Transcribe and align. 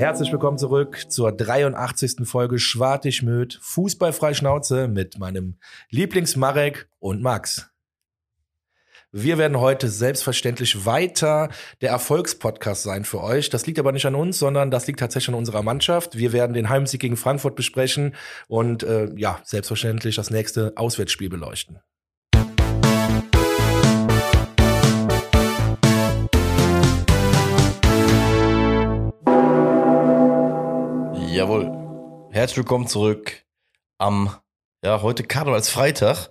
Herzlich 0.00 0.32
willkommen 0.32 0.56
zurück 0.56 1.10
zur 1.10 1.30
83. 1.30 2.26
Folge 2.26 2.58
Schwartig 2.58 3.22
Möd, 3.22 3.58
Fußballfrei 3.60 4.32
Schnauze 4.32 4.88
mit 4.88 5.18
meinem 5.18 5.58
Lieblingsmarek 5.90 6.88
und 7.00 7.20
Max. 7.20 7.70
Wir 9.12 9.36
werden 9.36 9.60
heute 9.60 9.90
selbstverständlich 9.90 10.86
weiter 10.86 11.50
der 11.82 11.90
Erfolgspodcast 11.90 12.82
sein 12.82 13.04
für 13.04 13.22
euch. 13.22 13.50
Das 13.50 13.66
liegt 13.66 13.78
aber 13.78 13.92
nicht 13.92 14.06
an 14.06 14.14
uns, 14.14 14.38
sondern 14.38 14.70
das 14.70 14.86
liegt 14.86 15.00
tatsächlich 15.00 15.28
an 15.28 15.34
unserer 15.34 15.62
Mannschaft. 15.62 16.16
Wir 16.16 16.32
werden 16.32 16.54
den 16.54 16.70
Heimsieg 16.70 17.02
gegen 17.02 17.18
Frankfurt 17.18 17.54
besprechen 17.54 18.14
und 18.48 18.82
äh, 18.82 19.10
ja, 19.16 19.38
selbstverständlich 19.44 20.16
das 20.16 20.30
nächste 20.30 20.72
Auswärtsspiel 20.76 21.28
beleuchten. 21.28 21.78
Jawohl. 31.40 31.70
Herzlich 32.32 32.58
willkommen 32.58 32.86
zurück 32.86 33.46
am, 33.96 34.28
ja, 34.84 35.00
heute 35.00 35.22
Karnevalsfreitag. 35.22 36.28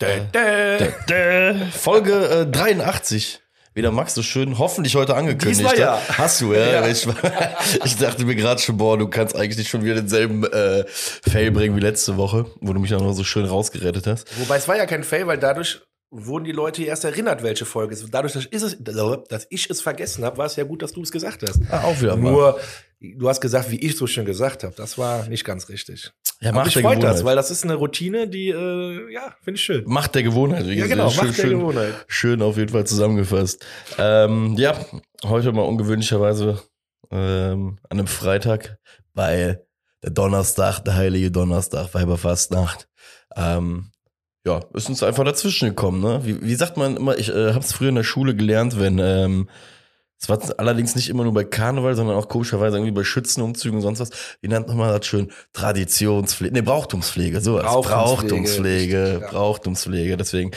Dä, 0.00 0.20
dä. 0.32 0.92
Dä, 1.08 1.66
Folge 1.72 2.42
äh, 2.42 2.46
83. 2.46 3.40
Wie 3.74 3.82
der 3.82 3.90
Max 3.90 4.14
so 4.14 4.22
schön 4.22 4.60
hoffentlich 4.60 4.94
heute 4.94 5.16
angekündigt 5.16 5.62
Diesmal 5.62 5.76
ja. 5.76 5.94
hat. 5.94 6.16
Hast 6.16 6.40
du, 6.42 6.52
ja. 6.52 6.74
Ja. 6.74 6.86
Ich, 6.86 7.04
ich 7.84 7.96
dachte 7.96 8.24
mir 8.24 8.36
gerade 8.36 8.60
schon, 8.60 8.76
boah, 8.76 8.96
du 8.96 9.08
kannst 9.08 9.34
eigentlich 9.34 9.58
nicht 9.58 9.68
schon 9.68 9.82
wieder 9.82 9.96
denselben 9.96 10.44
äh, 10.44 10.84
Fail 10.86 11.50
bringen 11.50 11.74
wie 11.74 11.80
letzte 11.80 12.16
Woche, 12.16 12.46
wo 12.60 12.72
du 12.72 12.78
mich 12.78 12.94
auch 12.94 13.00
noch 13.00 13.14
so 13.14 13.24
schön 13.24 13.46
rausgerettet 13.46 14.06
hast. 14.06 14.28
Wobei 14.38 14.58
es 14.58 14.68
war 14.68 14.76
ja 14.76 14.86
kein 14.86 15.02
Fail, 15.02 15.26
weil 15.26 15.38
dadurch 15.38 15.80
wurden 16.12 16.44
die 16.44 16.52
Leute 16.52 16.84
erst 16.84 17.04
erinnert, 17.04 17.42
welche 17.42 17.64
Folge 17.64 17.94
es 17.94 18.02
ist. 18.02 18.12
Dadurch, 18.12 18.34
dass 18.34 18.44
ich 18.44 18.52
es, 18.52 18.76
dass 19.28 19.46
ich 19.48 19.70
es 19.70 19.80
vergessen 19.80 20.24
habe, 20.24 20.36
war 20.36 20.46
es 20.46 20.56
ja 20.56 20.64
gut, 20.64 20.82
dass 20.82 20.92
du 20.92 21.02
es 21.02 21.10
gesagt 21.10 21.42
hast. 21.42 21.60
Ah, 21.70 21.84
auch 21.84 22.00
wieder 22.00 22.16
mal. 22.16 22.30
Nur, 22.30 22.60
du 23.00 23.28
hast 23.28 23.40
gesagt, 23.40 23.70
wie 23.70 23.78
ich 23.80 23.96
so 23.96 24.06
schön 24.06 24.26
gesagt 24.26 24.62
habe. 24.62 24.74
Das 24.76 24.98
war 24.98 25.26
nicht 25.28 25.44
ganz 25.44 25.70
richtig. 25.70 26.12
Ja, 26.40 26.52
macht 26.52 26.66
mich 26.66 26.74
der 26.74 26.82
freut 26.82 26.96
das, 26.96 27.02
Gewohnheit. 27.02 27.24
weil 27.24 27.36
das 27.36 27.50
ist 27.50 27.64
eine 27.64 27.74
Routine, 27.76 28.28
die, 28.28 28.50
äh, 28.50 29.12
ja, 29.12 29.34
finde 29.42 29.56
ich 29.56 29.64
schön. 29.64 29.84
Macht 29.86 30.14
der 30.14 30.22
Gewohnheit. 30.22 30.66
Wie 30.66 30.74
Ja, 30.74 30.86
genau, 30.86 31.08
schön, 31.08 31.26
Macht 31.26 31.38
der 31.38 31.42
schön, 31.42 31.58
Gewohnheit. 31.58 31.94
Schön 32.08 32.42
auf 32.42 32.56
jeden 32.58 32.72
Fall 32.72 32.84
zusammengefasst. 32.84 33.64
Ähm, 33.96 34.54
ja, 34.58 34.74
heute 35.24 35.52
mal 35.52 35.62
ungewöhnlicherweise 35.62 36.60
ähm, 37.10 37.78
an 37.88 37.98
einem 37.98 38.06
Freitag, 38.06 38.78
weil 39.14 39.64
der 40.02 40.10
Donnerstag, 40.10 40.80
der 40.80 40.96
heilige 40.96 41.30
Donnerstag, 41.30 41.94
Weiberfastnacht, 41.94 42.88
ähm, 43.36 43.92
ja, 44.44 44.60
ist 44.74 44.88
uns 44.88 45.02
einfach 45.02 45.24
dazwischen 45.24 45.68
gekommen, 45.68 46.00
ne? 46.00 46.20
Wie, 46.24 46.42
wie 46.42 46.54
sagt 46.54 46.76
man 46.76 46.96
immer, 46.96 47.16
ich 47.18 47.28
äh, 47.28 47.50
habe 47.52 47.60
es 47.64 47.72
früher 47.72 47.90
in 47.90 47.94
der 47.94 48.02
Schule 48.02 48.34
gelernt, 48.34 48.78
wenn, 48.78 48.98
ähm, 48.98 49.48
es 50.20 50.28
war 50.28 50.38
allerdings 50.58 50.94
nicht 50.94 51.08
immer 51.08 51.24
nur 51.24 51.34
bei 51.34 51.42
Karneval, 51.42 51.96
sondern 51.96 52.16
auch 52.16 52.28
komischerweise 52.28 52.76
irgendwie 52.76 52.92
bei 52.92 53.02
Schützenumzügen 53.02 53.78
und 53.78 53.82
sonst 53.82 53.98
was. 53.98 54.10
Wie 54.40 54.46
nennt 54.46 54.68
man 54.68 54.78
das 54.78 55.04
schön? 55.04 55.32
Traditionspflege, 55.52 56.54
ne, 56.54 56.62
Brauchtumspflege, 56.62 57.40
so 57.40 57.54
Brauchtumspflege, 57.56 58.38
Brauchtumspflege. 58.38 59.26
Brauchtumspflege, 59.28 60.16
deswegen, 60.16 60.50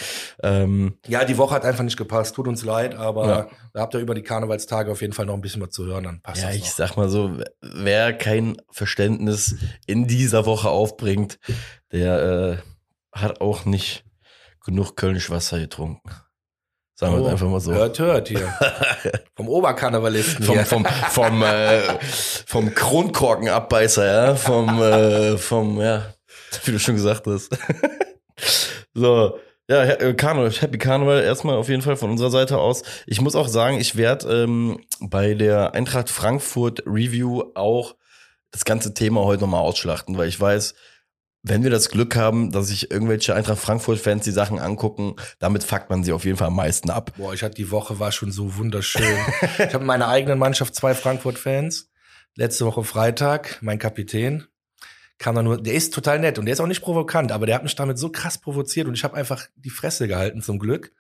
ähm, 0.44 1.00
Ja, 1.08 1.26
die 1.26 1.40
Woche 1.40 1.56
hat 1.56 1.66
einfach 1.66 1.84
nicht 1.84 1.98
gepasst. 1.98 2.36
Tut 2.36 2.48
uns 2.48 2.64
leid, 2.64 2.94
aber 2.94 3.28
Ja. 3.28 3.48
da 3.74 3.82
habt 3.82 3.96
ihr 3.96 4.02
über 4.02 4.14
die 4.14 4.22
Karnevalstage 4.22 4.92
auf 4.92 5.02
jeden 5.02 5.14
Fall 5.14 5.26
noch 5.26 5.34
ein 5.34 5.42
bisschen 5.42 5.64
was 5.64 5.72
zu 5.72 5.86
hören. 5.86 6.04
Dann 6.04 6.22
passt 6.22 6.44
Ja, 6.44 6.52
ich 6.52 6.62
noch. 6.62 6.68
sag 6.68 6.96
mal 6.98 7.10
so, 7.10 7.32
wer 7.62 8.14
kein 8.14 8.58
Verständnis 8.70 9.56
in 9.88 10.06
dieser 10.06 10.46
Woche 10.46 10.70
aufbringt, 10.70 11.40
der 11.92 12.62
äh, 12.62 12.70
hat 13.16 13.42
auch 13.42 13.66
nicht 13.66 14.04
genug 14.64 14.96
Kölnisch 14.96 15.30
Wasser 15.30 15.60
getrunken. 15.60 16.10
Sagen 16.98 17.16
wir 17.16 17.24
Oh, 17.24 17.28
einfach 17.28 17.50
mal 17.50 17.60
so. 17.60 17.74
Hört, 17.74 18.00
hört 18.00 18.28
hier. 18.30 18.54
Vom 19.36 19.50
Oberkarnevalisten 19.50 20.46
Vom, 20.46 20.66
vom, 20.66 20.86
vom, 20.86 21.44
äh, 21.44 21.82
vom 22.46 22.74
Kronkorkenabbeißer, 22.74 24.06
ja, 24.06 24.36
vom, 24.36 24.82
äh, 24.82 25.38
vom, 25.38 25.82
ja, 25.82 26.14
wie 26.64 26.72
du 26.72 26.80
schon 26.80 26.96
gesagt 26.96 27.28
hast. 27.28 27.50
so, 28.94 29.38
ja, 29.70 29.84
äh, 29.84 30.14
Karneval, 30.14 30.52
Happy 30.52 30.78
Karneval 30.78 31.22
erstmal 31.24 31.58
auf 31.58 31.68
jeden 31.68 31.82
Fall 31.82 31.98
von 31.98 32.12
unserer 32.12 32.30
Seite 32.30 32.60
aus. 32.60 32.84
Ich 33.08 33.20
muss 33.20 33.36
auch 33.36 33.50
sagen, 33.50 33.78
ich 33.78 33.98
werde 33.98 34.44
ähm, 34.44 34.80
bei 35.02 35.34
der 35.34 35.74
Eintracht 35.74 36.10
Frankfurt 36.10 36.84
Review 36.86 37.44
auch 37.56 37.96
das 38.52 38.64
ganze 38.64 38.94
Thema 38.94 39.26
heute 39.26 39.42
nochmal 39.42 39.62
ausschlachten, 39.62 40.18
weil 40.18 40.30
ich 40.30 40.40
weiß, 40.40 40.76
wenn 41.48 41.64
wir 41.64 41.70
das 41.70 41.90
Glück 41.90 42.16
haben, 42.16 42.52
dass 42.52 42.68
sich 42.68 42.90
irgendwelche 42.90 43.36
Eintracht 43.36 43.60
Frankfurt-Fans 43.60 44.24
die 44.24 44.32
Sachen 44.32 44.58
angucken, 44.58 45.16
damit 45.38 45.64
fuckt 45.64 45.92
man 45.92 46.04
sie 46.04 46.12
auf 46.12 46.26
jeden 46.26 46.38
Fall 46.38 46.48
am 46.48 46.56
meisten 46.56 46.90
ab. 46.90 47.12
Boah, 47.18 47.34
ich 47.34 47.44
hatte 47.44 47.56
die 47.56 47.70
Woche 47.70 48.00
war 48.00 48.12
schon 48.12 48.32
so 48.32 48.58
wunderschön. 48.58 49.18
ich 49.60 49.74
habe 49.74 49.78
in 49.78 49.86
meiner 49.86 50.08
eigenen 50.08 50.40
Mannschaft 50.40 50.74
zwei 50.74 50.96
Frankfurt-Fans. 50.96 51.92
Letzte 52.36 52.66
Woche 52.66 52.84
Freitag, 52.84 53.60
mein 53.62 53.80
Kapitän 53.80 54.46
kam 55.18 55.36
da 55.36 55.44
nur, 55.44 55.62
der 55.62 55.76
ist 55.76 55.94
total 55.94 56.20
nett 56.20 56.40
und 56.40 56.46
der 56.46 56.54
ist 56.54 56.60
auch 56.60 56.68
nicht 56.68 56.82
provokant, 56.82 57.32
aber 57.32 57.46
der 57.46 57.56
hat 57.56 57.64
mich 57.64 57.76
damit 57.76 57.98
so 57.98 58.10
krass 58.10 58.38
provoziert 58.38 58.88
und 58.88 58.96
ich 58.96 59.04
habe 59.04 59.16
einfach 59.16 59.48
die 59.56 59.70
Fresse 59.70 60.08
gehalten 60.08 60.42
zum 60.42 60.60
Glück 60.60 60.92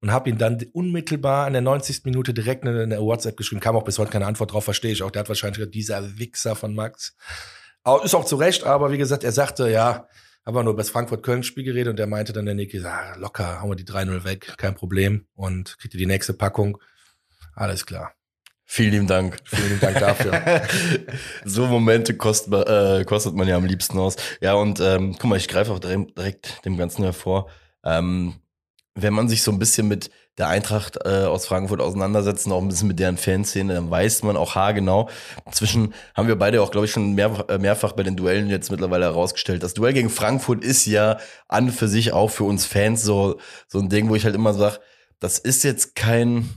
und 0.00 0.10
habe 0.10 0.28
ihn 0.28 0.36
dann 0.36 0.62
unmittelbar 0.72 1.46
an 1.46 1.54
der 1.54 1.62
90. 1.62 2.04
Minute 2.04 2.34
direkt 2.34 2.66
eine, 2.66 2.82
eine 2.82 3.00
WhatsApp 3.00 3.36
geschrieben. 3.36 3.60
Kam 3.60 3.76
auch 3.76 3.84
bis 3.84 3.98
heute 3.98 4.10
keine 4.10 4.26
Antwort 4.26 4.52
drauf, 4.52 4.64
verstehe 4.64 4.92
ich 4.92 5.02
auch. 5.02 5.10
Der 5.10 5.20
hat 5.20 5.28
wahrscheinlich 5.28 5.58
gesagt, 5.58 5.74
dieser 5.74 6.18
Wichser 6.18 6.54
von 6.54 6.74
Max. 6.74 7.16
Ist 8.04 8.14
auch 8.14 8.24
zu 8.24 8.36
Recht, 8.36 8.64
aber 8.64 8.90
wie 8.90 8.98
gesagt, 8.98 9.22
er 9.24 9.32
sagte, 9.32 9.70
ja, 9.70 10.08
haben 10.44 10.54
wir 10.56 10.62
nur 10.62 10.72
über 10.74 10.82
das 10.82 10.90
Frankfurt-Köln-Spiel 10.90 11.64
geredet 11.64 11.90
und 11.90 11.98
der 11.98 12.06
meinte 12.06 12.32
dann 12.32 12.46
der 12.46 12.54
Niki, 12.54 12.80
ah, 12.84 13.14
locker, 13.16 13.60
hauen 13.60 13.70
wir 13.70 13.76
die 13.76 13.84
3-0 13.84 14.24
weg, 14.24 14.54
kein 14.56 14.74
Problem 14.74 15.26
und 15.34 15.76
kriegt 15.78 15.94
ihr 15.94 15.98
die 15.98 16.06
nächste 16.06 16.34
Packung. 16.34 16.78
Alles 17.54 17.86
klar. 17.86 18.12
Vielen 18.64 18.90
lieben 18.90 19.06
Dank. 19.06 19.38
Vielen 19.44 19.68
lieben 19.68 19.80
Dank 19.80 19.98
dafür. 20.00 20.62
so 21.44 21.66
Momente 21.66 22.16
kostet, 22.16 22.50
man- 22.50 22.64
äh, 22.66 23.04
kostet 23.04 23.34
man 23.34 23.46
ja 23.46 23.56
am 23.56 23.64
liebsten 23.64 23.98
aus. 23.98 24.16
Ja, 24.40 24.54
und 24.54 24.80
ähm, 24.80 25.12
guck 25.18 25.30
mal, 25.30 25.36
ich 25.36 25.46
greife 25.48 25.72
auch 25.72 25.78
direkt, 25.78 26.18
direkt 26.18 26.64
dem 26.64 26.76
Ganzen 26.76 27.04
hervor. 27.04 27.48
Ähm, 27.84 28.34
wenn 28.96 29.12
man 29.12 29.28
sich 29.28 29.42
so 29.42 29.52
ein 29.52 29.58
bisschen 29.58 29.86
mit 29.88 30.10
der 30.38 30.48
Eintracht 30.48 30.98
äh, 31.04 31.24
aus 31.24 31.46
Frankfurt 31.46 31.80
auseinandersetzt 31.80 32.50
auch 32.50 32.60
ein 32.60 32.68
bisschen 32.68 32.88
mit 32.88 32.98
deren 32.98 33.16
Fanszene, 33.16 33.74
dann 33.74 33.90
weiß 33.90 34.22
man 34.22 34.36
auch 34.36 34.54
haargenau. 34.54 35.08
Inzwischen 35.46 35.94
haben 36.14 36.28
wir 36.28 36.36
beide 36.36 36.62
auch, 36.62 36.70
glaube 36.70 36.86
ich, 36.86 36.92
schon 36.92 37.12
mehr, 37.14 37.44
äh, 37.48 37.58
mehrfach 37.58 37.92
bei 37.92 38.02
den 38.02 38.16
Duellen 38.16 38.48
jetzt 38.48 38.70
mittlerweile 38.70 39.04
herausgestellt. 39.04 39.62
Das 39.62 39.74
Duell 39.74 39.92
gegen 39.92 40.10
Frankfurt 40.10 40.64
ist 40.64 40.86
ja 40.86 41.18
an 41.48 41.70
für 41.70 41.88
sich 41.88 42.12
auch 42.12 42.28
für 42.28 42.44
uns 42.44 42.66
Fans 42.66 43.02
so, 43.02 43.38
so 43.68 43.78
ein 43.78 43.88
Ding, 43.88 44.08
wo 44.08 44.14
ich 44.14 44.24
halt 44.24 44.34
immer 44.34 44.54
sage, 44.54 44.80
das 45.20 45.38
ist 45.38 45.62
jetzt 45.62 45.94
kein, 45.94 46.48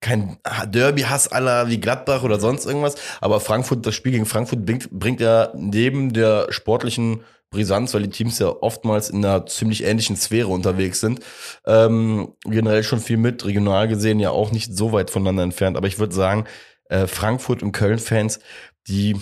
kein 0.00 0.38
Derby-Hass 0.68 1.28
aller 1.28 1.68
wie 1.68 1.80
Gladbach 1.80 2.22
oder 2.22 2.38
sonst 2.40 2.66
irgendwas, 2.66 2.96
aber 3.20 3.40
Frankfurt, 3.40 3.86
das 3.86 3.94
Spiel 3.94 4.12
gegen 4.12 4.26
Frankfurt 4.26 4.64
bringt, 4.64 4.90
bringt 4.90 5.20
ja 5.20 5.50
neben 5.54 6.12
der 6.12 6.46
sportlichen 6.50 7.20
Brisanz, 7.50 7.94
weil 7.94 8.02
die 8.02 8.10
Teams 8.10 8.38
ja 8.38 8.48
oftmals 8.48 9.10
in 9.10 9.24
einer 9.24 9.46
ziemlich 9.46 9.84
ähnlichen 9.84 10.16
Sphäre 10.16 10.48
unterwegs 10.48 11.00
sind, 11.00 11.20
ähm, 11.66 12.34
generell 12.44 12.82
schon 12.82 13.00
viel 13.00 13.16
mit, 13.16 13.44
regional 13.44 13.86
gesehen 13.88 14.18
ja 14.20 14.30
auch 14.30 14.50
nicht 14.50 14.76
so 14.76 14.92
weit 14.92 15.10
voneinander 15.10 15.44
entfernt, 15.44 15.76
aber 15.76 15.86
ich 15.86 15.98
würde 15.98 16.14
sagen, 16.14 16.44
äh, 16.88 17.06
Frankfurt 17.06 17.62
und 17.62 17.72
Köln-Fans, 17.72 18.40
die 18.88 19.16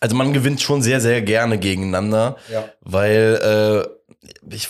also 0.00 0.16
man 0.16 0.32
gewinnt 0.32 0.60
schon 0.60 0.82
sehr, 0.82 1.00
sehr 1.00 1.22
gerne 1.22 1.58
gegeneinander, 1.58 2.36
Ja. 2.50 2.68
weil 2.80 3.86
äh, 4.50 4.54
ich, 4.54 4.68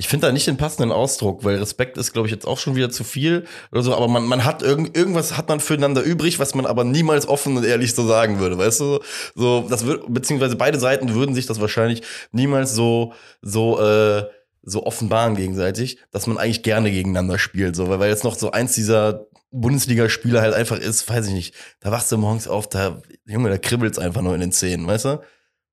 ich 0.00 0.06
finde 0.06 0.28
da 0.28 0.32
nicht 0.32 0.46
den 0.46 0.56
passenden 0.56 0.92
Ausdruck, 0.92 1.42
weil 1.42 1.58
Respekt 1.58 1.98
ist, 1.98 2.12
glaube 2.12 2.28
ich, 2.28 2.32
jetzt 2.32 2.46
auch 2.46 2.58
schon 2.58 2.76
wieder 2.76 2.88
zu 2.88 3.02
viel 3.02 3.44
oder 3.72 3.82
so, 3.82 3.92
aber 3.92 4.06
man, 4.06 4.24
man 4.24 4.44
hat 4.44 4.62
irgend, 4.62 4.96
irgendwas 4.96 5.36
hat 5.36 5.48
man 5.48 5.58
füreinander 5.58 6.02
übrig, 6.02 6.38
was 6.38 6.54
man 6.54 6.66
aber 6.66 6.84
niemals 6.84 7.26
offen 7.26 7.56
und 7.56 7.64
ehrlich 7.64 7.96
so 7.96 8.06
sagen 8.06 8.38
würde, 8.38 8.56
weißt 8.56 8.78
du? 8.78 9.00
So, 9.34 9.66
das 9.68 9.86
wird, 9.86 10.04
beziehungsweise 10.06 10.54
beide 10.54 10.78
Seiten 10.78 11.14
würden 11.14 11.34
sich 11.34 11.46
das 11.46 11.60
wahrscheinlich 11.60 12.02
niemals 12.30 12.76
so, 12.76 13.12
so, 13.42 13.80
äh, 13.80 14.22
so 14.62 14.86
offenbaren 14.86 15.34
gegenseitig, 15.34 15.98
dass 16.12 16.28
man 16.28 16.38
eigentlich 16.38 16.62
gerne 16.62 16.92
gegeneinander 16.92 17.36
spielt, 17.36 17.74
so, 17.74 17.88
weil, 17.88 17.98
weil 17.98 18.10
jetzt 18.10 18.22
noch 18.22 18.36
so 18.36 18.52
eins 18.52 18.76
dieser 18.76 19.26
Bundesligaspieler 19.50 20.42
halt 20.42 20.54
einfach 20.54 20.78
ist, 20.78 21.08
weiß 21.08 21.26
ich 21.26 21.34
nicht, 21.34 21.54
da 21.80 21.90
wachst 21.90 22.12
du 22.12 22.18
morgens 22.18 22.46
auf, 22.46 22.68
da, 22.68 23.02
Junge, 23.26 23.50
da 23.50 23.58
kribbelt's 23.58 23.98
einfach 23.98 24.22
nur 24.22 24.34
in 24.34 24.42
den 24.42 24.52
Zähnen, 24.52 24.86
weißt 24.86 25.06
du? 25.06 25.20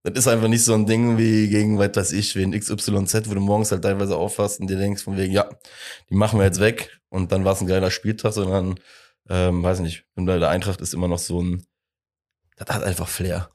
Das 0.06 0.26
ist 0.26 0.28
einfach 0.28 0.48
nicht 0.48 0.64
so 0.64 0.76
ein 0.76 0.86
Ding 0.86 1.18
wie 1.18 1.50
gegen, 1.50 1.80
was 1.80 1.96
weiß 1.96 2.12
ich, 2.12 2.36
wie 2.36 2.44
ein 2.44 2.52
XYZ, 2.52 3.28
wo 3.28 3.34
du 3.34 3.40
morgens 3.40 3.72
halt 3.72 3.82
teilweise 3.82 4.16
aufwachst 4.16 4.60
und 4.60 4.70
dir 4.70 4.78
denkst 4.78 5.02
von 5.02 5.18
wegen, 5.18 5.34
ja, 5.34 5.50
die 6.12 6.16
machen 6.16 6.38
wir 6.38 6.46
jetzt 6.46 6.60
weg 6.60 7.00
und 7.10 7.32
dann 7.32 7.44
war 7.44 7.54
es 7.54 7.62
ein 7.62 7.68
geiler 7.68 7.90
Spieltag, 7.90 8.34
sondern, 8.34 8.80
ähm, 9.30 9.64
weiß 9.64 9.80
nicht, 9.80 10.06
und 10.16 10.28
bei 10.28 10.38
der 10.38 10.50
Eintracht 10.50 10.80
ist 10.80 10.94
immer 10.94 11.08
noch 11.08 11.18
so 11.18 11.42
ein, 11.42 11.66
das 12.56 12.76
hat 12.76 12.84
einfach 12.84 13.08
Flair. 13.08 13.50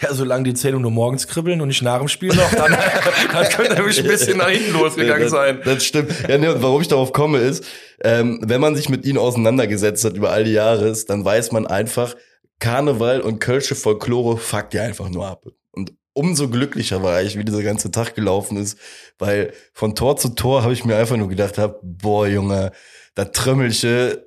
Ja, 0.00 0.14
solange 0.14 0.44
die 0.44 0.54
Zählung 0.54 0.82
nur 0.82 0.92
morgens 0.92 1.26
kribbeln 1.26 1.60
und 1.60 1.68
nicht 1.68 1.82
nach 1.82 1.98
dem 1.98 2.08
Spiel 2.08 2.32
noch, 2.32 2.52
dann, 2.52 2.70
dann 3.32 3.48
könnte 3.48 3.74
nämlich 3.74 3.98
ein 3.98 4.06
bisschen 4.06 4.36
nach 4.36 4.48
hinten 4.48 4.74
losgegangen 4.74 5.22
das, 5.22 5.32
sein. 5.32 5.60
Das 5.64 5.84
stimmt. 5.84 6.12
Ja, 6.28 6.38
ne, 6.38 6.54
und 6.54 6.62
warum 6.62 6.82
ich 6.82 6.88
darauf 6.88 7.12
komme, 7.12 7.38
ist, 7.38 7.64
ähm, 8.04 8.38
wenn 8.42 8.60
man 8.60 8.76
sich 8.76 8.88
mit 8.88 9.04
ihnen 9.04 9.18
auseinandergesetzt 9.18 10.04
hat 10.04 10.14
über 10.14 10.30
all 10.30 10.44
die 10.44 10.52
Jahre, 10.52 10.94
dann 11.08 11.24
weiß 11.24 11.50
man 11.50 11.66
einfach, 11.66 12.14
Karneval 12.58 13.20
und 13.20 13.38
Kölsche 13.38 13.74
Folklore 13.74 14.38
fuckt 14.38 14.74
ja 14.74 14.82
einfach 14.82 15.08
nur 15.08 15.26
ab. 15.26 15.46
Und 15.72 15.92
umso 16.14 16.48
glücklicher 16.48 17.02
war 17.02 17.22
ich, 17.22 17.36
wie 17.36 17.44
dieser 17.44 17.62
ganze 17.62 17.90
Tag 17.90 18.14
gelaufen 18.14 18.56
ist, 18.56 18.78
weil 19.18 19.52
von 19.72 19.94
Tor 19.94 20.16
zu 20.16 20.30
Tor 20.30 20.62
habe 20.62 20.72
ich 20.72 20.84
mir 20.84 20.96
einfach 20.96 21.16
nur 21.16 21.28
gedacht 21.28 21.58
hab, 21.58 21.78
boah, 21.82 22.26
Junge, 22.26 22.72
da 23.14 23.26
Trömmelche, 23.26 24.26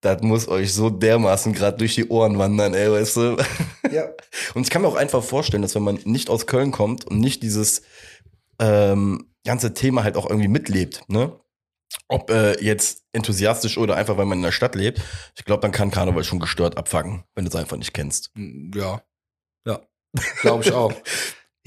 das 0.00 0.22
muss 0.22 0.48
euch 0.48 0.72
so 0.72 0.90
dermaßen 0.90 1.52
gerade 1.52 1.76
durch 1.76 1.96
die 1.96 2.08
Ohren 2.08 2.38
wandern, 2.38 2.74
ey, 2.74 2.90
weißt 2.90 3.16
du? 3.16 3.36
Ja. 3.90 4.04
Und 4.52 4.64
ich 4.64 4.70
kann 4.70 4.82
mir 4.82 4.88
auch 4.88 4.96
einfach 4.96 5.22
vorstellen, 5.24 5.62
dass 5.62 5.74
wenn 5.74 5.82
man 5.82 5.98
nicht 6.04 6.28
aus 6.28 6.46
Köln 6.46 6.72
kommt 6.72 7.06
und 7.06 7.20
nicht 7.20 7.42
dieses 7.42 7.80
ähm, 8.58 9.30
ganze 9.46 9.72
Thema 9.72 10.04
halt 10.04 10.18
auch 10.18 10.28
irgendwie 10.28 10.48
mitlebt, 10.48 11.04
ne? 11.08 11.32
Ob 12.06 12.30
äh, 12.30 12.62
jetzt 12.62 13.04
enthusiastisch 13.18 13.76
oder 13.78 13.96
einfach, 13.96 14.16
weil 14.16 14.26
man 14.26 14.38
in 14.38 14.44
der 14.44 14.52
Stadt 14.52 14.74
lebt, 14.74 15.00
ich 15.36 15.44
glaube, 15.44 15.60
dann 15.60 15.72
kann 15.72 15.90
Karneval 15.90 16.24
schon 16.24 16.40
gestört 16.40 16.76
abfangen, 16.78 17.24
wenn 17.34 17.44
du 17.44 17.50
es 17.50 17.56
einfach 17.56 17.76
nicht 17.76 17.92
kennst. 17.92 18.30
Ja. 18.74 19.02
Ja. 19.66 19.80
Glaube 20.40 20.64
ich 20.64 20.72
auch. 20.72 20.92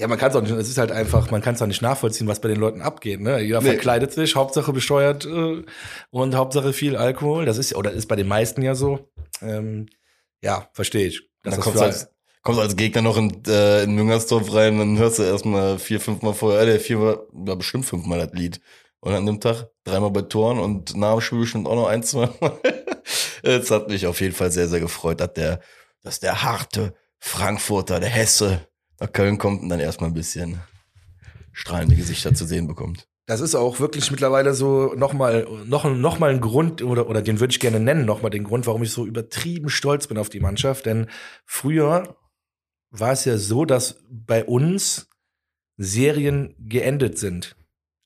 Ja, 0.00 0.08
man 0.08 0.18
kann 0.18 0.30
es 0.30 0.36
auch 0.36 0.42
nicht, 0.42 0.50
es 0.50 0.68
ist 0.68 0.78
halt 0.78 0.90
einfach, 0.90 1.30
man 1.30 1.42
kann 1.42 1.54
es 1.54 1.62
auch 1.62 1.66
nicht 1.68 1.82
nachvollziehen, 1.82 2.26
was 2.26 2.40
bei 2.40 2.48
den 2.48 2.58
Leuten 2.58 2.82
abgeht. 2.82 3.20
Ne? 3.20 3.40
Jeder 3.40 3.60
Nee. 3.60 3.68
verkleidet 3.68 4.12
sich, 4.12 4.34
Hauptsache 4.34 4.72
besteuert 4.72 5.24
äh, 5.26 5.62
und 6.10 6.34
Hauptsache 6.34 6.72
viel 6.72 6.96
Alkohol. 6.96 7.44
Das 7.44 7.56
ist 7.58 7.76
oder 7.76 7.92
ist 7.92 8.06
bei 8.08 8.16
den 8.16 8.26
meisten 8.26 8.62
ja 8.62 8.74
so. 8.74 9.10
Ähm, 9.42 9.86
ja, 10.42 10.68
verstehe 10.72 11.06
ich. 11.06 11.22
Dann 11.44 11.60
kommst 11.60 11.78
du, 11.78 11.84
als, 11.84 12.10
kommst 12.42 12.58
du 12.58 12.62
als 12.62 12.74
Gegner 12.76 13.02
noch 13.02 13.16
in, 13.16 13.44
äh, 13.46 13.84
in 13.84 13.94
Müngersdorf 13.94 14.52
rein, 14.52 14.78
dann 14.78 14.98
hörst 14.98 15.20
du 15.20 15.22
erstmal 15.22 15.78
vier, 15.78 16.00
fünfmal 16.00 16.34
vorher, 16.34 16.62
äh, 16.66 16.80
viermal, 16.80 17.20
ja, 17.46 17.54
bestimmt 17.54 17.84
fünfmal 17.84 18.26
das 18.26 18.32
Lied. 18.32 18.60
Und 19.04 19.14
an 19.14 19.26
dem 19.26 19.40
Tag 19.40 19.68
dreimal 19.84 20.12
bei 20.12 20.22
Toren 20.22 20.60
und 20.60 20.96
nach 20.96 21.14
dem 21.14 21.20
Spiel 21.20 21.40
bestimmt 21.40 21.66
auch 21.66 21.74
noch 21.74 21.88
ein, 21.88 22.02
zwei 22.02 22.28
Mal. 22.40 22.58
Es 23.44 23.72
hat 23.72 23.88
mich 23.88 24.06
auf 24.06 24.20
jeden 24.20 24.36
Fall 24.36 24.52
sehr, 24.52 24.68
sehr 24.68 24.78
gefreut, 24.78 25.20
dass 25.20 25.32
der, 25.32 25.60
dass 26.02 26.20
der 26.20 26.44
harte 26.44 26.94
Frankfurter, 27.18 27.98
der 27.98 28.08
Hesse, 28.08 28.68
nach 29.00 29.12
Köln 29.12 29.36
kommt 29.36 29.62
und 29.62 29.68
dann 29.68 29.80
erstmal 29.80 30.10
ein 30.10 30.14
bisschen 30.14 30.60
strahlende 31.52 31.96
Gesichter 31.96 32.32
zu 32.34 32.46
sehen 32.46 32.68
bekommt. 32.68 33.08
Das 33.26 33.40
ist 33.40 33.56
auch 33.56 33.80
wirklich 33.80 34.12
mittlerweile 34.12 34.54
so 34.54 34.94
nochmal 34.94 35.48
noch, 35.66 35.84
noch 35.84 36.20
mal 36.20 36.30
ein 36.30 36.40
Grund, 36.40 36.82
oder, 36.82 37.08
oder 37.08 37.20
den 37.20 37.40
würde 37.40 37.50
ich 37.50 37.60
gerne 37.60 37.80
nennen, 37.80 38.04
nochmal 38.04 38.30
den 38.30 38.44
Grund, 38.44 38.68
warum 38.68 38.84
ich 38.84 38.92
so 38.92 39.04
übertrieben 39.04 39.68
stolz 39.68 40.06
bin 40.06 40.18
auf 40.18 40.28
die 40.28 40.40
Mannschaft. 40.40 40.86
Denn 40.86 41.08
früher 41.44 42.16
war 42.90 43.12
es 43.12 43.24
ja 43.24 43.38
so, 43.38 43.64
dass 43.64 44.04
bei 44.08 44.44
uns 44.44 45.08
Serien 45.76 46.54
geendet 46.58 47.18
sind. 47.18 47.56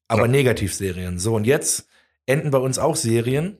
Aber 0.09 0.23
Ja. 0.23 0.29
Negativserien. 0.29 1.19
So, 1.19 1.35
und 1.35 1.47
jetzt 1.47 1.89
enden 2.27 2.51
bei 2.51 2.59
uns 2.59 2.79
auch 2.79 2.97
Serien, 2.97 3.59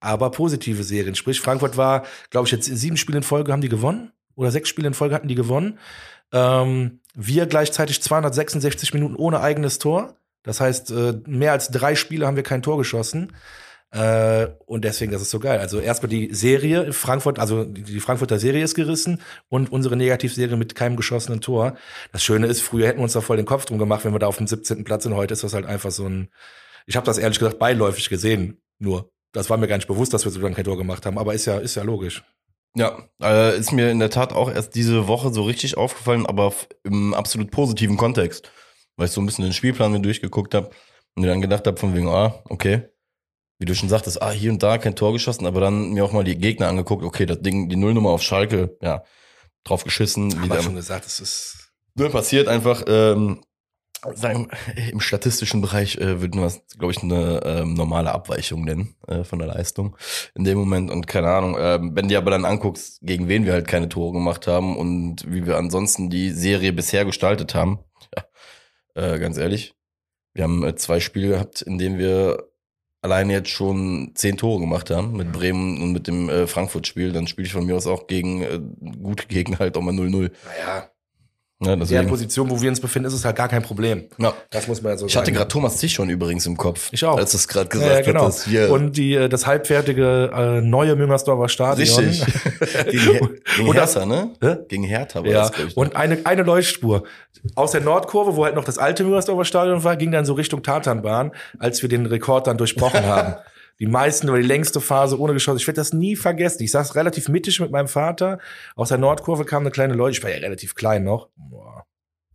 aber 0.00 0.30
positive 0.30 0.82
Serien. 0.82 1.14
Sprich, 1.14 1.40
Frankfurt 1.40 1.76
war, 1.76 2.04
glaube 2.30 2.46
ich, 2.46 2.52
jetzt 2.52 2.66
sieben 2.66 2.96
Spiele 2.96 3.18
in 3.18 3.24
Folge 3.24 3.52
haben 3.52 3.60
die 3.60 3.68
gewonnen. 3.68 4.12
Oder 4.34 4.50
sechs 4.50 4.68
Spiele 4.68 4.88
in 4.88 4.94
Folge 4.94 5.14
hatten 5.14 5.28
die 5.28 5.34
gewonnen. 5.34 5.78
Ähm, 6.32 7.00
wir 7.14 7.46
gleichzeitig 7.46 8.00
266 8.02 8.94
Minuten 8.94 9.16
ohne 9.16 9.40
eigenes 9.40 9.78
Tor. 9.78 10.16
Das 10.44 10.60
heißt, 10.60 10.90
äh, 10.92 11.14
mehr 11.26 11.52
als 11.52 11.70
drei 11.70 11.96
Spiele 11.96 12.26
haben 12.26 12.36
wir 12.36 12.44
kein 12.44 12.62
Tor 12.62 12.78
geschossen. 12.78 13.32
Äh, 13.90 14.48
und 14.66 14.84
deswegen, 14.84 15.12
das 15.12 15.22
ist 15.22 15.30
so 15.30 15.40
geil. 15.40 15.58
Also 15.58 15.80
erstmal 15.80 16.10
die 16.10 16.34
Serie 16.34 16.82
in 16.82 16.92
Frankfurt, 16.92 17.38
also 17.38 17.64
die 17.64 18.00
Frankfurter 18.00 18.38
Serie 18.38 18.62
ist 18.62 18.74
gerissen 18.74 19.22
und 19.48 19.72
unsere 19.72 19.96
Negativserie 19.96 20.56
mit 20.56 20.74
keinem 20.74 20.96
geschossenen 20.96 21.40
Tor. 21.40 21.76
Das 22.12 22.22
Schöne 22.22 22.46
ist, 22.46 22.60
früher 22.60 22.86
hätten 22.86 22.98
wir 22.98 23.04
uns 23.04 23.14
da 23.14 23.20
voll 23.20 23.38
den 23.38 23.46
Kopf 23.46 23.64
drum 23.64 23.78
gemacht, 23.78 24.04
wenn 24.04 24.12
wir 24.12 24.18
da 24.18 24.26
auf 24.26 24.36
dem 24.36 24.46
17. 24.46 24.84
Platz 24.84 25.04
sind. 25.04 25.14
Heute 25.14 25.32
ist 25.32 25.42
das 25.42 25.54
halt 25.54 25.66
einfach 25.66 25.90
so 25.90 26.06
ein, 26.06 26.28
ich 26.86 26.96
habe 26.96 27.06
das 27.06 27.18
ehrlich 27.18 27.38
gesagt 27.38 27.58
beiläufig 27.58 28.08
gesehen, 28.08 28.60
nur. 28.78 29.10
Das 29.32 29.50
war 29.50 29.58
mir 29.58 29.68
gar 29.68 29.76
nicht 29.76 29.88
bewusst, 29.88 30.14
dass 30.14 30.24
wir 30.24 30.32
so 30.32 30.40
lange 30.40 30.54
kein 30.54 30.64
Tor 30.64 30.78
gemacht 30.78 31.04
haben, 31.04 31.18
aber 31.18 31.34
ist 31.34 31.44
ja, 31.44 31.58
ist 31.58 31.74
ja 31.74 31.82
logisch. 31.82 32.24
Ja, 32.74 32.98
äh, 33.22 33.58
ist 33.58 33.72
mir 33.72 33.90
in 33.90 33.98
der 33.98 34.10
Tat 34.10 34.32
auch 34.32 34.50
erst 34.50 34.74
diese 34.74 35.06
Woche 35.06 35.32
so 35.32 35.42
richtig 35.42 35.76
aufgefallen, 35.76 36.26
aber 36.26 36.52
im 36.84 37.12
absolut 37.12 37.50
positiven 37.50 37.96
Kontext. 37.96 38.50
Weil 38.96 39.06
ich 39.06 39.12
so 39.12 39.20
ein 39.20 39.26
bisschen 39.26 39.44
den 39.44 39.52
Spielplan 39.52 39.92
mir 39.92 40.00
durchgeguckt 40.00 40.54
habe 40.54 40.70
und 41.14 41.22
mir 41.22 41.28
dann 41.28 41.42
gedacht 41.42 41.66
habe 41.66 41.76
von 41.76 41.94
wegen, 41.94 42.08
ah, 42.08 42.42
okay, 42.48 42.88
wie 43.58 43.64
du 43.64 43.74
schon 43.74 43.88
sagtest, 43.88 44.22
ah, 44.22 44.30
hier 44.30 44.52
und 44.52 44.62
da 44.62 44.78
kein 44.78 44.96
Tor 44.96 45.12
geschossen, 45.12 45.46
aber 45.46 45.60
dann 45.60 45.90
mir 45.90 46.04
auch 46.04 46.12
mal 46.12 46.24
die 46.24 46.38
Gegner 46.38 46.68
angeguckt, 46.68 47.04
okay, 47.04 47.26
das 47.26 47.40
Ding, 47.40 47.68
die 47.68 47.76
Nullnummer 47.76 48.10
auf 48.10 48.22
Schalke, 48.22 48.76
ja, 48.80 49.02
drauf 49.64 49.84
geschissen. 49.84 50.40
Haben 50.40 50.50
wir 50.50 50.62
schon 50.62 50.74
gesagt, 50.76 51.04
das 51.04 51.20
ist, 51.20 51.72
nur 51.94 52.10
passiert 52.10 52.48
einfach, 52.48 52.84
ähm, 52.86 53.42
sagen, 54.14 54.48
im 54.90 55.00
statistischen 55.00 55.60
Bereich 55.60 55.96
äh, 55.96 56.20
würden 56.20 56.40
wir 56.40 56.46
es, 56.46 56.62
glaube 56.78 56.92
ich, 56.92 57.02
eine 57.02 57.40
ähm, 57.44 57.74
normale 57.74 58.12
Abweichung 58.12 58.64
nennen 58.64 58.94
äh, 59.06 59.24
von 59.24 59.38
der 59.38 59.48
Leistung 59.48 59.96
in 60.34 60.44
dem 60.44 60.58
Moment. 60.58 60.90
Und 60.90 61.06
keine 61.06 61.28
Ahnung, 61.28 61.56
ähm, 61.58 61.96
wenn 61.96 62.08
dir 62.08 62.18
aber 62.18 62.30
dann 62.30 62.44
anguckst, 62.44 63.00
gegen 63.02 63.28
wen 63.28 63.44
wir 63.44 63.52
halt 63.52 63.66
keine 63.66 63.88
Tore 63.88 64.12
gemacht 64.12 64.46
haben 64.46 64.76
und 64.76 65.30
wie 65.30 65.46
wir 65.46 65.56
ansonsten 65.56 66.10
die 66.10 66.30
Serie 66.30 66.72
bisher 66.72 67.04
gestaltet 67.04 67.54
haben, 67.54 67.80
ja, 68.16 69.14
äh, 69.14 69.18
ganz 69.18 69.36
ehrlich, 69.36 69.74
wir 70.32 70.44
haben 70.44 70.64
äh, 70.64 70.76
zwei 70.76 71.00
Spiele 71.00 71.28
gehabt, 71.28 71.62
in 71.62 71.78
denen 71.78 71.98
wir 71.98 72.47
alleine 73.00 73.32
jetzt 73.32 73.50
schon 73.50 74.12
zehn 74.14 74.36
Tore 74.36 74.60
gemacht 74.60 74.90
haben, 74.90 75.16
mit 75.16 75.32
Bremen 75.32 75.80
und 75.82 75.92
mit 75.92 76.06
dem 76.06 76.28
äh, 76.28 76.46
Frankfurt-Spiel. 76.46 77.12
Dann 77.12 77.26
spiele 77.26 77.46
ich 77.46 77.52
von 77.52 77.66
mir 77.66 77.76
aus 77.76 77.86
auch 77.86 78.06
gegen 78.06 78.42
äh, 78.42 78.60
gute 79.02 79.26
Gegner 79.26 79.58
halt 79.58 79.76
auch 79.76 79.82
mal 79.82 79.94
0-0. 79.94 80.30
naja, 80.44 80.90
Ja, 81.60 81.72
in 81.72 81.84
der. 81.88 82.02
Position, 82.04 82.48
wo 82.50 82.62
wir 82.62 82.68
uns 82.70 82.78
befinden, 82.80 83.08
ist 83.08 83.14
es 83.14 83.24
halt 83.24 83.34
gar 83.34 83.48
kein 83.48 83.62
Problem. 83.64 84.04
Ja. 84.18 84.32
Das 84.50 84.68
muss 84.68 84.80
man 84.80 84.92
ja 84.92 84.98
so 84.98 85.06
Ich 85.06 85.16
hatte 85.16 85.26
sagen. 85.26 85.36
gerade 85.38 85.48
Thomas 85.48 85.78
Zichon 85.78 86.08
übrigens 86.08 86.46
im 86.46 86.56
Kopf. 86.56 86.88
Ich 86.92 87.04
auch. 87.04 87.18
Als 87.18 87.32
du 87.32 87.36
es 87.36 87.48
gerade 87.48 87.68
gesagt 87.68 87.90
ja, 87.92 88.00
genau. 88.12 88.26
hattest. 88.26 88.44
Hier. 88.44 88.70
Und 88.70 88.96
die, 88.96 89.14
äh, 89.14 89.28
das 89.28 89.44
halbfertige 89.46 90.30
äh, 90.32 90.60
neue 90.60 90.94
Müngersdorfer 90.94 91.48
Stadion. 91.48 91.88
Richtig. 92.04 92.24
gegen, 92.90 93.00
Her- 93.00 93.20
gegen 93.56 93.68
Und 93.68 93.76
das- 93.76 93.94
Hertha, 93.96 94.06
ne? 94.06 94.30
Hä? 94.40 94.56
Gegen 94.68 94.84
Hertha 94.84 95.18
war 95.24 95.26
Ja, 95.30 95.48
das, 95.48 95.58
ich. 95.66 95.76
und 95.76 95.96
eine, 95.96 96.18
eine 96.24 96.42
Leuchtspur. 96.44 97.02
Aus 97.56 97.72
der 97.72 97.80
Nordkurve, 97.80 98.36
wo 98.36 98.44
halt 98.44 98.54
noch 98.54 98.64
das 98.64 98.78
alte 98.78 99.02
Müngersdorfer 99.02 99.44
Stadion 99.44 99.82
war, 99.82 99.96
ging 99.96 100.12
dann 100.12 100.24
so 100.24 100.34
Richtung 100.34 100.62
Tatanbahn, 100.62 101.32
als 101.58 101.82
wir 101.82 101.88
den 101.88 102.06
Rekord 102.06 102.46
dann 102.46 102.56
durchbrochen 102.56 103.04
haben. 103.06 103.34
Die 103.80 103.86
meisten 103.86 104.28
oder 104.28 104.40
die 104.40 104.46
längste 104.46 104.80
Phase 104.80 105.18
ohne 105.20 105.32
Geschoss. 105.34 105.60
Ich 105.60 105.66
werde 105.66 105.76
das 105.80 105.92
nie 105.92 106.16
vergessen. 106.16 106.62
Ich 106.62 106.70
saß 106.72 106.94
relativ 106.96 107.28
mittig 107.28 107.60
mit 107.60 107.70
meinem 107.70 107.88
Vater. 107.88 108.38
Aus 108.74 108.88
der 108.88 108.98
Nordkurve 108.98 109.44
kam 109.44 109.62
eine 109.62 109.70
kleine 109.70 109.94
Leuchte. 109.94 110.18
Ich 110.18 110.24
war 110.24 110.30
ja 110.30 110.38
relativ 110.38 110.74
klein 110.74 111.04
noch. 111.04 111.28
Boah. 111.36 111.84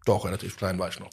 Doch, 0.06 0.26
relativ 0.26 0.58
klein 0.58 0.80
war 0.80 0.90
ich 0.90 1.00
noch. 1.00 1.10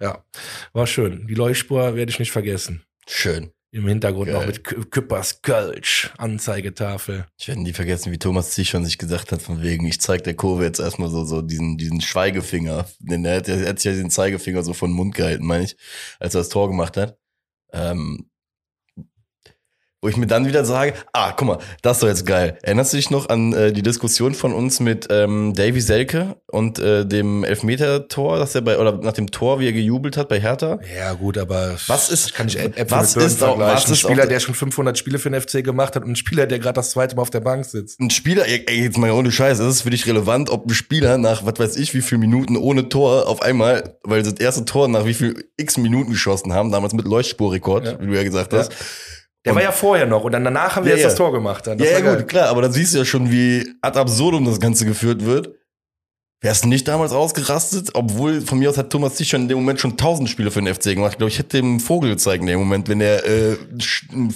Ja, 0.00 0.24
war 0.72 0.86
schön. 0.86 1.26
Die 1.26 1.34
Leuchtspur 1.34 1.94
werde 1.94 2.10
ich 2.10 2.18
nicht 2.18 2.32
vergessen. 2.32 2.82
Schön. 3.06 3.52
Im 3.74 3.86
Hintergrund 3.88 4.26
Geil. 4.26 4.34
noch 4.34 4.46
mit 4.46 4.66
Kü- 4.66 4.84
Küppers 4.90 5.40
Kölsch, 5.40 6.10
Anzeigetafel. 6.18 7.24
Ich 7.38 7.48
werde 7.48 7.62
nie 7.62 7.72
vergessen, 7.72 8.12
wie 8.12 8.18
Thomas 8.18 8.50
Zichon 8.50 8.84
sich 8.84 8.98
gesagt 8.98 9.32
hat, 9.32 9.40
von 9.40 9.62
wegen, 9.62 9.86
ich 9.86 9.98
zeig 10.00 10.24
der 10.24 10.34
Kurve 10.34 10.64
jetzt 10.64 10.78
erstmal 10.78 11.08
so, 11.08 11.24
so 11.24 11.40
diesen, 11.40 11.78
diesen 11.78 12.02
Schweigefinger. 12.02 12.86
Denn 12.98 13.24
er 13.24 13.36
hat, 13.38 13.48
ja- 13.48 13.54
er 13.56 13.70
hat 13.70 13.78
sich 13.80 13.90
ja 13.90 13.96
den 13.98 14.10
Zeigefinger 14.10 14.62
so 14.62 14.74
von 14.74 14.90
den 14.90 14.96
Mund 14.96 15.14
gehalten, 15.14 15.46
meine 15.46 15.64
ich, 15.64 15.76
als 16.20 16.34
er 16.34 16.40
das 16.42 16.50
Tor 16.50 16.68
gemacht 16.68 16.98
hat. 16.98 17.16
Ähm, 17.72 18.28
wo 20.02 20.08
ich 20.08 20.16
mir 20.16 20.26
dann 20.26 20.46
wieder 20.46 20.64
sage, 20.64 20.94
ah, 21.12 21.30
guck 21.30 21.46
mal, 21.46 21.58
das 21.80 21.98
ist 21.98 22.02
doch 22.02 22.08
jetzt 22.08 22.26
geil. 22.26 22.58
Erinnerst 22.62 22.92
du 22.92 22.96
dich 22.96 23.10
noch 23.10 23.28
an 23.28 23.52
äh, 23.52 23.72
die 23.72 23.82
Diskussion 23.82 24.34
von 24.34 24.52
uns 24.52 24.80
mit 24.80 25.06
ähm, 25.10 25.54
Davy 25.54 25.80
Selke 25.80 26.36
und 26.48 26.80
äh, 26.80 27.06
dem 27.06 27.44
Elfmeter-Tor, 27.44 28.38
dass 28.38 28.54
er 28.56 28.62
bei, 28.62 28.78
oder 28.78 28.98
nach 28.98 29.12
dem 29.12 29.30
Tor, 29.30 29.60
wie 29.60 29.66
er 29.68 29.72
gejubelt 29.72 30.16
hat 30.16 30.28
bei 30.28 30.40
Hertha? 30.40 30.80
Ja, 30.98 31.12
gut, 31.12 31.38
aber 31.38 31.76
Was 31.86 32.10
ist- 32.10 32.34
kann 32.34 32.48
ich 32.48 32.58
Äpfel 32.58 32.84
was 32.90 33.14
mit 33.14 33.22
Birnen 33.22 33.26
ist 33.36 33.42
auch- 33.44 33.58
was 33.60 33.86
ein 33.86 33.92
ist 33.92 34.00
Spieler, 34.00 34.24
auch- 34.24 34.28
der 34.28 34.40
schon 34.40 34.54
500 34.56 34.98
Spiele 34.98 35.20
für 35.20 35.30
den 35.30 35.40
FC 35.40 35.62
gemacht 35.62 35.94
hat 35.94 36.02
und 36.04 36.10
ein 36.10 36.16
Spieler, 36.16 36.46
der 36.46 36.58
gerade 36.58 36.74
das 36.74 36.90
zweite 36.90 37.14
Mal 37.14 37.22
auf 37.22 37.30
der 37.30 37.40
Bank 37.40 37.64
sitzt. 37.64 38.00
ein 38.00 38.10
Spieler, 38.10 38.44
ey, 38.48 38.64
ey, 38.66 38.82
jetzt 38.82 38.98
mal 38.98 39.10
ohne 39.12 39.30
Scheiß, 39.30 39.60
ist 39.60 39.66
es 39.66 39.82
für 39.82 39.90
dich 39.90 40.04
relevant, 40.08 40.50
ob 40.50 40.66
ein 40.66 40.74
Spieler 40.74 41.16
nach 41.16 41.46
was 41.46 41.60
weiß 41.60 41.76
ich 41.76 41.94
wie 41.94 42.02
viel 42.02 42.18
Minuten 42.18 42.56
ohne 42.56 42.88
Tor 42.88 43.28
auf 43.28 43.40
einmal, 43.40 43.98
weil 44.02 44.24
sie 44.24 44.32
das 44.34 44.40
erste 44.40 44.64
Tor 44.64 44.88
nach 44.88 45.04
wie 45.06 45.14
viel 45.14 45.44
x 45.56 45.76
Minuten 45.78 46.10
geschossen 46.10 46.52
haben, 46.52 46.72
damals 46.72 46.92
mit 46.92 47.04
Leuchtspurrekord, 47.06 47.86
Ja. 47.86 48.00
wie 48.00 48.06
du 48.08 48.14
ja 48.14 48.24
gesagt 48.24 48.52
Ja. 48.52 48.58
hast. 48.58 48.72
Der 49.44 49.52
Und- 49.52 49.56
war 49.56 49.62
ja 49.64 49.72
vorher 49.72 50.06
noch 50.06 50.22
und 50.24 50.32
dann 50.32 50.44
danach 50.44 50.76
haben 50.76 50.84
wir 50.84 50.90
Ja, 50.92 50.96
jetzt 50.96 51.02
ja. 51.04 51.08
das 51.10 51.18
Tor 51.18 51.32
gemacht. 51.32 51.66
Dann. 51.66 51.78
Das 51.78 51.88
ja, 51.90 51.94
war 51.98 52.04
ja 52.12 52.14
gut, 52.16 52.28
klar, 52.28 52.48
aber 52.48 52.62
dann 52.62 52.72
siehst 52.72 52.94
du 52.94 52.98
ja 52.98 53.04
schon, 53.04 53.30
wie 53.30 53.66
ad 53.82 53.98
absurdum 53.98 54.44
das 54.44 54.60
Ganze 54.60 54.84
geführt 54.86 55.24
wird. 55.24 55.54
Wärst 56.44 56.64
du 56.64 56.68
nicht 56.68 56.88
damals 56.88 57.12
ausgerastet? 57.12 57.90
Obwohl, 57.94 58.40
von 58.40 58.58
mir 58.58 58.68
aus 58.68 58.76
hat 58.76 58.90
Thomas 58.90 59.16
Sich 59.16 59.28
schon 59.28 59.42
in 59.42 59.48
dem 59.48 59.58
Moment 59.58 59.78
schon 59.78 59.96
tausend 59.96 60.28
Spiele 60.28 60.50
für 60.50 60.60
den 60.60 60.74
FC 60.74 60.94
gemacht. 60.94 61.12
Ich 61.12 61.18
glaube, 61.18 61.30
ich 61.30 61.38
hätte 61.38 61.58
dem 61.58 61.78
Vogel 61.78 62.10
gezeigt 62.10 62.40
in 62.40 62.48
dem 62.48 62.58
Moment, 62.58 62.88
wenn 62.88 63.00
er 63.00 63.24
äh, 63.24 63.56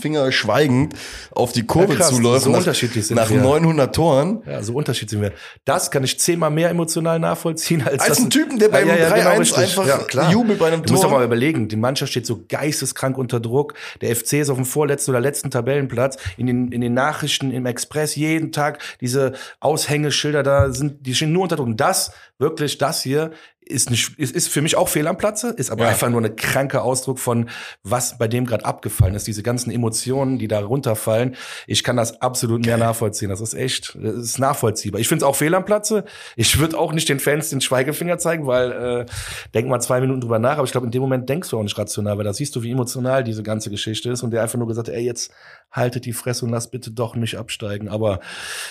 Finger 0.01 0.31
schweigend 0.31 0.95
auf 1.33 1.51
die 1.51 1.65
Kurve 1.67 1.95
Ja, 1.95 1.99
krass, 1.99 2.11
zuläuft. 2.11 2.45
so 2.45 2.51
nach, 2.51 2.59
unterschiedlich 2.59 3.09
sind 3.09 3.17
nach 3.17 3.29
wir. 3.31 3.41
900 3.41 3.93
Toren. 3.93 4.41
Ja, 4.47 4.63
so 4.63 4.75
Unterschied 4.75 5.11
sind 5.11 5.21
wir. 5.21 5.33
Das 5.65 5.91
kann 5.91 6.05
ich 6.05 6.17
zehnmal 6.21 6.51
mehr 6.53 6.71
emotional 6.71 7.19
nachvollziehen 7.19 7.83
als, 7.83 8.01
Als 8.05 8.21
ein 8.21 8.31
Typen, 8.31 8.61
der 8.61 8.69
beim 8.69 8.89
3-1 8.89 9.39
richtig. 9.41 9.59
einfach 9.79 10.31
jubelt 10.31 10.61
bei 10.61 10.69
einem 10.69 10.83
Du 10.85 10.93
musst 10.93 11.03
doch 11.03 11.09
Tor. 11.11 11.19
mal 11.19 11.25
überlegen, 11.25 11.67
die 11.67 11.75
Mannschaft 11.75 12.13
steht 12.13 12.27
so 12.27 12.41
geisteskrank 12.49 13.19
unter 13.19 13.41
Druck. 13.41 13.75
Der 14.01 14.15
FC 14.15 14.35
ist 14.35 14.49
auf 14.51 14.57
dem 14.59 14.65
vorletzten 14.65 15.11
oder 15.11 15.19
letzten 15.21 15.51
Tabellenplatz. 15.51 16.19
In 16.37 16.47
den, 16.47 16.71
in 16.71 16.83
den 16.83 16.95
Nachrichten, 16.95 17.51
im 17.51 17.67
Express, 17.67 18.15
jeden 18.15 18.53
Tag 18.53 18.79
diese 19.01 19.33
Aushängeschilder 19.59 20.45
da 20.45 20.71
sind, 20.71 21.05
die 21.05 21.13
stehen 21.13 21.33
nur 21.33 21.43
unter 21.43 21.57
Druck. 21.57 21.67
Und 21.67 21.81
das, 21.81 21.96
wirklich, 22.39 22.79
das 22.79 23.03
hier 23.03 23.33
ist, 23.69 23.91
nicht, 23.91 24.19
ist, 24.19 24.35
ist 24.35 24.49
für 24.49 24.63
mich 24.63 24.77
auch 24.77 24.89
fehl 24.89 25.07
am 25.09 25.19
Platze, 25.19 25.51
ist 25.51 25.71
aber 25.71 25.85
Ja. 25.85 25.91
einfach 25.91 26.09
nur 26.09 26.21
eine 26.21 26.31
kranke 26.35 26.83
Ausdruck 26.83 27.19
von, 27.19 27.49
was 27.83 28.17
bei 28.17 28.29
dem 28.29 28.47
gerade 28.47 28.65
abgefallen 28.65 29.15
ist. 29.15 29.27
Diese 29.27 29.43
ganzen 29.43 29.71
Emotionen, 29.71 30.39
die 30.39 30.49
da 30.49 30.61
runterfallen. 30.61 31.35
Ich 31.67 31.83
kann 31.83 31.97
das 31.97 32.21
absolut 32.23 32.65
mehr 32.65 32.79
nachvollziehen. 32.79 33.29
Das 33.29 33.41
ist 33.41 33.55
echt, 33.55 33.97
das 34.01 34.15
ist 34.15 34.39
nachvollziehbar. 34.39 35.01
Ich 35.01 35.09
finde 35.09 35.25
es 35.25 35.29
auch 35.29 35.37
fehl 35.37 35.55
am 35.55 35.65
Platze. 35.65 36.05
Ich 36.37 36.59
würde 36.59 36.79
auch 36.79 36.93
nicht 36.93 37.09
den 37.09 37.19
Fans 37.21 37.51
den 37.51 37.61
Schweigefinger 37.61 38.19
zeigen, 38.19 38.47
weil 38.47 38.73
äh, 38.73 39.07
denk 39.55 39.69
mal 39.69 39.81
zwei 39.81 40.01
Minuten 40.01 40.21
drüber 40.21 40.39
nach. 40.39 40.59
Aber 40.59 40.65
ich 40.65 40.73
glaube, 40.73 40.87
in 40.87 40.93
dem 40.93 41.03
Moment 41.03 41.29
denkst 41.29 41.51
du 41.51 41.59
auch 41.59 41.63
nicht 41.63 41.77
rational, 41.77 42.17
weil 42.19 42.25
da 42.25 42.33
siehst 42.33 42.55
du, 42.55 42.63
wie 42.63 42.71
emotional 42.71 43.25
diese 43.25 43.43
ganze 43.43 43.71
Geschichte 43.71 44.11
ist. 44.11 44.23
Und 44.23 44.31
der 44.31 44.43
einfach 44.43 44.59
nur 44.59 44.69
gesagt, 44.69 44.89
ey, 44.89 45.05
jetzt 45.05 45.33
haltet 45.73 46.05
die 46.05 46.13
Fresse 46.13 46.45
und 46.45 46.53
lasst 46.53 46.71
bitte 46.71 46.93
doch 46.93 47.17
nicht 47.17 47.37
absteigen. 47.37 47.89
Aber 47.89 48.21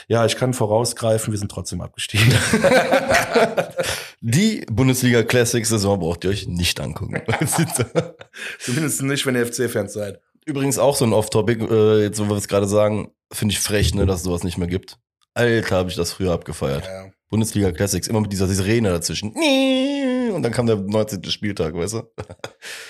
ja, 0.08 0.26
ich 0.26 0.38
kann 0.38 0.54
vorausgreifen, 0.54 1.34
wir 1.34 1.38
sind 1.38 1.52
trotzdem 1.52 1.82
abgestiegen. 1.82 2.34
Die 4.28 4.66
Bundesliga 4.72 5.22
Classic 5.22 5.64
Saison 5.64 6.00
braucht 6.00 6.24
ihr 6.24 6.32
euch 6.32 6.48
nicht 6.48 6.80
angucken. 6.80 7.22
Zumindest 8.60 9.04
nicht, 9.04 9.24
wenn 9.28 9.36
ihr 9.36 9.46
FC-Fans 9.46 9.94
seid. 9.94 10.20
Übrigens 10.48 10.80
auch 10.80 10.96
so 10.96 11.06
ein 11.06 11.14
Off-Topic, 11.14 11.64
äh, 11.64 12.02
jetzt 12.02 12.20
wo 12.20 12.28
wir 12.28 12.36
es 12.36 12.48
gerade 12.48 12.68
sagen, 12.68 13.12
finde 13.32 13.54
ich 13.54 13.60
frech, 13.60 13.94
ne, 13.94 14.08
dass 14.08 14.18
es 14.18 14.24
sowas 14.24 14.44
nicht 14.44 14.58
mehr 14.58 14.68
gibt. 14.68 14.98
Alter, 15.36 15.76
habe 15.76 15.92
ich 15.92 15.96
das 15.96 16.12
früher 16.12 16.32
abgefeiert. 16.34 16.86
Ja. 16.86 17.12
Bundesliga 17.30 17.72
Classics, 17.72 18.08
immer 18.08 18.22
mit 18.22 18.32
dieser 18.32 18.48
Sirene 18.48 18.90
dazwischen. 18.90 19.32
Und 20.34 20.42
dann 20.42 20.52
kam 20.52 20.66
der 20.66 20.78
19. 20.78 21.24
Spieltag, 21.26 21.76
weißt 21.76 21.94
du? 21.94 22.04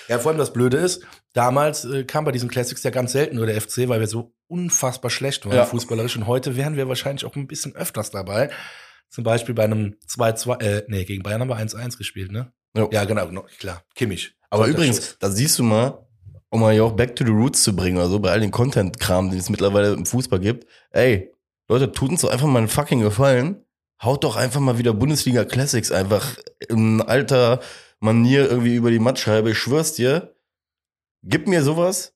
Ja, 0.08 0.18
vor 0.18 0.30
allem 0.30 0.38
das 0.38 0.54
Blöde 0.54 0.78
ist, 0.78 1.02
damals 1.34 1.84
äh, 1.84 2.04
kam 2.04 2.24
bei 2.24 2.32
diesen 2.32 2.48
Classics 2.48 2.82
ja 2.82 2.90
ganz 2.90 3.12
selten 3.12 3.36
nur 3.36 3.44
der 3.44 3.60
FC, 3.60 3.88
weil 3.88 4.00
wir 4.00 4.06
so 4.06 4.32
unfassbar 4.46 5.10
schlecht 5.10 5.44
waren 5.44 5.54
Ja. 5.56 5.66
fußballerisch. 5.66 6.16
Und 6.16 6.26
heute 6.26 6.56
wären 6.56 6.76
wir 6.78 6.88
wahrscheinlich 6.88 7.26
auch 7.26 7.36
ein 7.36 7.46
bisschen 7.46 7.76
öfters 7.76 8.10
dabei. 8.10 8.48
Zum 9.08 9.24
Beispiel 9.24 9.54
bei 9.54 9.64
einem 9.64 9.96
2-2, 10.08 10.60
äh, 10.60 10.84
nee, 10.88 11.04
gegen 11.04 11.22
Bayern 11.22 11.40
haben 11.40 11.48
wir 11.48 11.56
1-1 11.56 11.96
gespielt, 11.96 12.32
ne? 12.32 12.52
Jo. 12.76 12.90
Ja, 12.92 13.04
genau, 13.04 13.26
klar. 13.58 13.82
Kimmich. 13.94 14.36
Aber 14.50 14.66
übrigens, 14.66 15.18
da 15.18 15.30
siehst 15.30 15.58
du 15.58 15.62
mal, 15.62 16.06
um 16.50 16.60
mal 16.60 16.72
hier 16.72 16.84
auch 16.84 16.92
back 16.92 17.16
to 17.16 17.24
the 17.24 17.30
roots 17.30 17.62
zu 17.62 17.74
bringen, 17.74 17.98
also 17.98 18.18
bei 18.18 18.30
all 18.30 18.40
den 18.40 18.50
Content-Kram, 18.50 19.30
den 19.30 19.38
es 19.38 19.48
mittlerweile 19.48 19.92
im 19.92 20.06
Fußball 20.06 20.40
gibt. 20.40 20.66
Ey, 20.90 21.32
Leute, 21.68 21.90
tut 21.90 22.10
uns 22.10 22.20
doch 22.20 22.30
einfach 22.30 22.46
mal 22.46 22.58
einen 22.58 22.68
fucking 22.68 23.00
Gefallen. 23.00 23.64
Haut 24.02 24.24
doch 24.24 24.36
einfach 24.36 24.60
mal 24.60 24.78
wieder 24.78 24.92
Bundesliga 24.92 25.44
Classics 25.44 25.90
einfach 25.90 26.36
in 26.68 27.00
alter 27.00 27.60
Manier 27.98 28.48
irgendwie 28.48 28.74
über 28.74 28.90
die 28.90 28.98
Mattscheibe. 28.98 29.50
Ich 29.50 29.58
schwör's 29.58 29.94
dir, 29.94 30.36
gib 31.22 31.48
mir 31.48 31.62
sowas 31.62 32.14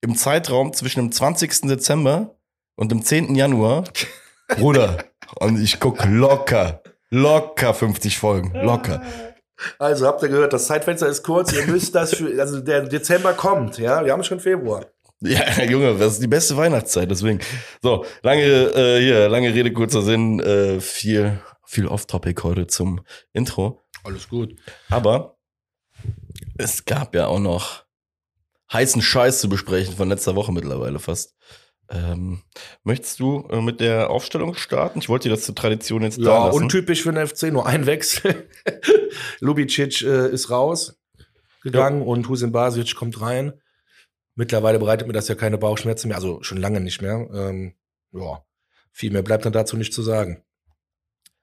im 0.00 0.16
Zeitraum 0.16 0.72
zwischen 0.72 1.00
dem 1.00 1.12
20. 1.12 1.62
Dezember 1.62 2.38
und 2.76 2.92
dem 2.92 3.02
10. 3.02 3.34
Januar. 3.34 3.84
Bruder, 4.48 5.04
und 5.34 5.60
ich 5.60 5.80
guck 5.80 6.04
locker, 6.04 6.82
locker 7.10 7.74
50 7.74 8.18
Folgen, 8.18 8.52
locker. 8.54 9.02
Also 9.78 10.06
habt 10.06 10.22
ihr 10.22 10.28
gehört, 10.28 10.52
das 10.52 10.66
Zeitfenster 10.66 11.08
ist 11.08 11.22
kurz. 11.22 11.52
Ihr 11.52 11.66
müsst 11.66 11.94
das 11.94 12.14
für, 12.14 12.40
also 12.40 12.60
der 12.60 12.82
Dezember 12.82 13.32
kommt, 13.32 13.78
ja? 13.78 14.04
Wir 14.04 14.12
haben 14.12 14.22
schon 14.22 14.40
Februar. 14.40 14.86
Ja, 15.20 15.62
Junge, 15.64 15.96
das 15.96 16.14
ist 16.14 16.22
die 16.22 16.28
beste 16.28 16.56
Weihnachtszeit, 16.56 17.10
deswegen. 17.10 17.40
So, 17.82 18.04
lange, 18.22 18.42
äh, 18.42 19.00
hier, 19.00 19.28
lange 19.28 19.52
Rede, 19.52 19.72
kurzer 19.72 20.02
Sinn, 20.02 20.40
äh, 20.40 20.80
viel, 20.80 21.40
viel 21.64 21.86
Off-Topic 21.86 22.42
heute 22.42 22.66
zum 22.66 23.00
Intro. 23.32 23.82
Alles 24.04 24.28
gut. 24.28 24.54
Aber 24.90 25.38
es 26.58 26.84
gab 26.84 27.14
ja 27.14 27.26
auch 27.26 27.40
noch 27.40 27.84
heißen 28.72 29.00
Scheiß 29.00 29.40
zu 29.40 29.48
besprechen 29.48 29.96
von 29.96 30.08
letzter 30.08 30.36
Woche 30.36 30.52
mittlerweile 30.52 30.98
fast. 30.98 31.34
Ähm, 31.88 32.42
möchtest 32.82 33.20
du 33.20 33.46
äh, 33.50 33.60
mit 33.60 33.80
der 33.80 34.10
Aufstellung 34.10 34.54
starten? 34.54 34.98
Ich 34.98 35.08
wollte 35.08 35.28
dir 35.28 35.34
das 35.36 35.44
zur 35.44 35.54
Tradition 35.54 36.02
jetzt 36.02 36.18
da 36.18 36.22
Ja, 36.22 36.46
lassen. 36.46 36.62
untypisch 36.64 37.02
für 37.02 37.12
den 37.12 37.26
FC, 37.26 37.44
nur 37.52 37.66
ein 37.66 37.86
Wechsel. 37.86 38.48
Lubicic 39.40 40.02
äh, 40.02 40.28
ist 40.30 40.50
raus 40.50 40.98
gegangen 41.62 42.02
und 42.02 42.28
Husin 42.28 42.52
Basic 42.52 42.94
kommt 42.94 43.20
rein. 43.20 43.52
Mittlerweile 44.34 44.78
bereitet 44.78 45.06
mir 45.06 45.12
das 45.14 45.28
ja 45.28 45.34
keine 45.34 45.58
Bauchschmerzen 45.58 46.08
mehr, 46.08 46.16
also 46.16 46.42
schon 46.42 46.58
lange 46.58 46.80
nicht 46.80 47.00
mehr. 47.02 47.28
Ähm, 47.32 47.74
ja, 48.12 48.42
viel 48.92 49.10
mehr 49.10 49.22
bleibt 49.22 49.44
dann 49.44 49.52
dazu 49.52 49.76
nicht 49.76 49.92
zu 49.94 50.02
sagen. 50.02 50.42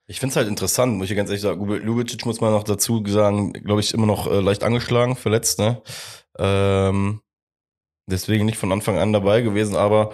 Ich 0.06 0.20
find's 0.20 0.36
halt 0.36 0.48
interessant, 0.48 0.96
muss 0.98 1.10
ich 1.10 1.16
ganz 1.16 1.30
ehrlich 1.30 1.40
sagen. 1.42 1.64
Lub- 1.66 1.82
Lubicic 1.82 2.26
muss 2.26 2.40
man 2.42 2.52
noch 2.52 2.64
dazu 2.64 3.02
sagen, 3.06 3.52
glaube 3.54 3.80
ich, 3.80 3.94
immer 3.94 4.06
noch 4.06 4.26
äh, 4.30 4.40
leicht 4.40 4.62
angeschlagen, 4.62 5.16
verletzt, 5.16 5.58
ne? 5.58 5.82
Ähm, 6.38 7.20
deswegen 8.06 8.46
nicht 8.46 8.58
von 8.58 8.72
Anfang 8.72 8.98
an 8.98 9.12
dabei 9.12 9.40
gewesen, 9.40 9.76
aber 9.76 10.12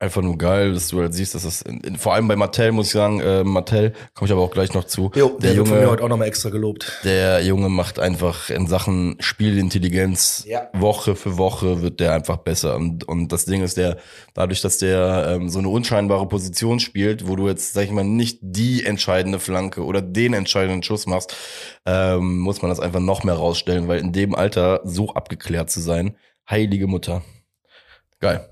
einfach 0.00 0.22
nur 0.22 0.38
geil, 0.38 0.74
dass 0.74 0.88
du 0.88 1.00
halt 1.00 1.12
siehst, 1.12 1.34
dass 1.34 1.42
das, 1.42 1.62
in, 1.62 1.80
in, 1.80 1.96
vor 1.96 2.14
allem 2.14 2.28
bei 2.28 2.36
Mattel 2.36 2.70
muss 2.70 2.86
ich 2.86 2.92
sagen, 2.92 3.20
äh, 3.20 3.42
Mattel, 3.42 3.92
komme 4.14 4.26
ich 4.26 4.32
aber 4.32 4.42
auch 4.42 4.50
gleich 4.50 4.72
noch 4.72 4.84
zu. 4.84 5.10
Jo, 5.14 5.30
der 5.30 5.50
der, 5.50 5.56
wird 5.56 5.68
von 5.68 5.76
mir 5.76 5.82
Junge, 5.82 5.92
heute 5.92 6.04
auch 6.04 6.08
nochmal 6.08 6.28
extra 6.28 6.50
gelobt. 6.50 7.00
der 7.02 7.42
Junge 7.42 7.68
macht 7.68 7.98
einfach 7.98 8.48
in 8.50 8.68
Sachen 8.68 9.16
Spielintelligenz 9.18 10.44
Ja. 10.46 10.68
Woche 10.72 11.16
für 11.16 11.36
Woche 11.36 11.82
wird 11.82 11.98
der 11.98 12.12
einfach 12.12 12.38
besser. 12.38 12.76
Und, 12.76 13.08
und 13.08 13.32
das 13.32 13.44
Ding 13.44 13.62
ist, 13.62 13.76
der, 13.76 13.96
dadurch, 14.34 14.60
dass 14.60 14.78
der 14.78 15.34
ähm, 15.34 15.48
so 15.48 15.58
eine 15.58 15.68
unscheinbare 15.68 16.28
Position 16.28 16.78
spielt, 16.78 17.26
wo 17.26 17.34
du 17.34 17.48
jetzt, 17.48 17.72
sag 17.72 17.84
ich 17.84 17.90
mal, 17.90 18.04
nicht 18.04 18.38
die 18.40 18.84
entscheidende 18.84 19.40
Flanke 19.40 19.84
oder 19.84 20.00
den 20.00 20.32
entscheidenden 20.32 20.84
Schuss 20.84 21.06
machst, 21.06 21.34
ähm, 21.86 22.38
muss 22.38 22.62
man 22.62 22.68
das 22.68 22.78
einfach 22.78 23.00
noch 23.00 23.24
mehr 23.24 23.34
rausstellen, 23.34 23.88
weil 23.88 23.98
in 23.98 24.12
dem 24.12 24.36
Alter 24.36 24.80
so 24.84 25.10
abgeklärt 25.14 25.70
zu 25.70 25.80
sein, 25.80 26.16
heilige 26.48 26.86
Mutter. 26.86 27.22
Geil. 28.20 28.48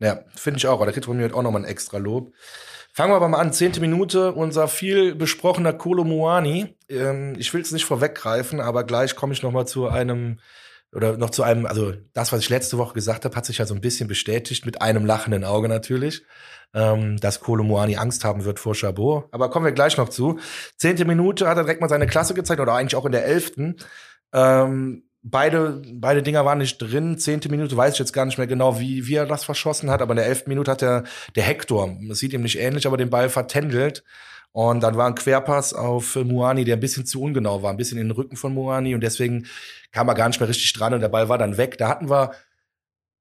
Ja, 0.00 0.24
finde 0.34 0.58
ich 0.58 0.66
auch. 0.66 0.84
Da 0.84 0.92
kriegt 0.92 1.04
von 1.04 1.16
mir 1.16 1.24
heute 1.24 1.34
auch 1.34 1.42
nochmal 1.42 1.62
ein 1.62 1.68
extra 1.68 1.98
Lob. 1.98 2.32
Fangen 2.92 3.12
wir 3.12 3.16
aber 3.16 3.28
mal 3.28 3.38
an. 3.38 3.52
Zehnte 3.52 3.80
Minute, 3.80 4.32
unser 4.32 4.66
viel 4.66 5.14
besprochener 5.14 5.74
Kolo 5.74 6.04
Muani. 6.04 6.74
Ähm, 6.88 7.34
ich 7.38 7.52
will 7.52 7.60
es 7.60 7.70
nicht 7.70 7.84
vorweggreifen, 7.84 8.60
aber 8.60 8.84
gleich 8.84 9.14
komme 9.14 9.34
ich 9.34 9.42
noch 9.42 9.52
mal 9.52 9.66
zu 9.66 9.88
einem 9.88 10.40
oder 10.92 11.16
noch 11.16 11.30
zu 11.30 11.44
einem, 11.44 11.66
also 11.66 11.92
das, 12.14 12.32
was 12.32 12.40
ich 12.40 12.48
letzte 12.48 12.76
Woche 12.78 12.94
gesagt 12.94 13.24
habe, 13.24 13.36
hat 13.36 13.46
sich 13.46 13.58
ja 13.58 13.66
so 13.66 13.74
ein 13.74 13.80
bisschen 13.80 14.08
bestätigt, 14.08 14.66
mit 14.66 14.82
einem 14.82 15.06
lachenden 15.06 15.44
Auge 15.44 15.68
natürlich, 15.68 16.24
ähm, 16.74 17.18
dass 17.18 17.38
Kolo 17.38 17.62
Muani 17.62 17.96
Angst 17.96 18.24
haben 18.24 18.44
wird 18.44 18.58
vor 18.58 18.74
Chabot. 18.74 19.28
Aber 19.30 19.50
kommen 19.50 19.66
wir 19.66 19.72
gleich 19.72 19.96
noch 19.98 20.08
zu. 20.08 20.40
Zehnte 20.78 21.04
Minute 21.04 21.46
hat 21.46 21.58
er 21.58 21.62
direkt 21.62 21.80
mal 21.80 21.88
seine 21.88 22.08
Klasse 22.08 22.34
gezeigt, 22.34 22.60
oder 22.60 22.74
eigentlich 22.74 22.96
auch 22.96 23.06
in 23.06 23.12
der 23.12 23.24
elften. 23.24 23.76
Ähm, 24.32 25.04
beide, 25.22 25.82
beide 25.92 26.22
Dinger 26.22 26.44
waren 26.44 26.58
nicht 26.58 26.78
drin. 26.78 27.18
Zehnte 27.18 27.48
Minute 27.48 27.76
weiß 27.76 27.94
ich 27.94 27.98
jetzt 27.98 28.12
gar 28.12 28.24
nicht 28.24 28.38
mehr 28.38 28.46
genau, 28.46 28.78
wie, 28.80 29.06
wie 29.06 29.14
er 29.14 29.26
das 29.26 29.44
verschossen 29.44 29.90
hat, 29.90 30.02
aber 30.02 30.12
in 30.12 30.18
der 30.18 30.26
elften 30.26 30.50
Minute 30.50 30.70
hat 30.70 30.80
der, 30.80 31.04
der 31.34 31.44
Hector, 31.44 31.96
das 32.08 32.18
sieht 32.18 32.32
ihm 32.32 32.42
nicht 32.42 32.58
ähnlich, 32.58 32.86
aber 32.86 32.96
den 32.96 33.10
Ball 33.10 33.28
vertändelt. 33.28 34.04
Und 34.52 34.80
dann 34.80 34.96
war 34.96 35.06
ein 35.06 35.14
Querpass 35.14 35.74
auf 35.74 36.16
Muani, 36.16 36.64
der 36.64 36.76
ein 36.76 36.80
bisschen 36.80 37.06
zu 37.06 37.22
ungenau 37.22 37.62
war, 37.62 37.70
ein 37.70 37.76
bisschen 37.76 37.98
in 37.98 38.08
den 38.08 38.16
Rücken 38.16 38.36
von 38.36 38.52
Muani 38.52 38.96
und 38.96 39.00
deswegen 39.00 39.46
kam 39.92 40.08
er 40.08 40.14
gar 40.14 40.26
nicht 40.28 40.40
mehr 40.40 40.48
richtig 40.48 40.72
dran 40.72 40.92
und 40.92 41.00
der 41.00 41.08
Ball 41.08 41.28
war 41.28 41.38
dann 41.38 41.56
weg. 41.56 41.78
Da 41.78 41.88
hatten 41.88 42.10
wir 42.10 42.32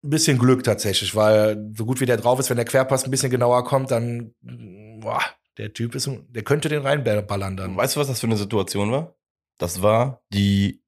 ein 0.03 0.09
bisschen 0.09 0.39
Glück 0.39 0.63
tatsächlich, 0.63 1.15
weil 1.15 1.71
so 1.75 1.85
gut 1.85 1.99
wie 2.01 2.07
der 2.07 2.17
drauf 2.17 2.39
ist, 2.39 2.49
wenn 2.49 2.57
der 2.57 2.65
Querpass 2.65 3.03
ein 3.03 3.11
bisschen 3.11 3.29
genauer 3.29 3.63
kommt, 3.63 3.91
dann, 3.91 4.33
boah, 4.41 5.21
der 5.59 5.73
Typ 5.73 5.93
ist, 5.93 6.09
der 6.29 6.43
könnte 6.43 6.69
den 6.69 6.81
reinballern 6.81 7.57
dann. 7.57 7.77
Weißt 7.77 7.95
du, 7.95 7.99
was 7.99 8.07
das 8.07 8.21
für 8.21 8.27
eine 8.27 8.37
Situation 8.37 8.91
war? 8.91 9.15
Das 9.59 9.83
war 9.83 10.21
die 10.33 10.81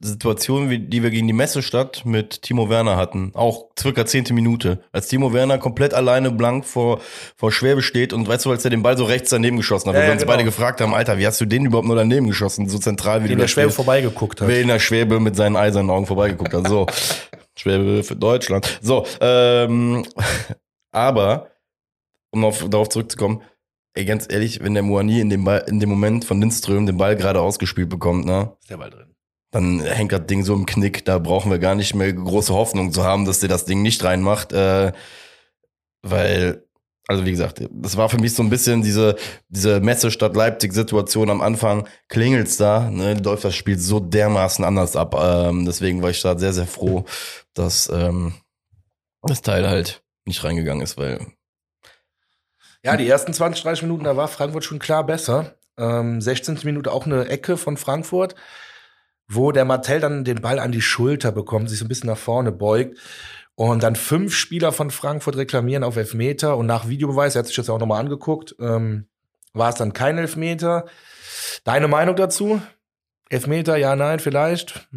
Situation, 0.00 0.70
wie- 0.70 0.80
die 0.80 1.02
wir 1.02 1.10
gegen 1.10 1.26
die 1.26 1.32
Messestadt 1.32 2.04
mit 2.04 2.42
Timo 2.42 2.68
Werner 2.68 2.96
hatten. 2.96 3.30
Auch 3.34 3.66
circa 3.78 4.04
zehnte 4.04 4.34
Minute. 4.34 4.80
Als 4.92 5.06
Timo 5.08 5.32
Werner 5.32 5.58
komplett 5.58 5.94
alleine 5.94 6.30
blank 6.32 6.64
vor, 6.66 7.00
vor 7.36 7.52
Schwäbe 7.52 7.80
steht 7.80 8.12
und 8.12 8.26
weißt 8.26 8.44
du, 8.44 8.50
als 8.50 8.64
er 8.64 8.70
den 8.70 8.82
Ball 8.82 8.96
so 8.98 9.04
rechts 9.04 9.30
daneben 9.30 9.56
geschossen 9.56 9.88
hat, 9.88 9.94
Ja, 9.94 10.00
wir 10.02 10.06
ja, 10.06 10.12
uns 10.12 10.22
genau. 10.22 10.32
beide 10.32 10.44
gefragt 10.44 10.80
haben, 10.80 10.94
Alter, 10.94 11.18
wie 11.18 11.26
hast 11.26 11.40
du 11.40 11.46
den 11.46 11.64
überhaupt 11.66 11.86
nur 11.86 11.96
daneben 11.96 12.26
geschossen? 12.26 12.68
So 12.68 12.78
zentral 12.78 13.22
wie 13.22 13.28
Den 13.28 13.36
du 13.38 13.42
der 13.44 13.48
Schwäbe 13.48 13.70
vorbeigeguckt 13.70 14.40
hat. 14.40 14.48
Wer 14.48 14.60
in 14.60 14.68
der 14.68 14.80
Schwäbe 14.80 15.20
mit 15.20 15.36
seinen 15.36 15.56
eisernen 15.56 15.90
Augen 15.90 16.06
vorbeigeguckt 16.06 16.52
hat. 16.52 16.68
So. 16.68 16.86
Schwäbe 17.56 18.02
für 18.02 18.16
Deutschland. 18.16 18.80
So, 18.82 19.06
ähm, 19.20 20.04
aber, 20.92 21.50
um 22.30 22.44
auf, 22.44 22.68
darauf 22.68 22.88
zurückzukommen, 22.88 23.42
ey, 23.94 24.04
ganz 24.04 24.26
ehrlich, 24.28 24.60
wenn 24.62 24.74
der 24.74 24.82
Moani 24.82 25.20
in 25.20 25.30
dem, 25.30 25.44
Ball, 25.44 25.64
in 25.68 25.78
dem 25.78 25.88
Moment 25.88 26.24
von 26.24 26.40
Lindström 26.40 26.84
den 26.84 26.96
Ball 26.96 27.14
gerade 27.14 27.40
ausgespielt 27.40 27.88
bekommt, 27.88 28.26
ne, 28.26 28.52
Ist 28.60 28.70
der 28.70 28.76
Ball 28.78 28.90
drin. 28.90 29.13
Dann 29.54 29.80
hängt 29.80 30.10
das 30.10 30.26
Ding 30.26 30.42
so 30.42 30.52
im 30.52 30.66
Knick, 30.66 31.04
da 31.04 31.18
brauchen 31.20 31.48
wir 31.48 31.60
gar 31.60 31.76
nicht 31.76 31.94
mehr 31.94 32.12
große 32.12 32.52
Hoffnung 32.52 32.92
zu 32.92 33.04
haben, 33.04 33.24
dass 33.24 33.38
der 33.38 33.48
das 33.48 33.64
Ding 33.64 33.82
nicht 33.82 34.02
reinmacht, 34.02 34.52
äh, 34.52 34.90
weil, 36.02 36.66
also 37.06 37.24
wie 37.24 37.30
gesagt, 37.30 37.62
das 37.70 37.96
war 37.96 38.08
für 38.08 38.18
mich 38.18 38.34
so 38.34 38.42
ein 38.42 38.50
bisschen 38.50 38.82
diese, 38.82 39.14
diese 39.48 39.78
Messestadt-Leipzig-Situation 39.78 41.30
am 41.30 41.40
Anfang, 41.40 41.86
klingelt's 42.08 42.56
da, 42.56 42.90
ne, 42.90 43.14
läuft 43.14 43.44
das 43.44 43.54
Spiel 43.54 43.78
so 43.78 44.00
dermaßen 44.00 44.64
anders 44.64 44.96
ab, 44.96 45.14
ähm, 45.16 45.64
deswegen 45.64 46.02
war 46.02 46.10
ich 46.10 46.20
da 46.20 46.36
sehr, 46.36 46.52
sehr 46.52 46.66
froh, 46.66 47.04
dass 47.54 47.88
ähm, 47.94 48.34
das 49.22 49.40
Teil 49.40 49.68
halt 49.68 50.02
nicht 50.24 50.42
reingegangen 50.42 50.82
ist, 50.82 50.98
weil 50.98 51.24
Ja, 52.84 52.96
die 52.96 53.08
ersten 53.08 53.32
20, 53.32 53.62
30 53.62 53.82
Minuten, 53.84 54.02
da 54.02 54.16
war 54.16 54.26
Frankfurt 54.26 54.64
schon 54.64 54.80
klar 54.80 55.06
besser. 55.06 55.54
Ähm, 55.78 56.20
16. 56.20 56.58
Minute 56.64 56.90
auch 56.90 57.06
eine 57.06 57.28
Ecke 57.28 57.56
von 57.56 57.76
Frankfurt, 57.76 58.34
wo 59.28 59.52
der 59.52 59.64
Martell 59.64 60.00
dann 60.00 60.24
den 60.24 60.40
Ball 60.40 60.58
an 60.58 60.72
die 60.72 60.82
Schulter 60.82 61.32
bekommt, 61.32 61.70
sich 61.70 61.78
so 61.78 61.84
ein 61.84 61.88
bisschen 61.88 62.10
nach 62.10 62.18
vorne 62.18 62.52
beugt. 62.52 62.98
Und 63.56 63.82
dann 63.82 63.94
fünf 63.94 64.34
Spieler 64.34 64.72
von 64.72 64.90
Frankfurt 64.90 65.36
reklamieren 65.36 65.84
auf 65.84 65.96
Elfmeter 65.96 66.56
und 66.56 66.66
nach 66.66 66.88
Videobeweis, 66.88 67.36
er 67.36 67.40
hat 67.40 67.46
sich 67.46 67.56
das 67.56 67.68
ja 67.68 67.74
auch 67.74 67.78
nochmal 67.78 68.00
angeguckt, 68.00 68.56
ähm, 68.58 69.06
war 69.52 69.68
es 69.68 69.76
dann 69.76 69.92
kein 69.92 70.18
Elfmeter. 70.18 70.86
Deine 71.62 71.86
Meinung 71.86 72.16
dazu? 72.16 72.60
Elfmeter, 73.30 73.76
ja, 73.76 73.94
nein, 73.94 74.18
vielleicht? 74.18 74.88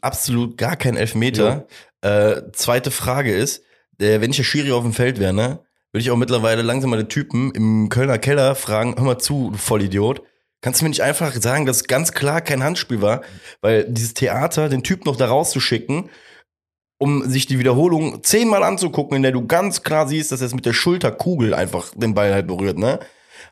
Absolut 0.00 0.58
gar 0.58 0.76
kein 0.76 0.96
Elfmeter. 0.96 1.66
Äh, 2.00 2.42
zweite 2.52 2.90
Frage 2.90 3.34
ist, 3.34 3.62
äh, 3.98 4.20
wenn 4.20 4.30
ich 4.30 4.36
der 4.36 4.44
Schiri 4.44 4.72
auf 4.72 4.82
dem 4.82 4.92
Feld 4.92 5.20
wäre, 5.20 5.32
ne, 5.32 5.60
würde 5.92 6.02
ich 6.02 6.10
auch 6.10 6.16
mittlerweile 6.16 6.62
langsam 6.62 6.90
mal 6.90 6.96
den 6.96 7.08
Typen 7.08 7.52
im 7.52 7.88
Kölner 7.88 8.18
Keller 8.18 8.56
fragen, 8.56 8.96
hör 8.96 9.04
mal 9.04 9.18
zu, 9.18 9.50
du 9.52 9.58
Vollidiot. 9.58 10.22
Kannst 10.64 10.80
du 10.80 10.86
mir 10.86 10.88
nicht 10.88 11.02
einfach 11.02 11.30
sagen, 11.34 11.66
dass 11.66 11.84
ganz 11.84 12.12
klar 12.12 12.40
kein 12.40 12.62
Handspiel 12.62 13.02
war? 13.02 13.20
Weil 13.60 13.84
dieses 13.84 14.14
Theater, 14.14 14.70
den 14.70 14.82
Typ 14.82 15.04
noch 15.04 15.16
da 15.16 15.26
rauszuschicken, 15.26 16.08
um 16.96 17.28
sich 17.28 17.44
die 17.44 17.58
Wiederholung 17.58 18.24
zehnmal 18.24 18.62
anzugucken, 18.62 19.14
in 19.14 19.22
der 19.22 19.32
du 19.32 19.46
ganz 19.46 19.82
klar 19.82 20.08
siehst, 20.08 20.32
dass 20.32 20.40
er 20.40 20.46
es 20.46 20.54
mit 20.54 20.64
der 20.64 20.72
Schulterkugel 20.72 21.52
einfach 21.52 21.92
den 21.94 22.14
Ball 22.14 22.32
halt 22.32 22.46
berührt, 22.46 22.78
ne? 22.78 22.98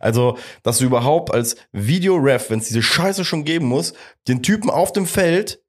Also, 0.00 0.38
dass 0.62 0.78
du 0.78 0.87
überhaupt 0.87 1.35
als 1.35 1.57
Videoref, 1.73 2.49
wenn 2.49 2.61
es 2.61 2.69
diese 2.69 2.81
Scheiße 2.81 3.26
schon 3.26 3.45
geben 3.45 3.66
muss, 3.66 3.92
den 4.26 4.42
Typen 4.42 4.71
auf 4.71 4.90
dem 4.90 5.04
Feld 5.04 5.62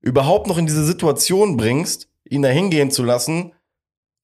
überhaupt 0.00 0.48
noch 0.48 0.58
in 0.58 0.66
diese 0.66 0.84
Situation 0.84 1.56
bringst, 1.56 2.08
ihn 2.28 2.42
da 2.42 2.48
hingehen 2.48 2.90
zu 2.90 3.04
lassen, 3.04 3.52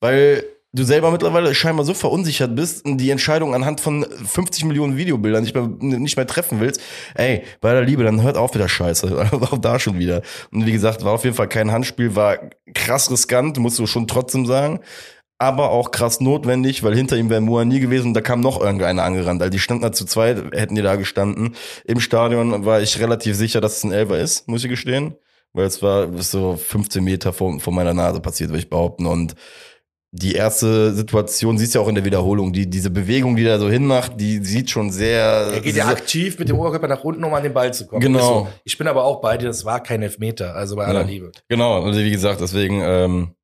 weil 0.00 0.44
du 0.74 0.82
selber 0.82 1.10
mittlerweile 1.12 1.54
scheinbar 1.54 1.84
so 1.84 1.94
verunsichert 1.94 2.54
bist 2.56 2.84
und 2.84 2.98
die 2.98 3.10
Entscheidung 3.10 3.54
anhand 3.54 3.80
von 3.80 4.04
50 4.04 4.64
Millionen 4.64 4.96
Videobildern 4.96 5.42
nicht 5.42 5.54
mehr, 5.54 5.68
nicht 5.80 6.16
mehr 6.16 6.26
treffen 6.26 6.60
willst, 6.60 6.80
ey, 7.14 7.44
bei 7.60 7.72
der 7.72 7.82
Liebe, 7.82 8.02
dann 8.02 8.22
hört 8.22 8.36
auf 8.36 8.52
mit 8.52 8.62
der 8.62 8.68
Scheiße. 8.68 9.30
auch 9.32 9.58
da 9.58 9.78
schon 9.78 9.98
wieder. 9.98 10.22
Und 10.50 10.66
wie 10.66 10.72
gesagt, 10.72 11.04
war 11.04 11.12
auf 11.12 11.24
jeden 11.24 11.36
Fall 11.36 11.48
kein 11.48 11.70
Handspiel, 11.70 12.16
war 12.16 12.38
krass 12.74 13.10
riskant, 13.10 13.56
musst 13.58 13.78
du 13.78 13.86
schon 13.86 14.08
trotzdem 14.08 14.46
sagen. 14.46 14.80
Aber 15.38 15.70
auch 15.70 15.90
krass 15.90 16.20
notwendig, 16.20 16.82
weil 16.82 16.94
hinter 16.94 17.16
ihm 17.16 17.30
wäre 17.30 17.40
Moa 17.40 17.64
nie 17.64 17.80
gewesen 17.80 18.08
und 18.08 18.14
da 18.14 18.20
kam 18.20 18.40
noch 18.40 18.60
irgendeiner 18.60 19.02
angerannt. 19.02 19.42
Also 19.42 19.50
die 19.50 19.58
standen 19.58 19.82
da 19.82 19.92
zu 19.92 20.06
zweit, 20.06 20.38
hätten 20.52 20.74
die 20.74 20.82
da 20.82 20.96
gestanden. 20.96 21.54
Im 21.84 22.00
Stadion 22.00 22.64
war 22.64 22.80
ich 22.80 22.98
relativ 23.00 23.36
sicher, 23.36 23.60
dass 23.60 23.78
es 23.78 23.84
ein 23.84 23.92
Elfer 23.92 24.18
ist, 24.18 24.48
muss 24.48 24.64
ich 24.64 24.70
gestehen. 24.70 25.16
Weil 25.52 25.66
es 25.66 25.82
war 25.82 26.08
so 26.20 26.56
15 26.56 27.04
Meter 27.04 27.32
vor, 27.32 27.60
vor 27.60 27.72
meiner 27.72 27.94
Nase 27.94 28.20
passiert, 28.20 28.50
würde 28.50 28.58
ich 28.58 28.70
behaupten. 28.70 29.06
Und 29.06 29.36
die 30.16 30.34
erste 30.34 30.94
Situation 30.94 31.58
siehst 31.58 31.74
du 31.74 31.80
ja 31.80 31.84
auch 31.84 31.88
in 31.88 31.96
der 31.96 32.04
Wiederholung. 32.04 32.52
Die, 32.52 32.70
diese 32.70 32.88
Bewegung, 32.88 33.34
die 33.34 33.44
er 33.44 33.58
so 33.58 33.68
hinmacht, 33.68 34.12
die 34.20 34.38
sieht 34.44 34.70
schon 34.70 34.92
sehr. 34.92 35.50
Er 35.52 35.60
geht 35.60 35.74
ja 35.74 35.88
aktiv 35.88 36.38
mit 36.38 36.48
dem 36.48 36.56
Oberkörper 36.56 36.86
nach 36.86 37.02
unten, 37.02 37.24
um 37.24 37.34
an 37.34 37.42
den 37.42 37.52
Ball 37.52 37.74
zu 37.74 37.84
kommen. 37.84 38.00
Genau. 38.00 38.20
So. 38.20 38.48
Ich 38.62 38.78
bin 38.78 38.86
aber 38.86 39.02
auch 39.02 39.20
bei 39.20 39.36
dir, 39.36 39.46
das 39.46 39.64
war 39.64 39.82
kein 39.82 40.02
Elfmeter, 40.02 40.54
also 40.54 40.76
bei 40.76 40.84
aller 40.84 41.00
Ja. 41.00 41.06
Liebe. 41.06 41.32
Genau, 41.48 41.82
also 41.82 41.98
wie 41.98 42.12
gesagt, 42.12 42.40
deswegen 42.40 42.80
ähm, 42.84 43.34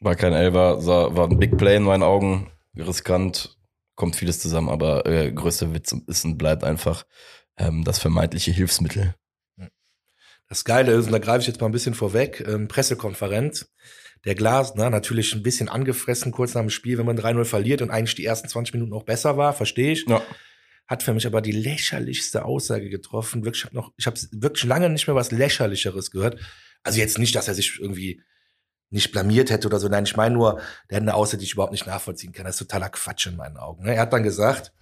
war 0.00 0.14
kein 0.14 0.32
Elfer, 0.32 0.80
sah, 0.80 1.16
war 1.16 1.28
ein 1.28 1.36
Big 1.36 1.58
Play 1.58 1.76
in 1.76 1.82
meinen 1.82 2.04
Augen. 2.04 2.48
Riskant, 2.78 3.58
kommt 3.96 4.14
vieles 4.14 4.38
zusammen, 4.38 4.68
aber 4.68 5.06
äh, 5.06 5.32
größter 5.32 5.74
Witz 5.74 5.96
ist 6.06 6.24
und 6.24 6.38
bleibt 6.38 6.62
einfach 6.62 7.06
ähm, 7.58 7.82
das 7.82 7.98
vermeintliche 7.98 8.52
Hilfsmittel. 8.52 9.16
Das 10.48 10.64
Geile 10.64 10.92
ist, 10.92 11.06
und 11.06 11.12
da 11.12 11.18
greife 11.18 11.40
ich 11.40 11.48
jetzt 11.48 11.60
mal 11.60 11.66
ein 11.66 11.72
bisschen 11.72 11.94
vorweg, 11.94 12.44
ähm, 12.46 12.68
Pressekonferenz. 12.68 13.68
Der 14.24 14.34
Glasner 14.34 14.90
natürlich 14.90 15.34
ein 15.34 15.42
bisschen 15.42 15.68
angefressen 15.68 16.30
kurz 16.32 16.54
nach 16.54 16.60
dem 16.60 16.70
Spiel, 16.70 16.98
wenn 16.98 17.06
man 17.06 17.18
3-0 17.18 17.44
verliert 17.44 17.82
und 17.82 17.90
eigentlich 17.90 18.14
die 18.14 18.24
ersten 18.24 18.48
20 18.48 18.74
Minuten 18.74 18.92
auch 18.92 19.04
besser 19.04 19.36
war, 19.36 19.54
verstehe 19.54 19.92
ich. 19.92 20.06
Ja. 20.06 20.22
Hat 20.86 21.02
für 21.02 21.14
mich 21.14 21.26
aber 21.26 21.40
die 21.40 21.52
lächerlichste 21.52 22.44
Aussage 22.44 22.90
getroffen. 22.90 23.44
Wirklich, 23.44 23.62
ich 23.62 23.66
habe 23.66 23.76
noch, 23.76 23.92
ich 23.96 24.06
habe 24.06 24.20
wirklich 24.32 24.64
lange 24.64 24.90
nicht 24.90 25.06
mehr 25.06 25.16
was 25.16 25.30
lächerlicheres 25.30 26.10
gehört. 26.10 26.38
Also 26.82 26.98
jetzt 26.98 27.18
nicht, 27.18 27.34
dass 27.34 27.48
er 27.48 27.54
sich 27.54 27.78
irgendwie 27.80 28.22
nicht 28.90 29.12
blamiert 29.12 29.50
hätte 29.50 29.68
oder 29.68 29.78
so. 29.78 29.88
Nein, 29.88 30.04
ich 30.04 30.16
meine 30.16 30.34
nur, 30.34 30.60
der 30.90 30.96
hat 30.96 31.02
eine 31.02 31.14
Aussage, 31.14 31.38
die 31.38 31.44
ich 31.44 31.52
überhaupt 31.52 31.72
nicht 31.72 31.86
nachvollziehen 31.86 32.32
kann. 32.32 32.44
Das 32.44 32.56
ist 32.56 32.68
totaler 32.68 32.88
Quatsch 32.90 33.26
in 33.26 33.36
meinen 33.36 33.56
Augen. 33.56 33.84
ne? 33.84 33.94
Er 33.94 34.02
hat 34.02 34.12
dann 34.12 34.24
gesagt, 34.24 34.72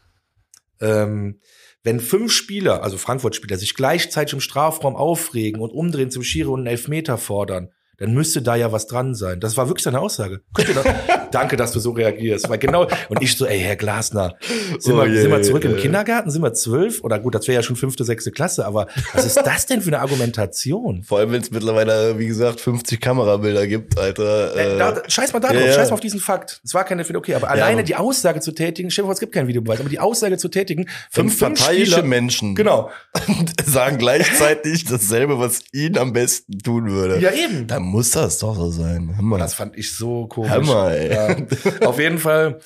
ähm, 0.81 1.41
wenn 1.83 2.01
fünf 2.01 2.33
Spieler, 2.33 2.83
also 2.83 2.99
Frankfurt-Spieler, 2.99 3.57
sich 3.57 3.75
gleichzeitig 3.75 4.33
im 4.33 4.41
Strafraum 4.41 4.97
aufregen 4.97 5.61
und 5.61 5.71
umdrehen 5.71 6.11
zum 6.11 6.23
Schiri 6.23 6.49
und 6.49 6.61
einen 6.61 6.67
Elfmeter 6.69 7.19
fordern, 7.19 7.71
dann 7.99 8.15
müsste 8.15 8.43
da 8.43 8.57
ja 8.57 8.73
was 8.73 8.87
dran 8.87 9.15
sein. 9.15 9.41
Das 9.41 9.57
war 9.57 9.69
wirklich 9.69 9.85
seine 9.85 10.01
Aussage. 10.01 10.41
Das? 10.55 10.67
Danke, 11.33 11.57
dass 11.57 11.73
du 11.73 11.81
so 11.81 11.91
reagierst. 11.91 12.49
Weil 12.49 12.59
genau, 12.59 12.87
und 13.09 13.23
ich 13.23 13.37
so, 13.37 13.45
ey, 13.45 13.59
Herr 13.61 13.77
Glasner, 13.77 14.37
sind, 14.79 14.95
Oh 14.95 14.99
wir, 14.99 15.09
je, 15.09 15.21
sind 15.23 15.31
wir 15.31 15.43
zurück 15.43 15.65
im 15.65 15.77
äh. 15.77 15.81
Kindergarten? 15.81 16.31
Sind 16.31 16.43
wir 16.43 16.55
zwölf? 16.55 17.03
Oder 17.05 17.19
gut, 17.19 17.35
das 17.35 17.47
wäre 17.49 17.57
ja 17.57 17.63
schon 17.63 17.77
fünfte, 17.77 18.05
sechste 18.05 18.31
Klasse, 18.31 18.65
aber 18.67 18.87
was 19.13 19.27
ist 19.27 19.37
das 19.37 19.67
denn 19.67 19.81
für 19.83 19.89
eine 19.89 20.01
Argumentation? 20.01 21.03
Vor 21.07 21.19
allem, 21.19 21.33
wenn 21.33 21.43
es 21.43 21.51
mittlerweile, 21.51 22.19
wie 22.19 22.27
gesagt, 22.29 22.61
50 22.61 23.01
Kamerabilder 23.01 23.67
gibt, 23.67 23.99
Alter. 23.99 24.57
Äh, 24.57 24.75
Äh, 24.75 24.79
da, 24.79 25.03
scheiß 25.09 25.33
mal 25.33 25.41
da 25.41 25.49
drauf, 25.49 25.61
ja, 25.61 25.67
ja. 25.67 25.73
scheiß 25.75 25.91
mal 25.91 25.95
auf 25.95 26.01
diesen 26.01 26.21
Fakt. 26.21 26.61
Es 26.65 26.73
war 26.75 26.85
keine 26.85 27.01
Elfmeter, 27.03 27.19
okay, 27.19 27.35
aber 27.35 27.51
alleine 27.51 27.75
aber- 27.79 27.83
die 27.83 27.97
Aussage 27.97 28.41
zu 28.41 28.53
tätigen, 28.53 28.91
stell 28.91 29.03
dir 29.03 29.07
vor, 29.07 29.15
es 29.15 29.21
gibt 29.21 29.33
keinen 29.33 29.49
Videobeweis, 29.49 29.81
aber 29.81 29.89
die 29.89 29.99
Aussage 30.01 30.39
zu 30.39 30.49
tätigen, 30.49 30.87
fünf 31.11 31.39
parteiische 31.39 32.03
Menschen 32.03 32.55
Genau. 32.55 32.91
sagen 33.67 33.99
gleichzeitig 33.99 34.85
dasselbe, 34.85 35.39
was 35.39 35.63
ihn 35.73 35.99
am 35.99 36.13
besten 36.13 36.59
tun 36.59 36.91
würde. 36.91 37.19
Ja, 37.21 37.33
eben. 37.33 37.67
Dann 37.67 37.83
muss 37.89 38.11
das 38.11 38.39
doch 38.39 38.55
so 38.55 38.71
sein. 38.71 39.17
Hammer. 39.17 39.39
Das 39.39 39.55
fand 39.55 39.77
ich 39.77 39.95
so 39.95 40.27
komisch. 40.27 40.51
Hammer, 40.51 40.91
ey. 40.93 41.13
Ja. 41.13 41.87
Auf 41.87 41.99
jeden 41.99 42.19
Fall 42.19 42.61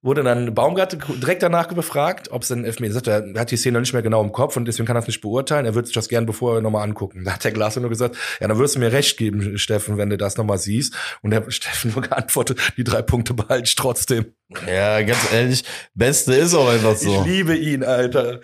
wurde 0.00 0.22
dann 0.22 0.54
Baumgart 0.54 0.96
direkt 1.20 1.42
danach 1.42 1.66
befragt, 1.66 2.30
ob 2.30 2.42
es 2.42 2.52
ein 2.52 2.64
Elfmeter 2.64 2.96
ist. 2.96 3.06
Er 3.08 3.40
hat 3.40 3.50
die 3.50 3.56
Szene 3.56 3.80
nicht 3.80 3.92
mehr 3.92 4.02
genau 4.02 4.22
im 4.22 4.30
Kopf 4.30 4.56
und 4.56 4.64
deswegen 4.64 4.86
kann 4.86 4.96
er 4.96 5.00
es 5.00 5.08
nicht 5.08 5.20
beurteilen. 5.20 5.66
Er 5.66 5.74
würde 5.74 5.86
sich 5.86 5.94
das 5.94 6.08
gern 6.08 6.24
bevor 6.24 6.60
nochmal 6.60 6.84
angucken. 6.84 7.24
Da 7.24 7.34
hat 7.34 7.42
der 7.42 7.50
Glasner 7.50 7.80
nur 7.82 7.90
gesagt, 7.90 8.16
ja, 8.40 8.46
dann 8.46 8.58
wirst 8.58 8.76
du 8.76 8.78
mir 8.78 8.92
recht 8.92 9.16
geben, 9.16 9.58
Steffen, 9.58 9.96
wenn 9.96 10.10
du 10.10 10.16
das 10.16 10.36
nochmal 10.36 10.58
siehst. 10.58 10.94
Und 11.22 11.32
der 11.32 11.50
Steffen 11.50 11.92
nur 11.92 12.02
geantwortet, 12.02 12.60
die 12.76 12.84
drei 12.84 13.02
Punkte 13.02 13.34
behalte 13.34 13.64
ich 13.64 13.74
trotzdem. 13.74 14.26
Ja, 14.68 15.02
ganz 15.02 15.32
ehrlich, 15.32 15.64
Beste 15.94 16.34
ist 16.34 16.54
auch 16.54 16.68
einfach 16.68 16.96
so. 16.96 17.20
Ich 17.20 17.26
liebe 17.26 17.56
ihn, 17.56 17.82
Alter. 17.82 18.40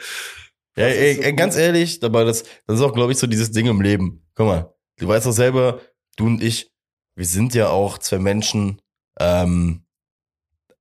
Ja, 0.77 0.87
ey, 0.87 1.23
so 1.23 1.37
ganz 1.37 1.57
ehrlich, 1.57 2.03
aber 2.03 2.25
das, 2.25 2.43
das 2.67 2.79
ist 2.79 2.83
auch, 2.83 2.93
glaube 2.93 3.13
ich, 3.13 3.19
so 3.19 3.29
dieses 3.29 3.53
Ding 3.53 3.67
im 3.67 3.81
Leben. 3.81 4.27
Guck 4.35 4.47
mal, 4.47 4.75
du 4.99 5.07
weißt 5.07 5.25
doch 5.25 5.33
selber, 5.33 5.81
du 6.17 6.27
und 6.27 6.43
ich, 6.43 6.71
wir 7.17 7.27
sind 7.27 7.55
ja 7.55 7.69
auch 7.69 7.99
zwei 7.99 8.19
Menschen, 8.19 8.81
ähm, 9.21 9.83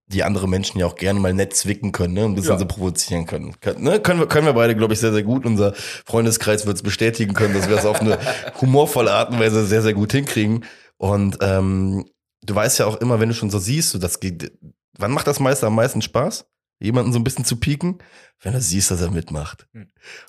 die 0.07 0.23
andere 0.23 0.47
Menschen 0.47 0.79
ja 0.79 0.85
auch 0.85 0.95
gerne 0.95 1.19
mal 1.19 1.33
nett 1.33 1.55
zwicken 1.55 1.91
können, 1.91 2.13
ne? 2.13 2.25
Ein 2.25 2.35
bisschen 2.35 2.51
Ja. 2.53 2.59
so 2.59 2.65
provozieren 2.65 3.25
können. 3.25 3.59
Können, 3.61 3.83
ne? 3.83 3.99
können, 3.99 4.19
wir, 4.19 4.27
können 4.27 4.45
wir 4.45 4.53
beide, 4.53 4.75
glaube 4.75 4.93
ich, 4.93 4.99
sehr, 4.99 5.13
sehr 5.13 5.23
gut. 5.23 5.45
Unser 5.45 5.73
Freundeskreis 5.73 6.65
wird 6.65 6.75
es 6.77 6.83
bestätigen 6.83 7.33
können, 7.33 7.53
dass 7.53 7.69
wir 7.69 7.77
es 7.77 7.85
auf 7.85 8.01
eine 8.01 8.19
humorvolle 8.61 9.11
Art 9.11 9.31
und 9.31 9.39
Weise 9.39 9.65
sehr, 9.65 9.81
sehr 9.81 9.93
gut 9.93 10.11
hinkriegen. 10.11 10.65
Und 10.97 11.37
ähm, 11.41 12.05
du 12.43 12.53
weißt 12.53 12.79
ja 12.79 12.85
auch 12.85 12.97
immer, 12.97 13.19
wenn 13.19 13.29
du 13.29 13.35
schon 13.35 13.49
so 13.49 13.59
siehst, 13.59 13.89
so 13.91 13.97
das 13.97 14.19
geht, 14.19 14.51
wann 14.97 15.11
macht 15.11 15.25
das 15.27 15.39
meiste 15.39 15.65
am 15.67 15.75
meisten 15.75 16.01
Spaß? 16.01 16.45
Jemanden 16.79 17.13
so 17.13 17.19
ein 17.19 17.23
bisschen 17.23 17.45
zu 17.45 17.57
pieken? 17.57 17.99
Wenn 18.41 18.53
du 18.53 18.61
siehst, 18.61 18.91
dass 18.91 19.01
er 19.01 19.09
mitmacht. 19.11 19.67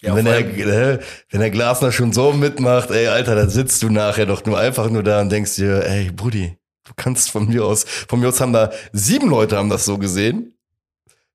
Ja, 0.02 0.12
Und 0.12 0.18
wenn, 0.18 0.26
er, 0.26 0.38
äh, 0.38 1.00
wenn 1.30 1.40
der 1.40 1.50
Glasner 1.50 1.90
schon 1.90 2.12
so 2.12 2.32
mitmacht, 2.32 2.90
ey, 2.90 3.08
Alter, 3.08 3.34
dann 3.34 3.50
sitzt 3.50 3.82
du 3.82 3.90
nachher 3.90 4.26
doch 4.26 4.44
nur 4.44 4.58
einfach 4.58 4.88
nur 4.88 5.02
da 5.02 5.20
und 5.20 5.30
denkst 5.30 5.56
dir, 5.56 5.84
ey, 5.84 6.12
Brudi, 6.12 6.56
du 6.84 6.92
kannst 6.96 7.30
von 7.30 7.48
mir 7.48 7.64
aus, 7.64 7.84
von 7.84 8.20
mir 8.20 8.28
aus 8.28 8.40
haben 8.40 8.52
da 8.52 8.70
sieben 8.92 9.28
Leute 9.28 9.56
haben 9.56 9.70
das 9.70 9.84
so 9.84 9.98
gesehen. 9.98 10.56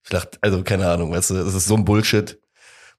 Ich 0.04 0.10
dachte, 0.10 0.38
also 0.42 0.64
keine 0.64 0.88
Ahnung, 0.90 1.12
weißt 1.12 1.32
du, 1.32 1.34
das 1.36 1.54
ist 1.54 1.68
so 1.68 1.76
ein 1.76 1.86
Bullshit. 1.86 2.40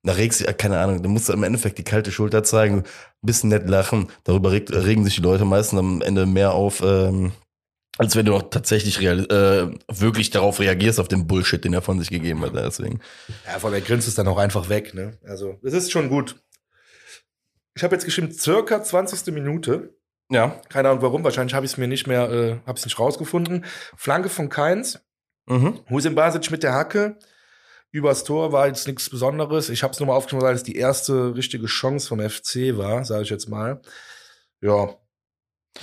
Da 0.03 0.13
regst 0.13 0.41
du, 0.41 0.55
keine 0.55 0.79
Ahnung, 0.79 1.03
da 1.03 1.09
musst 1.09 1.29
du 1.29 1.33
im 1.33 1.43
Endeffekt 1.43 1.79
die 1.79 1.85
kalte 1.85 2.13
Schulter 2.13 2.43
zeigen, 2.43 2.79
ein 2.79 2.85
bisschen 3.23 3.51
nett 3.51 3.69
lachen. 3.69 4.09
Darüber 4.25 4.53
reg, 4.53 4.71
regen 4.71 5.05
sich 5.05 5.17
die 5.17 5.23
Leute 5.23 5.45
meistens 5.45 5.79
am 5.79 6.03
Ende 6.03 6.27
mehr 6.27 6.53
auf, 6.53 6.83
ähm, 6.83 7.33
als 8.01 8.17
wenn 8.17 8.25
du 8.25 8.35
auch 8.35 8.49
tatsächlich 8.49 8.99
real, 8.99 9.27
äh, 9.31 9.77
wirklich 9.89 10.31
darauf 10.31 10.59
reagierst, 10.59 10.99
auf 10.99 11.09
den 11.09 11.27
Bullshit, 11.27 11.63
den 11.63 11.75
er 11.75 11.83
von 11.83 11.99
sich 11.99 12.09
gegeben 12.09 12.41
hat. 12.41 12.55
Deswegen. 12.55 13.01
Ja, 13.47 13.59
vor 13.59 13.69
allem 13.69 13.83
er 13.83 13.87
grinst 13.87 14.09
es 14.09 14.15
dann 14.15 14.27
auch 14.27 14.39
einfach 14.39 14.71
weg, 14.71 14.95
ne? 14.95 15.19
Also, 15.23 15.59
es 15.63 15.75
ist 15.75 15.93
schon 15.93 16.09
gut. 16.09 16.37
Ich 17.75 17.85
habe 17.85 17.95
jetzt 17.95 18.07
geschrieben, 18.07 18.33
circa 18.33 18.83
20. 18.83 19.35
Minute. 19.35 19.95
Ja. 20.31 20.63
Keine 20.71 20.89
Ahnung 20.89 21.03
warum, 21.03 21.25
wahrscheinlich 21.25 21.53
habe 21.53 21.67
ich 21.67 21.73
es 21.73 21.79
mir 21.79 21.89
nicht 21.89 22.07
mehr, 22.07 22.31
äh, 22.31 22.59
habe 22.67 22.79
es 22.79 22.87
nicht 22.87 22.99
rausgefunden. 22.99 23.67
Flanke 23.97 24.31
von 24.31 24.49
Keins. 24.49 25.01
Mhm. 25.45 25.81
Husin 25.91 26.15
Basic 26.15 26.51
mit 26.51 26.63
der 26.63 26.73
Hacke. 26.73 27.19
Übers 27.91 28.25
Tor 28.25 28.51
war 28.51 28.67
jetzt 28.67 28.87
nichts 28.87 29.11
Besonderes. 29.11 29.69
Ich 29.69 29.83
habe 29.83 29.93
es 29.93 30.01
nur 30.01 30.07
mal 30.07 30.15
aufgeschrieben, 30.15 30.47
weil 30.47 30.55
es 30.55 30.63
die 30.63 30.77
erste 30.77 31.35
richtige 31.35 31.67
Chance 31.67 32.09
vom 32.09 32.21
FC 32.21 32.79
war, 32.79 33.05
sage 33.05 33.25
ich 33.25 33.31
jetzt 33.31 33.51
mal. 33.51 33.83
Ja. 34.63 34.97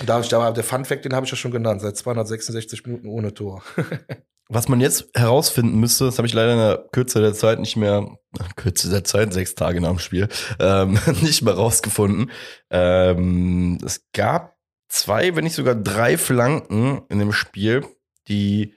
Da 0.04 0.20
ich 0.20 0.28
da 0.28 0.50
der 0.52 0.64
Fun 0.64 0.84
Fact, 0.84 1.04
den 1.04 1.14
habe 1.14 1.24
ich 1.26 1.32
ja 1.32 1.36
schon 1.36 1.50
genannt, 1.50 1.80
seit 1.80 1.96
266 1.96 2.86
Minuten 2.86 3.08
ohne 3.08 3.34
Tor. 3.34 3.62
Was 4.50 4.68
man 4.68 4.80
jetzt 4.80 5.10
herausfinden 5.14 5.78
müsste, 5.78 6.06
das 6.06 6.16
habe 6.16 6.26
ich 6.26 6.32
leider 6.32 6.52
in 6.52 6.58
der 6.58 6.88
Kürze 6.90 7.20
der 7.20 7.34
Zeit 7.34 7.60
nicht 7.60 7.76
mehr, 7.76 8.16
Kürze 8.56 8.88
der 8.88 9.04
Zeit, 9.04 9.34
sechs 9.34 9.54
Tage 9.54 9.80
nach 9.80 9.90
dem 9.90 9.98
Spiel, 9.98 10.28
ähm, 10.58 10.98
nicht 11.20 11.42
mehr 11.42 11.54
rausgefunden. 11.54 12.30
Ähm, 12.70 13.78
es 13.84 14.06
gab 14.14 14.56
zwei, 14.88 15.36
wenn 15.36 15.44
nicht 15.44 15.54
sogar 15.54 15.74
drei 15.74 16.16
Flanken 16.16 17.02
in 17.10 17.18
dem 17.18 17.32
Spiel, 17.32 17.84
die, 18.28 18.74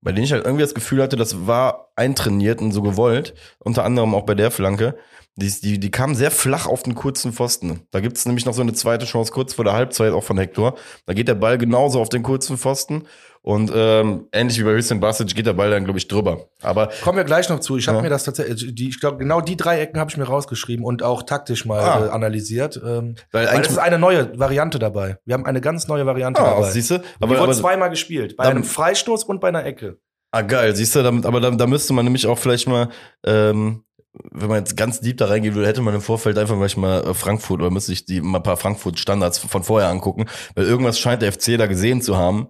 bei 0.00 0.12
denen 0.12 0.24
ich 0.24 0.32
halt 0.32 0.46
irgendwie 0.46 0.64
das 0.64 0.74
Gefühl 0.74 1.02
hatte, 1.02 1.16
das 1.16 1.46
war 1.46 1.92
eintrainiert 1.96 2.62
und 2.62 2.72
so 2.72 2.80
gewollt. 2.80 3.34
Unter 3.58 3.84
anderem 3.84 4.14
auch 4.14 4.24
bei 4.24 4.34
der 4.34 4.50
Flanke. 4.50 4.96
Die, 5.36 5.48
die, 5.62 5.80
die 5.80 5.90
kam 5.90 6.14
sehr 6.14 6.30
flach 6.30 6.66
auf 6.66 6.82
den 6.82 6.94
kurzen 6.94 7.32
Pfosten. 7.32 7.86
Da 7.92 8.00
gibt 8.00 8.16
es 8.18 8.26
nämlich 8.26 8.44
noch 8.44 8.52
so 8.52 8.60
eine 8.62 8.72
zweite 8.74 9.06
Chance 9.06 9.32
kurz 9.32 9.54
vor 9.54 9.64
der 9.64 9.72
Halbzeit 9.74 10.12
auch 10.12 10.24
von 10.24 10.36
Hector. 10.36 10.76
Da 11.06 11.14
geht 11.14 11.28
der 11.28 11.34
Ball 11.34 11.56
genauso 11.56 12.00
auf 12.00 12.08
den 12.10 12.22
kurzen 12.22 12.58
Pfosten. 12.58 13.04
Und 13.42 13.72
ähm, 13.74 14.26
ähnlich 14.32 14.58
wie 14.58 14.64
bei 14.64 14.72
Hüseyin 14.74 15.00
Basic 15.00 15.34
geht 15.34 15.46
der 15.46 15.54
Ball 15.54 15.70
dann, 15.70 15.84
glaube 15.84 15.98
ich, 15.98 16.08
drüber. 16.08 16.48
Aber 16.60 16.90
Kommen 17.02 17.16
wir 17.16 17.24
gleich 17.24 17.48
noch 17.48 17.60
zu. 17.60 17.78
Ich 17.78 17.88
habe 17.88 17.98
Ja. 17.98 18.02
mir 18.02 18.10
das 18.10 18.24
tatsächlich, 18.24 18.74
die, 18.74 18.88
ich 18.90 19.00
glaube, 19.00 19.16
genau 19.16 19.40
die 19.40 19.56
drei 19.56 19.80
Ecken 19.80 19.98
habe 19.98 20.10
ich 20.10 20.16
mir 20.18 20.24
rausgeschrieben 20.24 20.84
und 20.84 21.02
auch 21.02 21.22
taktisch 21.22 21.64
mal 21.64 21.78
Ah. 21.80 22.06
äh, 22.06 22.08
analysiert. 22.10 22.76
Ähm, 22.76 23.14
weil 23.32 23.32
weil 23.32 23.44
es 23.44 23.50
eigentlich. 23.50 23.70
ist 23.70 23.78
eine 23.78 23.98
neue 23.98 24.38
Variante 24.38 24.78
dabei. 24.78 25.16
Wir 25.24 25.32
haben 25.34 25.46
eine 25.46 25.62
ganz 25.62 25.88
neue 25.88 26.04
Variante 26.04 26.42
Ah, 26.42 26.50
dabei. 26.56 26.70
siehst 26.70 26.90
du? 26.90 26.98
die 26.98 27.04
Aber, 27.20 27.30
wurde 27.30 27.40
aber, 27.44 27.52
zweimal 27.54 27.88
gespielt. 27.88 28.36
Bei 28.36 28.44
Dann- 28.44 28.56
einem 28.56 28.64
Freistoß 28.64 29.24
und 29.24 29.40
bei 29.40 29.48
einer 29.48 29.64
Ecke. 29.64 29.96
ah, 30.32 30.42
geil, 30.42 30.76
siehst 30.76 30.94
du, 30.94 31.02
damit, 31.02 31.24
aber 31.24 31.40
da, 31.40 31.50
da 31.50 31.66
müsste 31.66 31.94
man 31.94 32.04
nämlich 32.04 32.26
auch 32.26 32.38
vielleicht 32.38 32.68
mal, 32.68 32.90
ähm, 33.24 33.84
wenn 34.12 34.48
man 34.48 34.58
jetzt 34.58 34.76
ganz 34.76 35.00
deep 35.00 35.18
da 35.18 35.26
reingehen 35.26 35.54
würde, 35.54 35.68
hätte 35.68 35.82
man 35.82 35.94
im 35.94 36.00
Vorfeld 36.00 36.36
einfach 36.38 36.56
vielleicht 36.56 36.76
mal 36.76 37.04
äh, 37.04 37.14
Frankfurt 37.14 37.60
oder 37.60 37.70
müsste 37.70 37.92
ich 37.92 38.04
die 38.04 38.20
mal 38.20 38.38
ein 38.38 38.42
paar 38.42 38.56
Frankfurt-Standards 38.56 39.38
von 39.38 39.62
vorher 39.62 39.88
angucken, 39.88 40.26
weil 40.54 40.66
irgendwas 40.66 40.98
scheint 40.98 41.22
der 41.22 41.32
FC 41.32 41.56
da 41.56 41.66
gesehen 41.66 42.02
zu 42.02 42.16
haben, 42.16 42.48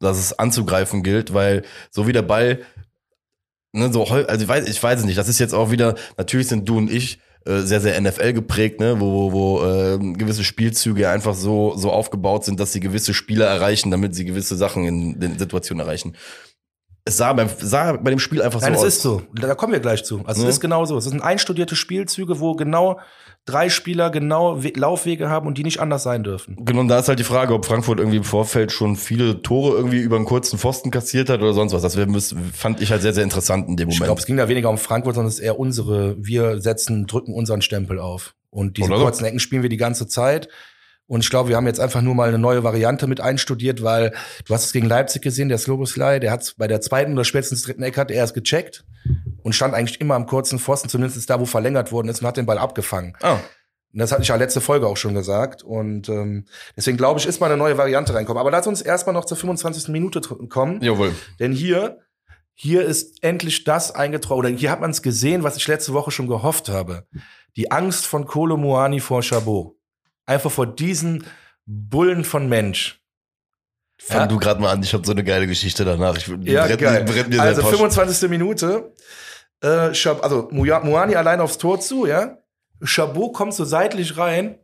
dass 0.00 0.18
es 0.18 0.38
anzugreifen 0.38 1.02
gilt, 1.02 1.32
weil 1.34 1.62
so 1.90 2.06
wie 2.06 2.12
der 2.12 2.22
Ball, 2.22 2.60
ne, 3.72 3.92
so 3.92 4.04
also 4.04 4.42
ich 4.42 4.48
weiß, 4.48 4.68
ich 4.68 4.82
weiß 4.82 5.00
es 5.00 5.06
nicht, 5.06 5.18
das 5.18 5.28
ist 5.28 5.38
jetzt 5.38 5.54
auch 5.54 5.70
wieder, 5.70 5.94
natürlich 6.16 6.48
sind 6.48 6.68
du 6.68 6.76
und 6.76 6.90
ich 6.90 7.20
äh, 7.46 7.60
sehr, 7.60 7.80
sehr 7.80 7.98
NFL 7.98 8.34
geprägt, 8.34 8.78
ne, 8.78 9.00
wo, 9.00 9.32
wo 9.32 9.64
ähm, 9.64 10.18
gewisse 10.18 10.44
Spielzüge 10.44 11.08
einfach 11.08 11.34
so, 11.34 11.74
so 11.76 11.90
aufgebaut 11.90 12.44
sind, 12.44 12.60
dass 12.60 12.72
sie 12.72 12.80
gewisse 12.80 13.14
Spieler 13.14 13.46
erreichen, 13.46 13.90
damit 13.90 14.14
sie 14.14 14.26
gewisse 14.26 14.56
Sachen 14.56 14.84
in 14.84 15.20
den 15.20 15.38
Situationen 15.38 15.80
erreichen. 15.80 16.14
Es 17.08 17.16
sah, 17.16 17.32
beim, 17.32 17.48
sah 17.58 17.92
bei 17.92 18.10
dem 18.10 18.18
Spiel 18.18 18.42
einfach 18.42 18.60
Nein, 18.60 18.74
so 18.74 18.80
es 18.80 18.86
aus. 18.86 18.94
ist 18.96 19.02
so. 19.02 19.22
Da 19.34 19.54
kommen 19.54 19.72
wir 19.72 19.80
gleich 19.80 20.04
zu. 20.04 20.20
Also 20.26 20.42
Ja. 20.42 20.48
es 20.48 20.56
ist 20.56 20.60
genau 20.60 20.84
so. 20.84 20.98
Es 20.98 21.04
sind 21.04 21.22
einstudierte 21.22 21.74
Spielzüge, 21.74 22.38
wo 22.38 22.52
genau 22.54 23.00
drei 23.46 23.70
Spieler 23.70 24.10
genau 24.10 24.62
We 24.62 24.72
Laufwege 24.76 25.30
haben 25.30 25.46
und 25.46 25.56
die 25.56 25.64
nicht 25.64 25.80
anders 25.80 26.02
sein 26.02 26.22
dürfen. 26.22 26.56
Genau, 26.66 26.80
und 26.80 26.88
da 26.88 26.98
ist 26.98 27.08
halt 27.08 27.18
die 27.18 27.24
Frage, 27.24 27.54
ob 27.54 27.64
Frankfurt 27.64 27.98
irgendwie 27.98 28.18
im 28.18 28.24
Vorfeld 28.24 28.72
schon 28.72 28.94
viele 28.96 29.40
Tore 29.40 29.74
irgendwie 29.76 30.00
über 30.00 30.16
einen 30.16 30.26
kurzen 30.26 30.58
Pfosten 30.58 30.90
kassiert 30.90 31.30
hat 31.30 31.40
oder 31.40 31.54
sonst 31.54 31.72
was. 31.72 31.80
Das 31.80 31.96
fand 32.52 32.82
ich 32.82 32.90
halt 32.90 33.00
sehr, 33.00 33.14
sehr 33.14 33.24
interessant 33.24 33.66
in 33.68 33.76
dem 33.78 33.88
Ich 33.88 33.94
Moment. 33.96 34.08
glaube, 34.08 34.20
es 34.20 34.26
ging 34.26 34.36
da 34.36 34.48
weniger 34.48 34.68
um 34.68 34.76
Frankfurt, 34.76 35.14
sondern 35.14 35.28
es 35.28 35.36
ist 35.38 35.40
eher 35.40 35.58
unsere, 35.58 36.14
wir 36.18 36.60
setzen, 36.60 37.06
drücken 37.06 37.32
unseren 37.32 37.62
Stempel 37.62 37.98
auf. 37.98 38.34
Und 38.50 38.76
diese 38.76 38.90
Oder 38.92 39.02
kurzen 39.02 39.24
Ecken 39.24 39.40
spielen 39.40 39.62
wir 39.62 39.70
die 39.70 39.76
ganze 39.78 40.06
Zeit. 40.06 40.48
Und 41.08 41.24
ich 41.24 41.30
glaube, 41.30 41.48
wir 41.48 41.56
haben 41.56 41.66
jetzt 41.66 41.80
einfach 41.80 42.02
nur 42.02 42.14
mal 42.14 42.28
eine 42.28 42.38
neue 42.38 42.62
Variante 42.62 43.06
mit 43.06 43.20
einstudiert, 43.20 43.82
weil 43.82 44.12
du 44.44 44.54
hast 44.54 44.66
es 44.66 44.72
gegen 44.72 44.86
Leipzig 44.86 45.22
gesehen, 45.22 45.48
der 45.48 45.58
Sloboslai, 45.58 46.20
der 46.20 46.30
hat 46.30 46.54
bei 46.58 46.68
der 46.68 46.80
zweiten 46.82 47.14
oder 47.14 47.24
spätestens 47.24 47.62
dritten 47.62 47.82
Ecke 47.82 47.98
hat 48.00 48.10
er 48.10 48.22
es 48.22 48.34
gecheckt 48.34 48.84
und 49.42 49.54
stand 49.54 49.74
eigentlich 49.74 50.00
immer 50.00 50.14
am 50.14 50.26
kurzen 50.26 50.58
Pfosten, 50.58 50.90
zumindest 50.90 51.28
da, 51.30 51.40
wo 51.40 51.46
verlängert 51.46 51.92
worden 51.92 52.08
ist 52.08 52.20
und 52.20 52.26
hat 52.26 52.36
den 52.36 52.44
Ball 52.46 52.58
abgefangen. 52.58 53.14
ah, 53.22 53.38
Und 53.90 54.00
das 54.00 54.12
hatte 54.12 54.20
ich 54.20 54.28
ja 54.28 54.36
letzte 54.36 54.60
Folge 54.60 54.86
auch 54.86 54.98
schon 54.98 55.14
gesagt. 55.14 55.62
Und 55.62 56.10
ähm, 56.10 56.44
deswegen 56.76 56.98
glaube 56.98 57.18
ich, 57.18 57.26
ist 57.26 57.40
mal 57.40 57.46
eine 57.46 57.56
neue 57.56 57.78
Variante 57.78 58.12
reinkommen. 58.12 58.38
Aber 58.38 58.50
lass 58.50 58.66
uns 58.66 58.82
erstmal 58.82 59.14
noch 59.14 59.24
zur 59.24 59.38
25. 59.38 59.88
Minute 59.88 60.20
kommen. 60.20 60.82
jawohl. 60.82 61.14
Denn 61.40 61.52
hier, 61.52 62.00
hier 62.52 62.84
ist 62.84 63.22
endlich 63.24 63.64
das 63.64 63.94
eingetroffen, 63.94 64.40
oder 64.40 64.48
hier 64.50 64.70
hat 64.70 64.82
man 64.82 64.90
es 64.90 65.00
gesehen, 65.00 65.42
was 65.42 65.56
ich 65.56 65.66
letzte 65.68 65.94
Woche 65.94 66.10
schon 66.10 66.26
gehofft 66.26 66.68
habe. 66.68 67.06
Die 67.56 67.70
Angst 67.72 68.04
von 68.04 68.26
Kolo 68.26 68.58
Muani 68.58 69.00
vor 69.00 69.22
Chabot. 69.22 69.77
Einfach 70.28 70.50
vor 70.50 70.66
diesen 70.66 71.24
Bullen 71.64 72.22
von 72.22 72.48
Mensch. 72.48 73.00
Fang 74.00 74.20
Ja? 74.20 74.26
du 74.26 74.38
gerade 74.38 74.60
mal 74.60 74.70
an, 74.70 74.82
ich 74.82 74.92
habe 74.92 75.04
so 75.06 75.12
eine 75.12 75.24
geile 75.24 75.46
Geschichte 75.46 75.84
danach. 75.84 76.16
Ich, 76.18 76.26
Ja, 76.42 76.66
brennt, 76.66 76.80
geil. 76.80 77.04
Die 77.04 77.12
brennt 77.12 77.28
mir 77.30 77.40
Also 77.42 77.62
seit 77.62 77.70
Posch- 77.72 77.76
25. 77.76 78.28
Minute. 78.28 78.92
Äh, 79.62 79.68
also 80.20 80.48
Muani 80.52 81.16
allein 81.16 81.40
aufs 81.40 81.58
Tor 81.58 81.80
zu, 81.80 82.06
ja. 82.06 82.38
Chabot 82.84 83.32
kommt 83.32 83.54
so 83.54 83.64
seitlich 83.64 84.16
rein. 84.18 84.58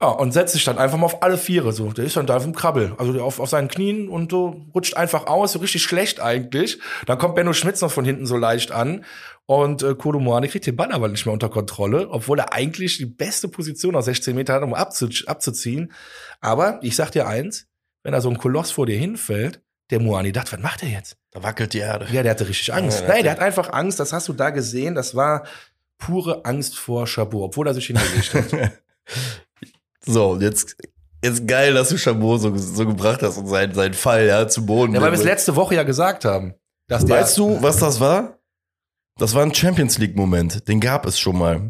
Ja, 0.00 0.10
und 0.10 0.32
setzt 0.32 0.52
sich 0.52 0.64
dann 0.64 0.78
einfach 0.78 0.96
mal 0.96 1.06
auf 1.06 1.22
alle 1.24 1.36
Viere. 1.36 1.72
So, 1.72 1.92
der 1.92 2.04
ist 2.04 2.16
dann 2.16 2.26
da 2.26 2.36
auf 2.36 2.44
dem 2.44 2.54
Krabbel. 2.54 2.94
Also 2.98 3.12
der 3.12 3.24
auf, 3.24 3.40
auf 3.40 3.48
seinen 3.48 3.66
Knien 3.66 4.08
und 4.08 4.30
so 4.30 4.64
rutscht 4.72 4.96
einfach 4.96 5.26
aus, 5.26 5.52
so 5.52 5.58
richtig 5.58 5.82
schlecht 5.82 6.20
eigentlich. 6.20 6.78
Dann 7.06 7.18
kommt 7.18 7.34
Benno 7.34 7.52
Schmitz 7.52 7.80
noch 7.80 7.90
von 7.90 8.04
hinten 8.04 8.26
so 8.26 8.36
leicht 8.36 8.70
an. 8.70 9.04
Und 9.46 9.82
äh, 9.82 9.94
Kodo 9.94 10.20
Moane 10.20 10.46
kriegt 10.46 10.66
den 10.66 10.76
Ball 10.76 10.92
aber 10.92 11.08
nicht 11.08 11.26
mehr 11.26 11.32
unter 11.32 11.48
Kontrolle, 11.48 12.08
obwohl 12.10 12.38
er 12.38 12.52
eigentlich 12.52 12.98
die 12.98 13.06
beste 13.06 13.48
Position 13.48 13.96
aus 13.96 14.04
16 14.04 14.36
Metern 14.36 14.56
hat, 14.56 14.62
um 14.62 14.74
abzu 14.74 15.08
abzuziehen. 15.26 15.92
Aber 16.40 16.78
ich 16.82 16.94
sag 16.94 17.10
dir 17.10 17.26
eins, 17.26 17.66
wenn 18.04 18.12
da 18.12 18.20
so 18.20 18.30
ein 18.30 18.38
Koloss 18.38 18.70
vor 18.70 18.86
dir 18.86 18.98
hinfällt, 18.98 19.62
der 19.90 20.00
Moani 20.00 20.32
dachte, 20.32 20.52
was 20.52 20.60
macht 20.60 20.82
er 20.82 20.90
jetzt? 20.90 21.16
Da 21.32 21.42
wackelt 21.42 21.72
die 21.72 21.78
Erde. 21.78 22.06
Ja, 22.12 22.22
der 22.22 22.32
hatte 22.32 22.46
richtig 22.48 22.72
Angst. 22.72 23.00
Ja, 23.00 23.06
der 23.06 23.14
Nein, 23.14 23.22
der 23.24 23.32
hat 23.32 23.40
einfach 23.40 23.72
Angst. 23.72 23.98
Das 23.98 24.12
hast 24.12 24.28
du 24.28 24.32
da 24.32 24.50
gesehen. 24.50 24.94
Das 24.94 25.16
war 25.16 25.44
pure 25.96 26.44
Angst 26.44 26.78
vor 26.78 27.06
Chabot, 27.06 27.42
obwohl 27.42 27.66
er 27.66 27.74
sich 27.74 27.86
hingelegt 27.86 28.34
hat. 28.34 28.72
So, 30.08 30.38
jetzt, 30.40 30.76
jetzt 31.22 31.46
geil, 31.46 31.74
dass 31.74 31.90
du 31.90 31.98
Chabot 31.98 32.40
so, 32.40 32.56
so 32.56 32.86
gebracht 32.86 33.22
hast 33.22 33.36
und 33.38 33.46
seinen, 33.46 33.74
seinen 33.74 33.94
Fall, 33.94 34.26
ja, 34.26 34.48
zu 34.48 34.64
Boden. 34.66 34.94
ja, 34.94 35.00
weil 35.00 35.12
wir 35.12 35.18
es 35.18 35.24
letzte 35.24 35.54
Woche 35.56 35.74
ja 35.74 35.82
gesagt 35.82 36.24
haben. 36.24 36.54
Dass 36.88 37.04
der, 37.04 37.16
Weißt 37.20 37.36
du, 37.36 37.60
was 37.62 37.76
das 37.78 38.00
war? 38.00 38.38
Das 39.18 39.34
war 39.34 39.42
ein 39.42 39.54
Champions 39.54 39.98
League-Moment. 39.98 40.66
Den 40.68 40.80
gab 40.80 41.04
es 41.04 41.18
schon 41.20 41.36
mal. 41.38 41.68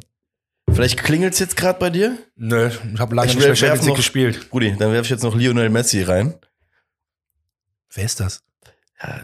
Vielleicht 0.70 1.02
klingelt's 1.02 1.38
jetzt 1.38 1.56
gerade 1.56 1.78
bei 1.78 1.90
dir? 1.90 2.18
Nö, 2.36 2.68
ich 2.68 3.00
habe 3.00 3.14
lange 3.14 3.28
Ich 3.30 3.34
nicht 3.36 3.44
mehr 3.44 3.56
Champions 3.56 3.80
League 3.82 3.88
noch- 3.90 3.96
gespielt. 3.96 4.50
Brudi, 4.50 4.76
dann 4.78 4.92
werfe 4.92 5.04
ich 5.04 5.10
jetzt 5.10 5.22
noch 5.24 5.34
Lionel 5.34 5.70
Messi 5.70 6.02
rein. 6.02 6.34
Wer 7.94 8.04
ist 8.04 8.20
das? 8.20 8.42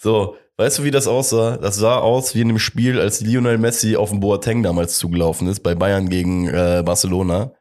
so, 0.00 0.36
weißt 0.56 0.78
du, 0.78 0.84
wie 0.84 0.90
das 0.90 1.06
aussah? 1.06 1.56
Das 1.56 1.76
sah 1.76 1.98
aus 1.98 2.34
wie 2.34 2.42
in 2.42 2.48
dem 2.48 2.58
Spiel, 2.58 3.00
als 3.00 3.20
Lionel 3.20 3.58
Messi 3.58 3.96
auf 3.96 4.10
den 4.10 4.20
Boateng 4.20 4.62
damals 4.62 4.98
zugelaufen 4.98 5.48
ist, 5.48 5.60
bei 5.60 5.74
Bayern 5.74 6.08
gegen 6.08 6.48
äh, 6.48 6.82
Barcelona. 6.84 7.52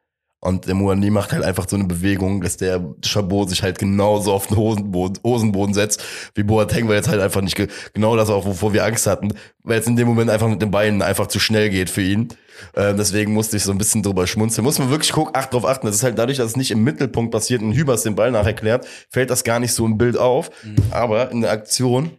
Und 0.43 0.65
der 0.65 0.73
Muani 0.73 1.11
macht 1.11 1.33
halt 1.33 1.43
einfach 1.43 1.69
so 1.69 1.75
eine 1.75 1.85
Bewegung, 1.85 2.41
dass 2.41 2.57
der 2.57 2.83
Chabot 3.05 3.47
sich 3.47 3.61
halt 3.61 3.77
genauso 3.77 4.33
auf 4.33 4.47
den 4.47 4.57
Hosenboden, 4.57 5.19
Hosenboden 5.23 5.75
setzt, 5.75 6.03
wie 6.33 6.41
Boateng, 6.41 6.87
weil 6.87 6.95
jetzt 6.95 7.09
halt 7.09 7.21
einfach 7.21 7.41
nicht 7.41 7.55
ge 7.55 7.67
genau 7.93 8.15
das 8.15 8.31
auch, 8.31 8.47
wovor 8.47 8.73
wir 8.73 8.83
Angst 8.83 9.05
hatten, 9.05 9.33
weil 9.61 9.79
es 9.79 9.85
in 9.85 9.95
dem 9.95 10.07
Moment 10.07 10.31
einfach 10.31 10.47
mit 10.47 10.59
den 10.59 10.71
Beinen 10.71 11.03
einfach 11.03 11.27
zu 11.27 11.39
schnell 11.39 11.69
geht 11.69 11.91
für 11.91 12.01
ihn. 12.01 12.29
Äh, 12.73 12.95
deswegen 12.95 13.33
musste 13.33 13.57
ich 13.57 13.63
so 13.63 13.71
ein 13.71 13.77
bisschen 13.77 14.01
drüber 14.01 14.25
schmunzeln. 14.25 14.65
Muss 14.65 14.79
man 14.79 14.89
wirklich 14.89 15.11
gucken, 15.11 15.35
acht 15.35 15.53
drauf 15.53 15.63
achten. 15.63 15.85
Das 15.85 15.95
ist 15.95 16.03
halt 16.03 16.17
dadurch, 16.17 16.39
dass 16.39 16.47
es 16.47 16.57
nicht 16.57 16.71
im 16.71 16.83
Mittelpunkt 16.83 17.31
passiert 17.31 17.61
und 17.61 17.73
Hübers 17.73 18.01
den 18.01 18.15
Ball 18.15 18.31
nacherklärt, 18.31 18.87
fällt 19.09 19.29
das 19.29 19.43
gar 19.43 19.59
nicht 19.59 19.73
so 19.73 19.85
im 19.85 19.99
Bild 19.99 20.17
auf. 20.17 20.49
Aber 20.89 21.29
in 21.29 21.41
der 21.41 21.51
Aktion, 21.51 22.17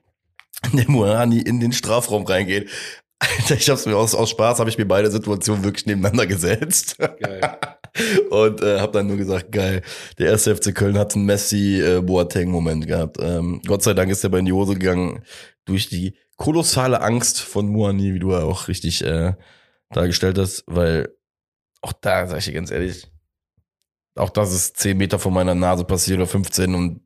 der 0.73 0.91
Muani 0.91 1.41
in 1.41 1.61
den 1.61 1.73
Strafraum 1.73 2.25
reingeht, 2.25 2.69
Alter, 3.19 3.55
ich 3.55 3.71
hab's 3.71 3.87
mir 3.87 3.97
aus, 3.97 4.17
aus 4.17 4.31
Spaß, 4.31 4.59
habe 4.59 4.69
ich 4.69 4.79
mir 4.79 4.87
beide 4.87 5.11
Situationen 5.11 5.63
wirklich 5.63 5.87
nebeneinander 5.87 6.27
gesetzt. 6.27 6.99
Geil. 6.99 7.59
Und 8.31 8.63
äh, 8.63 8.81
habe 8.81 8.93
dann 8.93 9.07
nur 9.07 9.17
gesagt, 9.17 9.53
geil, 9.53 9.83
der 10.19 10.31
erste 10.31 10.57
FC 10.57 10.75
Köln 10.75 10.99
hat 10.99 11.15
einen 11.15 11.27
Messi-Boateng-Moment 11.27 12.87
gehabt. 12.87 13.19
Ähm, 13.21 13.61
Gott 13.67 13.83
sei 13.83 13.95
Dank 13.95 14.11
ist 14.11 14.25
er 14.25 14.31
bei 14.31 14.39
in 14.41 14.47
die 14.47 14.53
Hose 14.53 14.75
gegangen 14.75 15.23
durch 15.67 15.89
die 15.89 16.17
kolossale 16.37 17.01
Angst 17.01 17.41
von 17.41 17.69
Muani, 17.69 18.15
wie 18.15 18.19
du 18.19 18.33
ja 18.33 18.43
auch 18.43 18.67
richtig 18.67 19.05
äh, 19.05 19.35
dargestellt 19.91 20.39
hast, 20.39 20.65
weil 20.67 21.15
auch 21.83 21.93
da, 21.93 22.27
sag 22.27 22.39
ich 22.39 22.47
dir 22.47 22.55
ganz 22.55 22.71
ehrlich, 22.71 23.07
auch 24.17 24.31
das 24.31 24.53
ist 24.53 24.79
10 24.79 24.97
Meter 24.97 25.19
vor 25.19 25.33
meiner 25.33 25.55
Nase 25.55 25.85
passiert 25.85 26.19
oder 26.19 26.27
15 26.27 26.75
und 26.75 27.03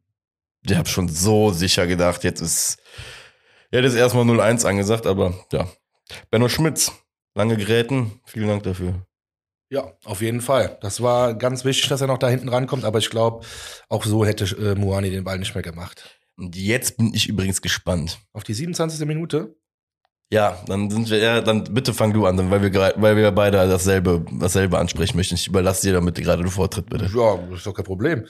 ich 0.64 0.76
habe 0.76 0.88
schon 0.88 1.08
so 1.08 1.50
sicher 1.50 1.86
gedacht, 1.86 2.24
jetzt 2.24 2.40
ist, 2.40 2.78
ja, 3.70 3.82
das 3.82 3.92
ist 3.92 3.98
erstmal 3.98 4.24
0-1 4.24 4.64
angesagt, 4.66 5.06
aber 5.06 5.34
ja. 5.52 5.68
Benno 6.30 6.48
Schmitz, 6.48 6.92
lange 7.34 7.56
Geräten, 7.56 8.20
vielen 8.24 8.48
Dank 8.48 8.62
dafür. 8.62 9.06
Ja, 9.68 9.92
auf 10.04 10.22
jeden 10.22 10.40
Fall. 10.40 10.78
Das 10.80 11.02
war 11.02 11.34
ganz 11.34 11.64
wichtig, 11.64 11.88
dass 11.88 12.00
er 12.00 12.06
noch 12.06 12.18
da 12.18 12.28
hinten 12.28 12.48
rankommt, 12.48 12.84
aber 12.84 12.98
ich 13.00 13.10
glaube, 13.10 13.44
auch 13.88 14.04
so 14.04 14.24
hätte 14.24 14.44
äh, 14.44 14.76
Muani 14.76 15.10
den 15.10 15.24
Ball 15.24 15.38
nicht 15.38 15.54
mehr 15.54 15.62
gemacht. 15.62 16.20
Und 16.36 16.54
jetzt 16.54 16.96
bin 16.96 17.12
ich 17.14 17.28
übrigens 17.28 17.62
gespannt. 17.62 18.18
Auf 18.32 18.44
die 18.44 18.54
27. 18.54 19.04
Minute. 19.06 19.56
Ja, 20.32 20.60
dann 20.66 20.90
sind 20.90 21.08
wir, 21.08 21.18
ja, 21.18 21.40
dann 21.40 21.64
bitte 21.64 21.94
fang 21.94 22.12
du 22.12 22.26
an, 22.26 22.50
weil 22.50 22.60
wir 22.60 22.94
weil 22.96 23.16
wir 23.16 23.30
beide 23.30 23.58
dasselbe, 23.68 24.24
dasselbe 24.32 24.76
ansprechen 24.78 25.16
möchten. 25.16 25.36
Ich 25.36 25.46
überlasse 25.46 25.86
dir 25.86 25.92
damit 25.94 26.16
gerade 26.16 26.42
den 26.42 26.50
Vortritt, 26.50 26.90
bitte. 26.90 27.08
Ja, 27.14 27.36
das 27.48 27.58
ist 27.58 27.66
doch 27.66 27.74
kein 27.74 27.84
Problem. 27.84 28.26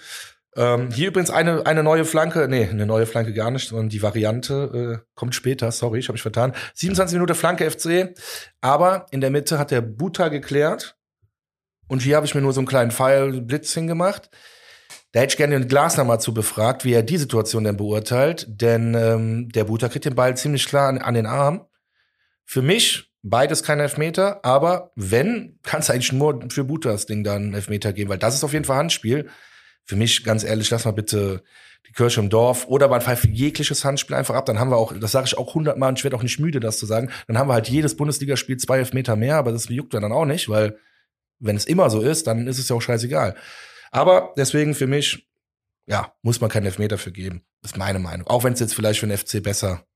Ähm, 0.56 0.90
hier 0.90 1.08
übrigens 1.08 1.30
eine, 1.30 1.66
eine 1.66 1.82
neue 1.82 2.04
Flanke, 2.04 2.48
nee, 2.48 2.66
eine 2.66 2.86
neue 2.86 3.06
Flanke 3.06 3.34
gar 3.34 3.50
nicht, 3.50 3.68
sondern 3.68 3.90
die 3.90 4.02
Variante 4.02 5.02
äh, 5.02 5.06
kommt 5.14 5.34
später, 5.34 5.70
sorry, 5.70 5.98
ich 5.98 6.08
habe 6.08 6.14
mich 6.14 6.22
vertan. 6.22 6.54
27 6.74 7.14
Minuten 7.14 7.34
Flanke 7.34 7.70
FC, 7.70 8.14
aber 8.62 9.06
in 9.10 9.20
der 9.20 9.30
Mitte 9.30 9.58
hat 9.58 9.70
der 9.70 9.82
Buta 9.82 10.28
geklärt 10.28 10.96
und 11.88 12.02
hier 12.02 12.16
habe 12.16 12.24
ich 12.24 12.34
mir 12.34 12.40
nur 12.40 12.54
so 12.54 12.60
einen 12.60 12.66
kleinen 12.66 12.90
Pfeil 12.90 13.42
Blitz 13.42 13.74
hingemacht. 13.74 14.30
Da 15.12 15.20
hätte 15.20 15.32
ich 15.32 15.36
gerne 15.36 15.58
den 15.58 15.68
Glasner 15.68 16.04
mal 16.04 16.18
zu 16.18 16.34
befragt, 16.34 16.84
wie 16.84 16.92
er 16.92 17.02
die 17.02 17.16
Situation 17.16 17.64
denn 17.64 17.76
beurteilt, 17.76 18.46
denn 18.48 18.94
ähm, 18.94 19.48
der 19.50 19.64
Buta 19.64 19.88
kriegt 19.88 20.04
den 20.04 20.14
Ball 20.14 20.36
ziemlich 20.36 20.66
klar 20.66 20.88
an, 20.88 20.98
an 20.98 21.14
den 21.14 21.26
Arm. 21.26 21.66
Für 22.44 22.62
mich 22.62 23.12
beides 23.22 23.62
kein 23.62 23.80
Elfmeter, 23.80 24.44
aber 24.44 24.92
wenn, 24.94 25.58
kann 25.62 25.80
es 25.80 25.90
eigentlich 25.90 26.12
nur 26.12 26.48
für 26.50 26.64
Butas 26.64 27.06
Ding 27.06 27.24
dann 27.24 27.44
einen 27.44 27.54
Elfmeter 27.54 27.92
geben, 27.92 28.08
weil 28.08 28.18
das 28.18 28.34
ist 28.34 28.44
auf 28.44 28.52
jeden 28.52 28.64
Fall 28.64 28.78
Handspiel. 28.78 29.28
Für 29.87 29.96
mich, 29.96 30.25
ganz 30.25 30.44
ehrlich, 30.44 30.68
lass 30.70 30.85
mal 30.85 30.90
bitte 30.90 31.42
die 31.88 31.92
Kirche 31.92 32.20
im 32.20 32.29
Dorf 32.29 32.66
oder 32.66 32.88
man 32.88 33.01
pfeift 33.01 33.25
jegliches 33.25 33.85
Handspiel 33.85 34.16
einfach 34.16 34.35
ab. 34.35 34.46
Dann 34.46 34.59
haben 34.59 34.70
wir 34.70 34.77
auch, 34.77 34.92
das 34.99 35.12
sage 35.12 35.27
ich 35.27 35.38
auch 35.38 35.55
hundertmal 35.55 35.90
und 35.90 35.99
ich 35.99 36.05
werde 36.05 36.16
auch 36.16 36.22
nicht 36.22 36.40
müde, 36.40 36.61
das 36.61 36.79
zu 36.79 36.87
sagen, 36.87 37.11
dann 37.29 37.38
haben 37.38 37.49
wir 37.49 37.55
halt 37.55 37.68
jedes 37.68 37.96
Bundesligaspiel 37.96 38.57
zwei 38.57 38.79
Elfmeter 38.79 39.16
mehr, 39.16 39.37
aber 39.37 39.53
das 39.53 39.68
juckt 39.68 39.94
dann 39.94 40.12
auch 40.12 40.25
nicht, 40.25 40.49
weil 40.49 40.79
wenn 41.38 41.57
es 41.57 41.64
immer 41.66 41.88
so 41.90 42.01
ist, 42.01 42.27
dann 42.27 42.46
ist 42.46 42.59
es 42.59 42.68
ja 42.68 42.77
auch 42.77 42.83
scheißegal. 42.83 43.37
Aber 43.92 44.35
deswegen 44.37 44.75
für 44.75 44.87
mich 44.87 45.27
ja, 45.87 46.12
muss 46.22 46.40
man 46.40 46.51
keinen 46.51 46.66
Elfmeter 46.66 46.99
für 46.99 47.12
geben. 47.12 47.44
Ist 47.62 47.77
meine 47.77 47.99
Meinung. 47.99 48.27
Auch 48.27 48.44
wenn 48.44 48.53
es 48.53 48.61
jetzt 48.61 48.75
vielleicht 48.75 49.01
für 49.01 49.07
den 49.07 49.16
FC 49.16 49.42
besser, 49.42 49.87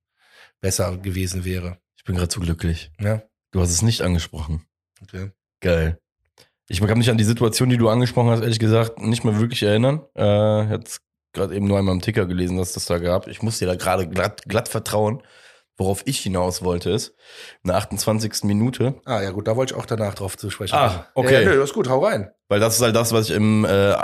besser 0.60 0.96
gewesen 0.96 1.44
wäre. 1.44 1.78
Ich 1.96 2.04
bin 2.04 2.16
gerade 2.16 2.28
zu 2.28 2.40
glücklich. 2.40 2.92
Ja, 3.00 3.22
Du 3.52 3.60
hast 3.60 3.70
es 3.70 3.82
nicht 3.82 4.02
angesprochen. 4.02 4.64
okay. 5.02 5.32
Geil. 5.60 6.00
Ich 6.72 6.80
kann 6.80 6.98
mich 6.98 7.10
an 7.10 7.18
die 7.18 7.24
Situation, 7.24 7.68
die 7.68 7.76
du 7.76 7.88
angesprochen 7.88 8.30
hast, 8.30 8.42
ehrlich 8.42 8.60
gesagt, 8.60 9.00
nicht 9.00 9.24
mehr 9.24 9.40
wirklich 9.40 9.62
erinnern. 9.64 10.02
Äh, 10.16 10.70
jetzt 10.74 11.00
gerade 11.32 11.54
eben 11.56 11.66
nur 11.66 11.76
einmal 11.78 11.94
im 11.96 12.00
Ticker 12.00 12.26
gelesen, 12.26 12.58
dass 12.58 12.72
das 12.74 12.86
da 12.86 12.98
gab. 12.98 13.26
Ich 13.26 13.42
muss 13.42 13.58
dir 13.58 13.66
da 13.66 13.74
gerade 13.74 14.08
glatt, 14.08 14.42
glatt 14.46 14.68
vertrauen. 14.68 15.22
Worauf 15.76 16.02
ich 16.04 16.20
hinaus 16.20 16.62
wollte, 16.62 16.90
ist, 16.90 17.08
in 17.64 17.68
der 17.68 17.76
28. 17.78 18.44
Minute, 18.44 18.94
Ah, 19.06 19.20
ja, 19.22 19.30
gut, 19.30 19.48
da 19.48 19.56
wollte 19.56 19.74
ich 19.74 19.80
auch 19.80 19.86
danach 19.86 20.14
drauf 20.14 20.36
zu 20.36 20.48
sprechen. 20.50 20.76
Ah, 20.76 21.06
okay. 21.14 21.42
Ja, 21.42 21.48
nö, 21.50 21.56
das 21.58 21.70
ist 21.70 21.74
gut, 21.74 21.88
hau 21.88 22.04
rein. 22.04 22.30
weil 22.48 22.60
das 22.60 22.76
ist 22.76 22.82
halt 22.82 22.94
das, 22.94 23.12
was 23.12 23.30
ich 23.30 23.34
im 23.34 23.64
äh, 23.64 23.96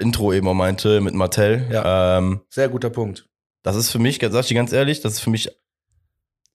Intro 0.00 0.32
eben 0.32 0.46
auch 0.48 0.54
meinte 0.54 1.00
mit 1.00 1.14
Martell. 1.14 1.68
Ja. 1.70 2.18
Ähm, 2.18 2.40
Sehr 2.50 2.68
guter 2.68 2.90
Punkt. 2.90 3.28
das 3.62 3.76
ist 3.76 3.90
für 3.90 3.98
mich, 4.00 4.18
sag 4.20 4.40
ich 4.40 4.48
dir 4.48 4.54
ganz 4.54 4.72
ehrlich, 4.72 5.00
das 5.00 5.14
ist 5.14 5.20
für 5.20 5.30
mich, 5.30 5.48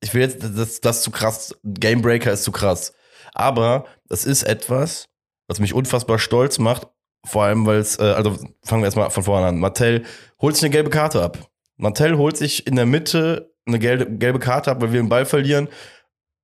ich 0.02 0.14
will 0.14 0.22
jetzt, 0.22 0.44
das, 0.44 0.82
das 0.82 0.98
ist 0.98 1.04
zu 1.04 1.12
krass, 1.12 1.56
Gamebreaker 1.64 2.32
ist 2.34 2.44
zu 2.44 2.52
krass. 2.52 2.94
Aber 3.34 3.86
das 4.10 4.26
ist 4.26 4.44
etwas, 4.44 5.08
was 5.48 5.60
mich 5.60 5.74
unfassbar 5.74 6.20
stolz 6.20 6.60
macht, 6.60 6.88
vor 7.26 7.44
allem, 7.44 7.66
weil 7.66 7.78
es, 7.78 7.98
äh, 8.00 8.04
also 8.04 8.38
fangen 8.64 8.82
wir 8.82 8.86
erstmal 8.86 9.10
von 9.10 9.24
vorne 9.24 9.48
an. 9.48 9.60
Martell 9.60 10.04
holt 10.42 10.56
sich 10.56 10.64
eine 10.66 10.72
gelbe 10.72 10.90
Karte 10.90 11.22
ab. 11.22 11.38
Martell 11.78 12.18
holt 12.18 12.38
sich 12.38 12.68
in 12.68 12.76
der 12.76 12.86
Mitte 12.86 13.54
eine 13.66 13.80
gelbe, 13.80 14.06
gelbe 14.12 14.40
Karte 14.40 14.72
ab, 14.72 14.82
weil 14.82 14.92
wir 14.94 15.02
den 15.02 15.10
Ball 15.10 15.26
verlieren. 15.26 15.70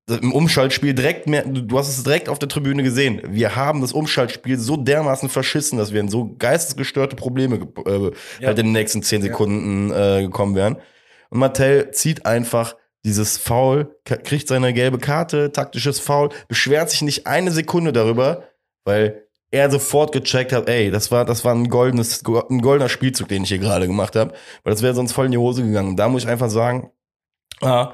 Im 0.09 0.33
Umschaltspiel 0.33 0.95
direkt 0.95 1.27
mehr, 1.27 1.43
du 1.43 1.77
hast 1.77 1.87
es 1.89 2.03
direkt 2.03 2.29
auf 2.29 2.39
der 2.39 2.49
Tribüne 2.49 2.81
gesehen. 2.81 3.21
Wir 3.27 3.55
haben 3.55 3.81
das 3.81 3.91
Umschaltspiel 3.93 4.57
so 4.57 4.75
dermaßen 4.75 5.29
verschissen, 5.29 5.77
dass 5.77 5.93
wir 5.93 5.99
in 5.99 6.09
so 6.09 6.35
geistesgestörte 6.39 7.15
Probleme 7.15 7.67
äh, 7.85 8.11
Ja. 8.39 8.47
halt 8.47 8.57
in 8.57 8.67
den 8.67 8.71
nächsten 8.71 9.03
zehn. 9.03 9.21
Sekunden 9.21 9.91
äh, 9.91 10.23
gekommen 10.23 10.55
wären. 10.55 10.77
Und 11.29 11.37
Martell 11.39 11.91
zieht 11.91 12.25
einfach 12.25 12.75
dieses 13.05 13.37
Foul, 13.37 13.95
kriegt 14.03 14.47
seine 14.47 14.73
gelbe 14.73 14.97
Karte, 14.97 15.51
taktisches 15.51 15.99
Foul, 15.99 16.29
beschwert 16.47 16.89
sich 16.89 17.03
nicht 17.03 17.27
eine 17.27 17.51
Sekunde 17.51 17.93
darüber, 17.93 18.43
weil 18.89 19.23
er 19.51 19.69
sofort 19.69 20.11
gecheckt 20.11 20.51
hat, 20.51 20.67
ey, 20.67 20.89
das 20.89 21.11
war, 21.11 21.25
das 21.25 21.45
war 21.45 21.53
ein 21.53 21.69
goldenes, 21.69 22.23
ein 22.49 22.61
goldener 22.61 22.89
Spielzug, 22.89 23.27
den 23.27 23.43
ich 23.43 23.49
hier 23.49 23.59
gerade 23.59 23.85
gemacht 23.85 24.15
habe, 24.15 24.33
weil 24.63 24.73
das 24.73 24.81
wäre 24.81 24.95
sonst 24.95 25.11
voll 25.11 25.27
in 25.27 25.31
die 25.31 25.37
Hose 25.37 25.63
gegangen. 25.63 25.95
Da 25.95 26.09
muss 26.09 26.23
ich 26.23 26.29
einfach 26.29 26.49
sagen, 26.49 26.91
ah, 27.61 27.93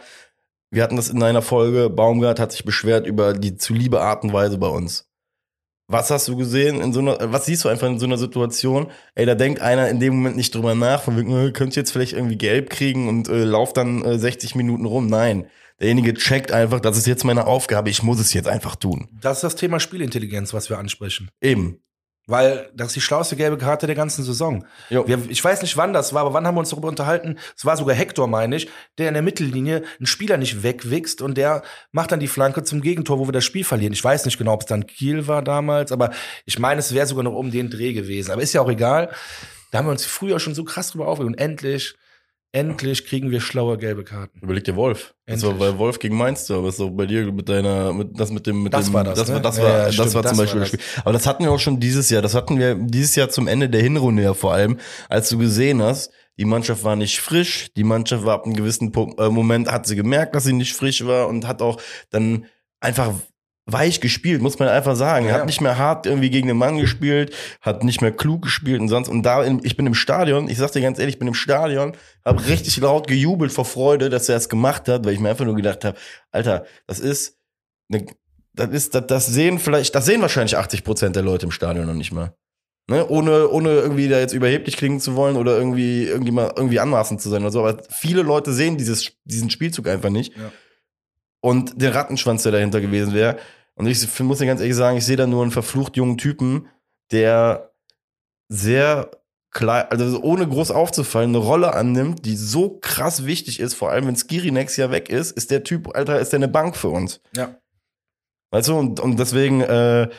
wir 0.72 0.84
hatten 0.84 0.96
das 0.96 1.10
in 1.10 1.22
einer 1.22 1.42
Folge, 1.42 1.90
Baumgart 1.90 2.40
hat 2.40 2.54
sich 2.54 2.64
beschwert 2.64 3.08
über 3.08 3.34
die 3.34 3.58
zu 3.58 3.74
liebe 3.74 4.02
Art 4.02 4.24
und 4.24 4.32
Weise 4.32 4.58
bei 4.58 4.70
uns. 4.70 5.10
Was 5.88 6.10
hast 6.12 6.30
du 6.30 6.38
gesehen 6.38 6.82
in 6.82 6.94
so 6.94 7.02
einer, 7.02 7.18
was 7.32 7.46
siehst 7.46 7.66
du 7.66 7.70
einfach 7.70 7.88
in 7.88 8.00
so 8.00 8.06
einer 8.06 8.18
Situation? 8.18 8.88
Ey, 9.14 9.26
da 9.26 9.36
denkt 9.36 9.62
einer 9.62 9.90
in 9.90 10.00
dem 10.00 10.16
Moment 10.16 10.38
nicht 10.38 10.56
drüber 10.56 10.76
nach, 10.76 11.02
von 11.02 11.18
wegen, 11.18 11.32
äh, 11.38 11.52
könnt 11.52 11.76
ihr 11.76 11.82
jetzt 11.82 11.92
vielleicht 11.92 12.14
irgendwie 12.14 12.38
gelb 12.38 12.70
kriegen 12.70 13.10
und 13.10 13.28
äh, 13.28 13.44
lauft 13.44 13.76
dann 13.76 14.02
äh, 14.04 14.18
60 14.18 14.56
Minuten 14.56 14.86
rum. 14.86 15.08
Nein. 15.08 15.48
Derjenige 15.80 16.14
checkt 16.14 16.52
einfach, 16.52 16.80
das 16.80 16.98
ist 16.98 17.06
jetzt 17.06 17.26
meine 17.26 17.48
Aufgabe, 17.48 17.90
ich 17.90 18.02
muss 18.02 18.20
es 18.20 18.34
jetzt 18.34 18.48
einfach 18.48 18.76
tun. 18.76 19.10
Das 19.22 19.38
ist 19.38 19.44
das 19.44 19.56
Thema 19.56 19.80
Spielintelligenz, 19.80 20.54
was 20.54 20.70
wir 20.70 20.78
ansprechen. 20.78 21.30
Eben. 21.42 21.82
Weil 22.28 22.72
das 22.74 22.88
ist 22.88 22.96
die 22.96 23.02
schlauste 23.02 23.36
gelbe 23.36 23.58
Karte 23.58 23.86
der 23.86 23.96
ganzen 23.96 24.24
Saison. 24.24 24.66
Wir, 24.90 25.30
ich 25.30 25.44
weiß 25.44 25.62
nicht, 25.62 25.78
wann 25.78 25.94
das 25.94 26.12
war, 26.12 26.22
aber 26.22 26.34
wann 26.34 26.48
haben 26.48 26.56
wir 26.56 26.60
uns 26.60 26.72
darüber 26.72 26.88
unterhalten? 26.88 27.38
Es 27.56 27.66
war 27.66 27.78
sogar 27.78 27.96
Hector, 27.96 28.26
meine 28.28 28.56
ich, 28.56 28.68
der 28.98 29.10
in 29.10 29.14
der 29.14 29.22
Mittellinie 29.22 29.84
einen 30.00 30.08
Spieler 30.08 30.38
nicht 30.38 30.64
wegwichst 30.64 31.22
und 31.22 31.38
der 31.38 31.62
macht 31.92 32.12
dann 32.12 32.20
die 32.20 32.28
Flanke 32.28 32.64
zum 32.64 32.82
Gegentor, 32.82 33.20
wo 33.20 33.28
wir 33.28 33.32
das 33.32 33.46
Spiel 33.46 33.64
verlieren. 33.64 33.94
Ich 33.94 34.04
weiß 34.04 34.26
nicht 34.26 34.40
genau, 34.40 34.54
ob 34.54 34.62
es 34.62 34.66
dann 34.66 34.88
Kiel 34.88 35.28
war 35.28 35.44
damals, 35.44 35.92
aber 35.92 36.12
ich 36.46 36.58
meine, 36.58 36.80
es 36.80 36.96
wäre 36.96 37.06
sogar 37.06 37.24
noch 37.24 37.36
um 37.36 37.52
den 37.52 37.70
Dreh 37.70 37.94
gewesen. 37.94 38.32
Aber 38.32 38.42
ist 38.42 38.54
ja 38.54 38.62
auch 38.62 38.70
egal. 38.70 39.12
Da 39.70 39.80
haben 39.80 39.86
wir 39.86 39.92
uns 39.92 40.06
früher 40.06 40.40
schon 40.40 40.56
so 40.56 40.64
krass 40.64 40.92
drüber 40.92 41.08
aufgeregt 41.08 41.36
und 41.36 41.40
endlich, 41.40 41.96
endlich 42.56 43.06
kriegen 43.06 43.32
wir 43.32 43.42
schlaue 43.42 43.78
gelbe 43.78 44.06
Karten. 44.06 44.40
Überleg 44.42 44.64
dir 44.64 44.76
Wolf. 44.78 45.14
Das 45.26 45.44
war 45.44 45.54
bei 45.56 45.78
Wolf 45.78 46.00
gegen 46.00 46.16
Mainz, 46.16 46.50
aber 46.50 46.72
so 46.72 46.90
bei 46.90 47.06
dir 47.06 47.30
mit 47.32 47.50
deiner, 47.50 47.92
mit, 47.92 48.18
das 48.18 48.32
mit 48.32 48.48
dem, 48.48 48.64
mit 48.64 48.74
Das 48.74 48.86
dem, 48.86 48.94
war 48.94 49.04
das, 49.04 49.20
das 49.20 49.28
war, 49.28 49.36
ne? 49.36 49.42
das 49.42 49.58
Ja, 49.58 49.64
war, 49.64 49.72
ja, 49.72 49.86
das 49.86 49.94
stimmt, 49.96 50.14
war 50.14 50.22
das 50.22 50.32
zum 50.32 50.38
war 50.38 50.44
Beispiel 50.46 50.62
das. 50.62 50.72
das 50.72 50.82
Spiel. 50.82 51.02
Aber 51.04 51.14
das 51.14 51.28
hatten 51.28 51.44
wir 51.44 51.52
auch 51.52 51.60
schon 51.60 51.80
dieses 51.82 52.10
Jahr. 52.10 52.22
Das 52.22 52.34
hatten 52.34 52.58
wir 52.58 52.76
dieses 52.76 53.16
Jahr 53.16 53.30
zum 53.30 53.48
Ende 53.50 53.70
der 53.70 53.82
Hinrunde 53.82 54.24
ja 54.24 54.34
vor 54.34 54.54
allem, 54.54 54.80
als 55.10 55.28
du 55.30 55.38
gesehen 55.38 55.82
hast, 55.82 56.12
die 56.38 56.46
Mannschaft 56.46 56.84
war 56.86 56.96
nicht 56.96 57.20
frisch, 57.20 57.68
die 57.76 57.84
Mannschaft 57.84 58.24
war 58.26 58.36
ab 58.36 58.46
einem 58.46 58.56
gewissen 58.56 58.94
äh, 58.94 59.30
Moment, 59.30 59.70
hat 59.70 59.86
sie 59.86 59.96
gemerkt, 59.98 60.34
dass 60.34 60.46
sie 60.46 60.54
nicht 60.54 60.74
frisch 60.76 61.06
war 61.06 61.28
und 61.28 61.46
hat 61.48 61.62
auch 61.62 61.82
dann 62.10 62.46
einfach 62.80 63.14
weich 63.66 64.00
gespielt, 64.00 64.42
muss 64.42 64.60
man 64.60 64.68
einfach 64.68 64.96
sagen. 64.96 65.28
Ja. 65.28 65.34
Hat 65.34 65.46
nicht 65.48 65.62
mehr 65.62 65.78
hart 65.78 66.06
irgendwie 66.06 66.30
gegen 66.30 66.48
den 66.48 66.58
Mann 66.58 66.78
gespielt, 66.78 67.34
hat 67.62 67.84
nicht 67.84 68.02
mehr 68.02 68.12
klug 68.12 68.44
gespielt 68.44 68.80
und 68.80 68.90
sonst. 68.90 69.10
Und 69.10 69.24
da, 69.24 69.44
in, 69.44 69.60
ich 69.64 69.76
bin 69.76 69.88
im 69.88 69.96
Stadion, 69.96 70.50
ich 70.50 70.58
sag 70.58 70.72
dir 70.72 70.82
ganz 70.82 71.00
ehrlich, 71.00 71.16
ich 71.16 71.20
bin 71.20 71.28
im 71.28 71.34
Stadion, 71.34 71.94
habe 72.24 72.46
richtig 72.48 72.78
laut 72.78 73.08
gejubelt 73.08 73.52
vor 73.52 73.66
Freude, 73.66 74.10
dass 74.10 74.30
er 74.30 74.38
es 74.38 74.50
gemacht 74.50 74.88
hat, 74.88 75.06
weil 75.06 75.14
ich 75.14 75.20
mir 75.20 75.30
einfach 75.30 75.46
nur 75.46 75.56
gedacht 75.56 75.84
habe, 75.84 75.98
Alter, 76.32 76.66
das 76.86 77.00
ist, 77.00 77.40
eine, 77.92 78.06
das 78.54 78.70
ist, 78.70 78.94
das, 78.94 79.08
das 79.08 79.26
sehen 79.28 79.58
vielleicht, 79.58 79.96
das 79.96 80.06
sehen 80.06 80.22
wahrscheinlich 80.22 80.58
80 80.58 80.84
Prozent 80.84 81.16
der 81.16 81.24
Leute 81.24 81.48
im 81.48 81.52
Stadion 81.52 81.88
noch 81.88 81.94
nicht 81.94 82.12
mal. 82.12 82.36
Ne? 82.88 83.08
Ohne, 83.10 83.50
ohne 83.50 83.70
irgendwie 83.70 84.08
da 84.08 84.20
jetzt 84.20 84.34
überheblich 84.34 84.78
klingen 84.78 85.00
zu 85.00 85.16
wollen 85.16 85.38
oder 85.38 85.58
irgendwie, 85.58 86.04
irgendwie 86.04 86.32
mal 86.32 86.54
irgendwie 86.56 86.80
anmaßend 86.80 87.20
zu 87.20 87.30
sein 87.30 87.42
oder 87.42 87.52
so. 87.52 87.66
Aber 87.66 87.82
viele 87.90 88.22
Leute 88.22 88.54
sehen 88.54 88.78
dieses, 88.78 89.14
diesen 89.24 89.50
Spielzug 89.50 89.88
einfach 89.88 90.12
nicht. 90.12 90.38
Ja. 90.38 90.52
Und 91.46 91.80
der 91.80 91.94
Rattenschwanz, 91.94 92.42
der 92.42 92.54
dahinter 92.54 92.82
gewesen 92.82 93.14
wäre. 93.14 93.38
Und 93.76 93.86
ich 93.86 94.20
muss 94.20 94.40
dir 94.40 94.48
ganz 94.48 94.62
ehrlich 94.62 94.76
sagen, 94.76 94.98
ich 94.98 95.06
sehe 95.06 95.16
da 95.16 95.28
nur 95.28 95.44
einen 95.44 95.52
verflucht 95.52 95.96
jungen 95.96 96.18
Typen, 96.18 96.68
der 97.12 97.72
sehr 98.50 99.12
klein, 99.52 99.86
also 99.92 100.10
so 100.10 100.24
ohne 100.24 100.48
groß 100.48 100.72
aufzufallen, 100.72 101.30
eine 101.30 101.38
Rolle 101.38 101.76
annimmt, 101.76 102.26
die 102.26 102.36
so 102.36 102.80
krass 102.82 103.28
wichtig 103.28 103.60
ist, 103.60 103.76
vor 103.76 103.92
allem 103.92 104.08
wenn 104.08 104.16
Skiri 104.16 104.50
nächstes 104.50 104.78
Jahr 104.78 104.90
weg 104.90 105.08
ist, 105.10 105.34
ist 105.34 105.52
der 105.52 105.64
Typ, 105.64 105.96
Alter, 105.96 106.20
ist 106.20 106.34
der 106.34 106.40
eine 106.40 106.48
Bank 106.48 106.76
für 106.76 106.90
uns. 106.90 107.22
Ja. 107.36 107.56
Weißt 108.50 108.70
du, 108.70 108.80
und, 108.80 109.00
und 109.00 109.20
deswegen 109.20 109.62
äh, 109.62 110.10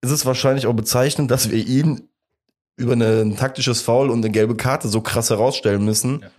ist 0.00 0.12
es 0.12 0.24
wahrscheinlich 0.24 0.66
auch 0.66 0.72
bezeichnend, 0.72 1.30
dass 1.30 1.50
wir 1.50 1.62
ihn 1.62 2.08
über 2.78 2.94
eine, 2.94 3.20
ein 3.20 3.36
taktisches 3.36 3.82
Foul 3.82 4.08
und 4.08 4.24
eine 4.24 4.32
gelbe 4.32 4.56
Karte 4.56 4.88
so 4.88 5.02
krass 5.02 5.28
herausstellen 5.28 5.84
müssen, 5.84 6.20
Ja. 6.22 6.30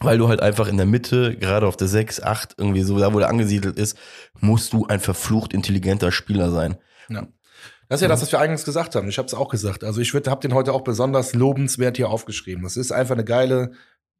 Weil 0.00 0.18
du 0.18 0.28
halt 0.28 0.40
einfach 0.40 0.66
in 0.66 0.76
der 0.76 0.86
Mitte, 0.86 1.36
gerade 1.36 1.66
auf 1.66 1.76
der 1.76 1.88
6, 1.88 2.22
8, 2.22 2.54
irgendwie 2.58 2.82
so, 2.82 2.98
da 2.98 3.12
wo 3.12 3.18
der 3.18 3.28
angesiedelt 3.28 3.78
ist, 3.78 3.96
musst 4.40 4.72
du 4.72 4.86
ein 4.86 5.00
verflucht 5.00 5.52
intelligenter 5.52 6.10
Spieler 6.10 6.50
sein. 6.50 6.76
Ja. 7.08 7.26
Das 7.88 7.98
ist 7.98 8.02
ja 8.02 8.08
das, 8.08 8.22
was 8.22 8.30
wir 8.30 8.38
eingangs 8.38 8.64
gesagt 8.64 8.94
haben. 8.94 9.08
Ich 9.08 9.18
habe 9.18 9.26
es 9.26 9.34
auch 9.34 9.48
gesagt. 9.48 9.82
Also 9.82 10.00
ich 10.00 10.14
habe 10.14 10.40
den 10.40 10.54
heute 10.54 10.72
auch 10.72 10.82
besonders 10.82 11.34
lobenswert 11.34 11.96
hier 11.96 12.08
aufgeschrieben. 12.08 12.62
Das 12.62 12.76
ist 12.76 12.92
einfach 12.92 13.14
eine 13.14 13.24
geile 13.24 13.72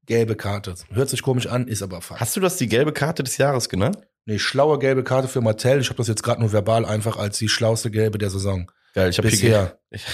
gelbe 0.07 0.35
Karte. 0.35 0.75
Hört 0.91 1.09
sich 1.09 1.23
komisch 1.23 1.47
an, 1.47 1.69
ist 1.69 1.83
aber 1.83 2.01
Fakt. 2.01 2.21
Hast 2.21 2.35
du 2.35 2.41
das 2.41 2.57
die 2.57 2.67
gelbe 2.67 2.93
Karte 2.93 3.23
des 3.23 3.37
Jahres 3.37 3.69
genannt? 3.69 3.99
Eine 4.27 4.41
schlaue 4.41 4.81
gelbe 4.81 5.05
Karte 5.05 5.29
für 5.29 5.41
Martell. 5.41 5.81
Ich 5.81 5.89
habe 5.89 5.99
das 5.99 6.09
jetzt 6.09 6.25
gerade 6.25 6.41
nur 6.41 6.53
verbal 6.53 6.85
einfach 6.85 7.17
als 7.17 7.39
die 7.39 7.49
schlauste 7.49 7.93
gelbe 7.93 8.19
der 8.19 8.31
Saison. 8.31 8.71
Geil, 8.95 9.11
ich 9.11 9.19
habe 9.19 9.29
Bisher. 9.29 9.79
Ich, 9.93 10.05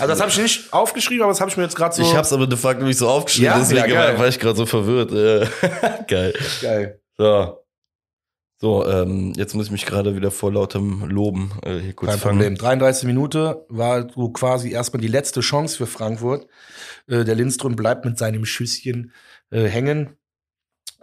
Also 0.00 0.06
das 0.06 0.20
habe 0.20 0.30
ich 0.30 0.38
nicht 0.38 0.72
aufgeschrieben, 0.72 1.22
aber 1.22 1.32
das 1.32 1.40
habe 1.40 1.50
ich 1.50 1.56
mir 1.56 1.62
jetzt 1.62 1.76
gerade 1.76 1.94
so. 1.94 2.02
ich 2.02 2.14
hab's 2.14 2.32
aber 2.32 2.46
de 2.46 2.58
facto 2.58 2.84
nicht 2.84 2.98
so 2.98 3.08
aufgeschrieben, 3.08 3.46
Ja? 3.52 3.58
deswegen 3.58 3.90
Ja, 3.90 4.18
war, 4.18 4.28
ich 4.28 4.38
gerade 4.38 4.56
so 4.56 4.66
verwirrt. 4.66 5.10
Äh, 5.12 5.46
geil. 6.08 6.34
geil. 6.60 7.00
So. 7.16 7.58
So, 8.58 8.86
ähm, 8.86 9.34
jetzt 9.36 9.54
muss 9.54 9.66
ich 9.66 9.72
mich 9.72 9.84
gerade 9.84 10.16
wieder 10.16 10.30
vor 10.30 10.50
lautem 10.50 11.04
Loben 11.10 11.52
äh, 11.62 11.78
hier 11.78 11.92
kurz 11.92 12.12
Kein 12.12 12.20
fangen. 12.20 12.38
Problem. 12.38 12.54
33 12.56 13.04
Minute 13.04 13.66
war 13.68 14.08
so 14.14 14.30
quasi 14.30 14.70
erstmal 14.70 15.00
die 15.02 15.08
letzte 15.08 15.40
Chance 15.40 15.76
für 15.76 15.86
Frankfurt. 15.86 16.46
Äh, 17.06 17.24
der 17.24 17.34
Lindström 17.34 17.76
bleibt 17.76 18.06
mit 18.06 18.16
seinem 18.16 18.46
Schüsschen 18.46 19.12
äh, 19.50 19.64
hängen. 19.64 20.16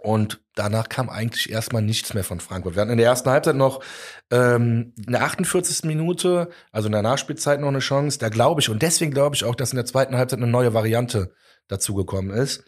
Und 0.04 0.40
danach 0.54 0.90
kam 0.90 1.08
eigentlich 1.08 1.50
erstmal 1.50 1.80
nichts 1.80 2.12
mehr 2.12 2.24
von 2.24 2.38
Frankfurt. 2.38 2.74
Wir 2.76 2.82
hatten 2.82 2.92
in 2.92 2.98
der 2.98 3.06
ersten 3.06 3.30
Halbzeit 3.30 3.56
noch 3.56 3.82
ähm, 4.30 4.92
in 5.06 5.12
der 5.12 5.22
48. 5.24 5.84
Minute, 5.84 6.50
also 6.72 6.86
in 6.86 6.92
der 6.92 7.00
Nachspielzeit 7.00 7.58
noch 7.58 7.68
eine 7.68 7.78
Chance. 7.78 8.18
Da 8.18 8.28
glaube 8.28 8.60
ich, 8.60 8.68
und 8.68 8.82
deswegen 8.82 9.12
glaube 9.12 9.34
ich 9.34 9.44
auch, 9.44 9.54
dass 9.54 9.72
in 9.72 9.76
der 9.76 9.86
zweiten 9.86 10.16
Halbzeit 10.16 10.40
eine 10.40 10.46
neue 10.50 10.74
Variante 10.74 11.32
dazugekommen 11.68 12.36
ist. 12.36 12.64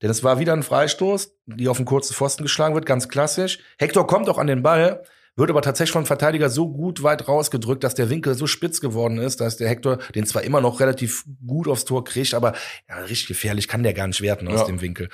Denn 0.00 0.10
es 0.10 0.22
war 0.22 0.38
wieder 0.38 0.52
ein 0.52 0.62
Freistoß, 0.62 1.32
die 1.46 1.66
auf 1.68 1.78
den 1.78 1.86
kurzen 1.86 2.14
Pfosten 2.14 2.44
geschlagen 2.44 2.74
wird, 2.76 2.86
ganz 2.86 3.08
klassisch. 3.08 3.58
Hector 3.78 4.06
kommt 4.06 4.28
auch 4.28 4.38
an 4.38 4.46
den 4.46 4.62
Ball, 4.62 5.02
wird 5.34 5.50
aber 5.50 5.62
tatsächlich 5.62 5.92
vom 5.92 6.06
Verteidiger 6.06 6.48
so 6.48 6.68
gut 6.72 7.02
weit 7.02 7.28
rausgedrückt, 7.28 7.82
dass 7.84 7.94
der 7.94 8.08
Winkel 8.08 8.34
so 8.34 8.46
spitz 8.46 8.80
geworden 8.80 9.18
ist, 9.18 9.40
dass 9.40 9.56
der 9.56 9.68
Hector 9.68 9.98
den 10.14 10.24
zwar 10.24 10.42
immer 10.44 10.60
noch 10.60 10.80
relativ 10.80 11.24
gut 11.46 11.68
aufs 11.68 11.84
Tor 11.84 12.04
kriegt, 12.04 12.32
aber 12.32 12.54
ja, 12.88 12.96
richtig 12.98 13.26
gefährlich 13.28 13.68
kann 13.68 13.82
der 13.82 13.92
gar 13.92 14.06
nicht 14.06 14.20
werden 14.22 14.48
aus 14.48 14.60
Ja. 14.60 14.66
dem 14.66 14.80
Winkel. 14.80 15.08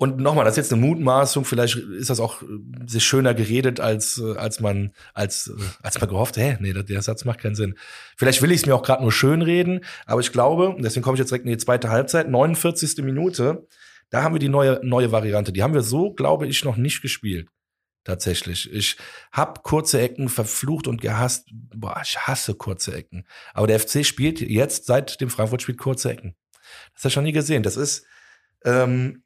Und 0.00 0.18
nochmal, 0.18 0.44
das 0.44 0.52
ist 0.52 0.58
jetzt 0.58 0.72
eine 0.72 0.80
Mutmaßung, 0.80 1.44
vielleicht 1.44 1.74
ist 1.74 2.08
das 2.08 2.20
auch 2.20 2.42
äh, 2.42 2.46
sich 2.86 3.04
schöner 3.04 3.34
geredet, 3.34 3.80
als, 3.80 4.18
äh, 4.18 4.36
als 4.36 4.60
man, 4.60 4.92
als, 5.12 5.48
äh, 5.48 5.60
als 5.82 6.00
man 6.00 6.08
gehofft, 6.08 6.36
hä, 6.36 6.56
nee, 6.60 6.72
der, 6.72 7.02
Satz 7.02 7.24
macht 7.24 7.40
keinen 7.40 7.56
Sinn. 7.56 7.74
Vielleicht 8.16 8.40
will 8.40 8.52
ich 8.52 8.60
es 8.60 8.66
mir 8.66 8.76
auch 8.76 8.84
gerade 8.84 9.02
nur 9.02 9.10
schön 9.10 9.42
reden, 9.42 9.80
aber 10.06 10.20
ich 10.20 10.30
glaube, 10.30 10.76
deswegen 10.78 11.02
komme 11.02 11.16
ich 11.16 11.18
jetzt 11.18 11.30
direkt 11.30 11.46
in 11.46 11.50
die 11.50 11.58
zweite 11.58 11.90
Halbzeit, 11.90 12.30
49. 12.30 13.04
Minute, 13.04 13.66
da 14.10 14.22
haben 14.22 14.36
wir 14.36 14.38
die 14.38 14.48
neue, 14.48 14.80
neue 14.84 15.10
Variante. 15.10 15.52
Die 15.52 15.64
haben 15.64 15.74
wir 15.74 15.82
so, 15.82 16.12
glaube 16.12 16.46
ich, 16.46 16.64
noch 16.64 16.76
nicht 16.76 17.02
gespielt. 17.02 17.48
Tatsächlich. 18.04 18.72
Ich 18.72 18.96
hab 19.32 19.64
kurze 19.64 20.00
Ecken 20.00 20.28
verflucht 20.28 20.86
und 20.86 21.02
gehasst. 21.02 21.48
Boah, 21.50 22.00
ich 22.02 22.16
hasse 22.18 22.54
kurze 22.54 22.94
Ecken. 22.94 23.26
Aber 23.52 23.66
der 23.66 23.80
FC 23.80 24.06
spielt 24.06 24.40
jetzt, 24.40 24.86
seit 24.86 25.20
dem 25.20 25.28
Frankfurt 25.28 25.60
spielt 25.60 25.76
kurze 25.76 26.12
Ecken. 26.12 26.34
Das 26.94 27.04
hast 27.04 27.04
du 27.04 27.10
schon 27.10 27.24
nie 27.24 27.32
gesehen. 27.32 27.62
Das 27.62 27.76
ist, 27.76 28.06
ähm, 28.64 29.24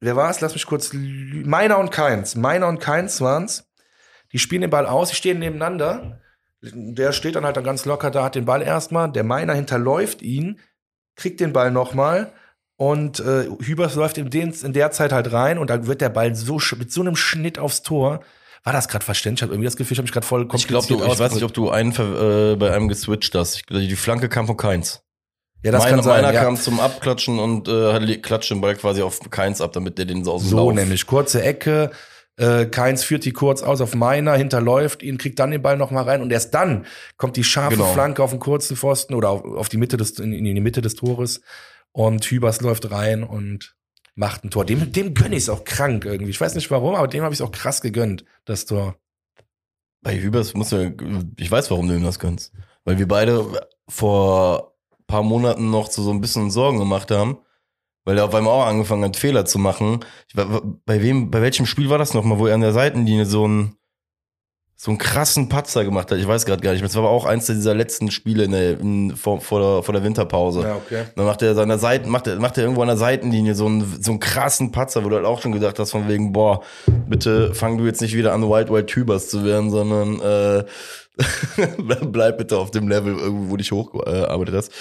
wer 0.00 0.16
war 0.16 0.30
es? 0.30 0.40
Lass 0.40 0.54
mich 0.54 0.66
kurz. 0.66 0.90
Meiner 0.92 1.78
und 1.78 1.90
Keins. 1.90 2.34
Meiner 2.34 2.68
und 2.68 2.80
Keins 2.80 3.20
waren's. 3.20 3.70
Die 4.32 4.38
spielen 4.38 4.62
den 4.62 4.70
Ball 4.70 4.86
aus, 4.86 5.10
die 5.10 5.16
stehen 5.16 5.38
nebeneinander. 5.38 6.20
Der 6.60 7.12
steht 7.12 7.36
dann 7.36 7.44
halt 7.44 7.56
dann 7.56 7.64
ganz 7.64 7.84
locker 7.84 8.10
da, 8.10 8.24
hat 8.24 8.34
den 8.34 8.44
Ball 8.44 8.62
erstmal. 8.62 9.10
Der 9.10 9.24
Meiner 9.24 9.54
hinterläuft 9.54 10.22
ihn, 10.22 10.60
kriegt 11.14 11.40
den 11.40 11.52
Ball 11.52 11.70
nochmal. 11.70 12.32
Und 12.76 13.20
äh, 13.20 13.48
Hübers 13.60 13.94
läuft 13.94 14.18
in, 14.18 14.28
den, 14.28 14.52
in 14.52 14.72
der 14.72 14.90
Zeit 14.90 15.12
halt 15.12 15.32
rein 15.32 15.58
und 15.58 15.70
dann 15.70 15.86
wird 15.86 16.00
der 16.00 16.10
Ball 16.10 16.34
so 16.34 16.60
mit 16.76 16.92
so 16.92 17.00
einem 17.00 17.16
Schnitt 17.16 17.58
aufs 17.58 17.82
Tor. 17.82 18.20
War 18.64 18.72
das 18.72 18.88
gerade 18.88 19.04
verständlich? 19.04 19.38
Ich 19.38 19.42
habe 19.44 19.54
irgendwie 19.54 19.66
das 19.66 19.76
Gefühl, 19.76 19.94
ich 19.94 19.98
habe 19.98 20.06
mich 20.06 20.12
gerade 20.12 20.26
voll 20.26 20.48
Ich 20.54 20.66
glaube, 20.66 20.86
du, 20.86 20.94
kompliziert 20.94 21.14
ich 21.14 21.20
weiß 21.20 21.34
nicht, 21.34 21.44
ob 21.44 21.54
du 21.54 21.70
einen 21.70 21.92
äh, 21.92 22.56
bei 22.56 22.72
einem 22.72 22.88
geswitcht 22.88 23.34
hast. 23.34 23.56
Ich, 23.56 23.66
die 23.66 23.96
Flanke 23.96 24.28
kam 24.28 24.46
von 24.46 24.56
Keins. 24.56 25.05
Ja, 25.62 25.72
das 25.72 25.82
meiner 25.84 25.96
kann 25.96 26.04
sein. 26.04 26.22
meiner 26.22 26.34
ja. 26.34 26.44
kam 26.44 26.56
zum 26.56 26.78
Abklatschen 26.80 27.38
und 27.38 27.66
äh, 27.68 28.16
klatscht 28.18 28.50
den 28.50 28.60
Ball 28.60 28.76
quasi 28.76 29.02
auf 29.02 29.18
Keins 29.30 29.60
ab, 29.60 29.72
damit 29.72 29.98
der 29.98 30.04
den 30.04 30.24
so 30.24 30.32
aus 30.32 30.42
dem 30.42 30.50
So 30.50 30.56
Lauf. 30.56 30.74
nämlich, 30.74 31.06
kurze 31.06 31.42
Ecke. 31.42 31.90
Äh, 32.36 32.66
Keins 32.66 33.02
führt 33.02 33.24
die 33.24 33.32
kurz 33.32 33.62
aus 33.62 33.80
auf 33.80 33.94
Meiner, 33.94 34.34
hinterläuft 34.34 35.02
ihn, 35.02 35.16
kriegt 35.16 35.38
dann 35.38 35.50
den 35.50 35.62
Ball 35.62 35.78
noch 35.78 35.90
mal 35.90 36.02
rein 36.02 36.20
und 36.20 36.30
erst 36.30 36.52
dann 36.52 36.84
kommt 37.16 37.36
die 37.36 37.44
scharfe 37.44 37.76
Genau. 37.78 37.92
Flanke 37.92 38.22
auf 38.22 38.30
den 38.30 38.40
kurzen 38.40 38.76
Pfosten 38.76 39.14
oder 39.14 39.30
auf, 39.30 39.44
auf 39.44 39.68
die 39.70 39.78
Mitte 39.78 39.96
des 39.96 40.18
in, 40.18 40.32
in 40.32 40.44
die 40.44 40.60
Mitte 40.60 40.82
des 40.82 40.94
Tores 40.96 41.40
und 41.92 42.24
Hübers 42.26 42.60
läuft 42.60 42.90
rein 42.90 43.24
und 43.24 43.74
macht 44.14 44.44
ein 44.44 44.50
Tor. 44.50 44.66
Dem, 44.66 44.92
dem 44.92 45.14
gönne 45.14 45.34
ich 45.34 45.44
es 45.44 45.48
auch 45.48 45.64
krank 45.64 46.04
irgendwie. 46.04 46.30
Ich 46.30 46.40
weiß 46.40 46.54
nicht 46.54 46.70
warum, 46.70 46.94
aber 46.94 47.08
dem 47.08 47.22
habe 47.22 47.32
ich 47.32 47.40
es 47.40 47.46
auch 47.46 47.52
krass 47.52 47.80
gegönnt, 47.80 48.24
das 48.44 48.66
Tor. 48.66 48.96
Bei 50.02 50.14
Hübers 50.20 50.52
muss 50.54 50.70
ja, 50.70 50.90
ich 51.38 51.50
weiß, 51.50 51.70
warum 51.70 51.88
du 51.88 51.94
ihm 51.94 52.04
das 52.04 52.18
gönnst. 52.18 52.52
Weil 52.84 52.98
wir 52.98 53.08
beide 53.08 53.46
vor 53.88 54.75
paar 55.06 55.22
Monaten 55.22 55.70
noch 55.70 55.88
zu 55.88 56.02
so 56.02 56.10
ein 56.10 56.20
bisschen 56.20 56.50
Sorgen 56.50 56.78
gemacht 56.78 57.10
haben, 57.10 57.38
weil 58.04 58.18
er 58.18 58.24
auf 58.24 58.34
einmal 58.34 58.54
auch 58.54 58.66
angefangen 58.66 59.04
hat, 59.04 59.16
Fehler 59.16 59.44
zu 59.44 59.58
machen. 59.58 60.00
Ich, 60.28 60.34
bei 60.34 61.02
wem, 61.02 61.30
bei 61.30 61.42
welchem 61.42 61.66
Spiel 61.66 61.90
war 61.90 61.98
das 61.98 62.14
nochmal, 62.14 62.38
wo 62.38 62.46
er 62.46 62.54
an 62.54 62.60
der 62.60 62.72
Seitenlinie 62.72 63.26
so 63.26 63.44
einen, 63.44 63.76
so 64.78 64.90
einen 64.90 64.98
krassen 64.98 65.48
Patzer 65.48 65.84
gemacht 65.84 66.10
hat? 66.10 66.18
Ich 66.18 66.28
weiß 66.28 66.44
gerade 66.44 66.62
gar 66.62 66.72
nicht 66.72 66.80
mehr. 66.80 66.88
Das 66.88 66.96
war 66.96 67.04
aber 67.04 67.12
auch 67.12 67.24
eins 67.24 67.46
dieser 67.46 67.74
letzten 67.74 68.10
Spiele 68.10 68.44
in 68.44 68.52
der, 68.52 68.78
in, 68.78 69.16
vor, 69.16 69.40
vor, 69.40 69.60
der, 69.60 69.82
vor 69.82 69.92
der 69.92 70.04
Winterpause. 70.04 70.60
okay. 70.76 71.04
Dann 71.16 71.24
macht 71.24 71.42
er 71.42 71.54
seiner 71.54 71.78
Seiten, 71.78 72.08
macht 72.08 72.26
er, 72.26 72.38
macht 72.38 72.58
er 72.58 72.64
irgendwo 72.64 72.82
an 72.82 72.88
der 72.88 72.96
Seitenlinie 72.96 73.54
so 73.54 73.66
einen, 73.66 74.02
so 74.02 74.10
einen 74.12 74.20
krassen 74.20 74.72
Patzer, 74.72 75.04
wo 75.04 75.08
du 75.08 75.16
halt 75.16 75.26
auch 75.26 75.40
schon 75.40 75.52
gedacht 75.52 75.78
hast, 75.78 75.92
von 75.92 76.08
wegen, 76.08 76.32
boah, 76.32 76.62
bitte 77.08 77.54
fang 77.54 77.78
du 77.78 77.86
jetzt 77.86 78.02
nicht 78.02 78.16
wieder 78.16 78.34
an, 78.34 78.42
Wild 78.42 78.70
Wild 78.70 78.88
Tübers 78.88 79.28
zu 79.28 79.44
werden, 79.44 79.70
sondern 79.70 80.20
äh, 80.20 80.64
bleib 81.78 82.38
bitte 82.38 82.58
auf 82.58 82.70
dem 82.70 82.88
Level 82.88 83.16
irgendwo, 83.16 83.50
wo 83.50 83.56
dich 83.56 83.72
hochgearbeitet 83.72 84.54
hast. 84.54 84.72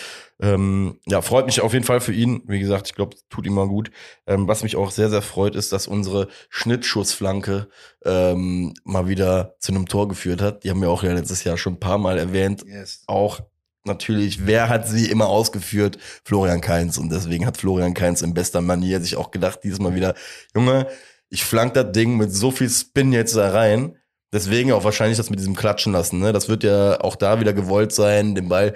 Ähm, 0.41 0.99
ja, 1.05 1.21
freut 1.21 1.45
mich 1.45 1.61
auf 1.61 1.73
jeden 1.73 1.85
Fall 1.85 2.01
für 2.01 2.11
ihn. 2.11 2.43
Wie 2.45 2.59
gesagt, 2.59 2.87
ich 2.87 2.95
glaube, 2.95 3.15
tut 3.29 3.45
ihm 3.45 3.53
mal 3.53 3.67
gut. 3.67 3.89
Ähm, 4.27 4.47
was 4.47 4.63
mich 4.63 4.75
auch 4.75 4.91
sehr, 4.91 5.09
sehr 5.09 5.21
freut, 5.21 5.55
ist, 5.55 5.71
dass 5.71 5.87
unsere 5.87 6.27
Schnittschussflanke 6.49 7.69
ähm, 8.03 8.73
mal 8.83 9.07
wieder 9.07 9.55
zu 9.59 9.71
einem 9.71 9.87
Tor 9.87 10.09
geführt 10.09 10.41
hat. 10.41 10.63
Die 10.63 10.69
haben 10.69 10.81
wir 10.81 10.89
auch 10.89 11.03
ja 11.03 11.13
letztes 11.13 11.43
Jahr 11.45 11.57
schon 11.57 11.73
ein 11.73 11.79
paar 11.79 11.97
Mal 11.97 12.17
erwähnt 12.17 12.65
Yes. 12.67 13.03
auch 13.07 13.41
natürlich, 13.85 14.45
wer 14.45 14.67
hat 14.67 14.87
sie 14.87 15.09
immer 15.09 15.27
ausgeführt? 15.27 15.97
Florian 16.23 16.59
Kainz. 16.59 16.97
Und 16.97 17.11
deswegen 17.11 17.45
hat 17.45 17.57
Florian 17.57 17.93
Kainz 17.93 18.21
in 18.21 18.33
bester 18.33 18.61
Manier 18.61 18.99
sich 18.99 19.15
auch 19.15 19.31
gedacht, 19.31 19.59
dieses 19.63 19.79
Mal 19.79 19.95
wieder, 19.95 20.15
Junge, 20.53 20.87
ich 21.29 21.43
flank 21.45 21.73
das 21.75 21.91
Ding 21.91 22.17
mit 22.17 22.33
so 22.33 22.51
viel 22.51 22.69
Spin 22.69 23.13
jetzt 23.13 23.35
da 23.35 23.51
rein. 23.51 23.97
Deswegen 24.35 24.73
auch 24.73 24.83
wahrscheinlich 24.83 25.15
das 25.15 25.29
mit 25.29 25.39
diesem 25.39 25.55
Klatschen 25.55 25.93
lassen. 25.93 26.19
Ne? 26.19 26.33
Das 26.33 26.49
wird 26.49 26.65
ja 26.65 26.99
auch 26.99 27.15
da 27.15 27.39
wieder 27.39 27.53
gewollt 27.53 27.93
sein, 27.93 28.35
den 28.35 28.49
Ball. 28.49 28.73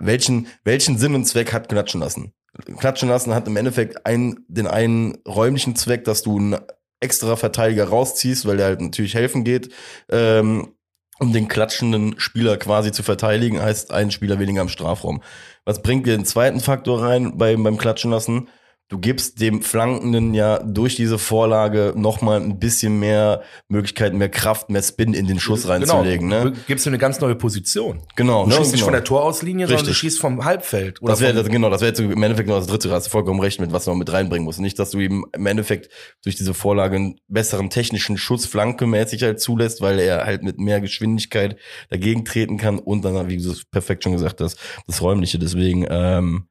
Welchen, 0.00 0.48
welchen 0.64 0.98
Sinn 0.98 1.14
und 1.14 1.26
Zweck 1.26 1.52
hat 1.52 1.68
Klatschen 1.68 2.00
lassen? 2.00 2.32
Klatschen 2.76 3.08
lassen 3.08 3.32
hat 3.32 3.46
im 3.46 3.56
Endeffekt 3.56 4.04
einen, 4.04 4.44
den 4.48 4.66
einen 4.66 5.18
räumlichen 5.24 5.76
Zweck, 5.76 6.02
dass 6.02 6.24
du 6.24 6.36
einen 6.36 6.56
extra 6.98 7.36
Verteidiger 7.36 7.88
rausziehst, 7.88 8.46
weil 8.46 8.56
der 8.56 8.66
halt 8.66 8.80
natürlich 8.80 9.14
helfen 9.14 9.44
geht. 9.44 9.72
Ähm, 10.10 10.74
um 11.20 11.32
den 11.32 11.46
klatschenden 11.46 12.18
Spieler 12.18 12.56
quasi 12.56 12.90
zu 12.90 13.04
verteidigen, 13.04 13.62
heißt 13.62 13.92
ein 13.92 14.10
Spieler 14.10 14.40
weniger 14.40 14.60
im 14.60 14.68
Strafraum. 14.68 15.22
Was 15.64 15.82
bringt 15.82 16.04
dir 16.08 16.16
den 16.16 16.26
zweiten 16.26 16.58
Faktor 16.58 17.00
rein 17.00 17.38
beim, 17.38 17.62
beim 17.62 17.78
Klatschen 17.78 18.10
lassen? 18.10 18.48
Du 18.88 19.00
gibst 19.00 19.40
dem 19.40 19.62
Flankenden 19.62 20.32
ja 20.32 20.60
durch 20.60 20.94
diese 20.94 21.18
Vorlage 21.18 21.92
nochmal 21.96 22.40
ein 22.40 22.60
bisschen 22.60 23.00
mehr 23.00 23.42
Möglichkeiten, 23.68 24.16
mehr 24.16 24.28
Kraft, 24.28 24.70
mehr 24.70 24.82
Spin 24.82 25.12
in 25.12 25.26
den 25.26 25.40
Schuss 25.40 25.66
reinzulegen. 25.66 26.28
Genau. 26.30 26.44
Ne? 26.44 26.52
Du 26.52 26.60
gibst 26.68 26.86
ihm 26.86 26.90
eine 26.90 26.98
ganz 26.98 27.20
neue 27.20 27.34
Position. 27.34 28.02
Genau, 28.14 28.44
Du 28.44 28.50
ne? 28.50 28.54
schießt 28.54 28.70
nicht 28.70 28.74
genau. 28.74 28.84
von 28.84 28.92
der 28.92 29.02
Torauslinie, 29.02 29.66
sondern 29.66 29.84
du 29.86 29.90
Richtig. 29.90 29.98
schießt 29.98 30.20
vom 30.20 30.44
Halbfeld. 30.44 31.02
Oder 31.02 31.14
Das 31.14 31.20
wäre 31.20 31.42
genau, 31.42 31.68
das 31.68 31.80
wäre 31.80 31.88
jetzt 31.88 31.98
im 31.98 32.22
Endeffekt 32.22 32.48
noch 32.48 32.58
das 32.58 32.68
dritte, 32.68 32.88
hast 32.92 33.06
du 33.06 33.10
vollkommen 33.10 33.40
recht 33.40 33.60
mit, 33.60 33.72
was 33.72 33.86
man 33.86 33.98
mit 33.98 34.12
reinbringen 34.12 34.44
muss. 34.44 34.58
Nicht, 34.58 34.78
dass 34.78 34.92
du 34.92 35.00
ihm 35.00 35.26
im 35.32 35.46
Endeffekt 35.46 35.90
durch 36.22 36.36
diese 36.36 36.54
Vorlage 36.54 36.94
einen 36.94 37.20
besseren 37.26 37.70
technischen 37.70 38.16
Schuss 38.16 38.46
flankemäßig 38.46 39.20
halt 39.24 39.40
zulässt, 39.40 39.80
weil 39.80 39.98
er 39.98 40.26
halt 40.26 40.44
mit 40.44 40.58
mehr 40.58 40.80
Geschwindigkeit 40.80 41.56
dagegen 41.90 42.24
treten 42.24 42.56
kann 42.56 42.78
und 42.78 43.04
dann, 43.04 43.28
wie 43.28 43.38
du 43.38 43.50
es 43.50 43.64
perfekt 43.64 44.04
schon 44.04 44.12
gesagt 44.12 44.40
hast, 44.40 44.60
das 44.86 45.02
Räumliche. 45.02 45.40
Deswegen, 45.40 45.84
ähm, 45.90 46.46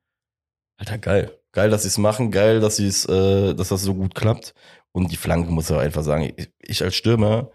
Alter, 0.77 0.97
geil. 0.97 1.31
Geil, 1.55 1.69
dass 1.69 1.83
sie 1.83 1.87
es 1.87 1.97
machen, 1.97 2.31
geil, 2.31 2.59
dass 2.59 2.75
sie 2.75 2.87
es, 2.87 3.05
äh, 3.05 3.53
dass 3.55 3.69
das 3.69 3.81
so 3.81 3.95
gut 3.95 4.13
klappt. 4.13 4.53
Und 4.91 5.13
die 5.13 5.15
Flanke 5.15 5.51
muss 5.51 5.69
ich 5.69 5.75
auch 5.75 5.79
einfach 5.79 6.03
sagen, 6.03 6.33
ich, 6.35 6.49
ich 6.59 6.83
als 6.83 6.95
Stürmer, 6.95 7.49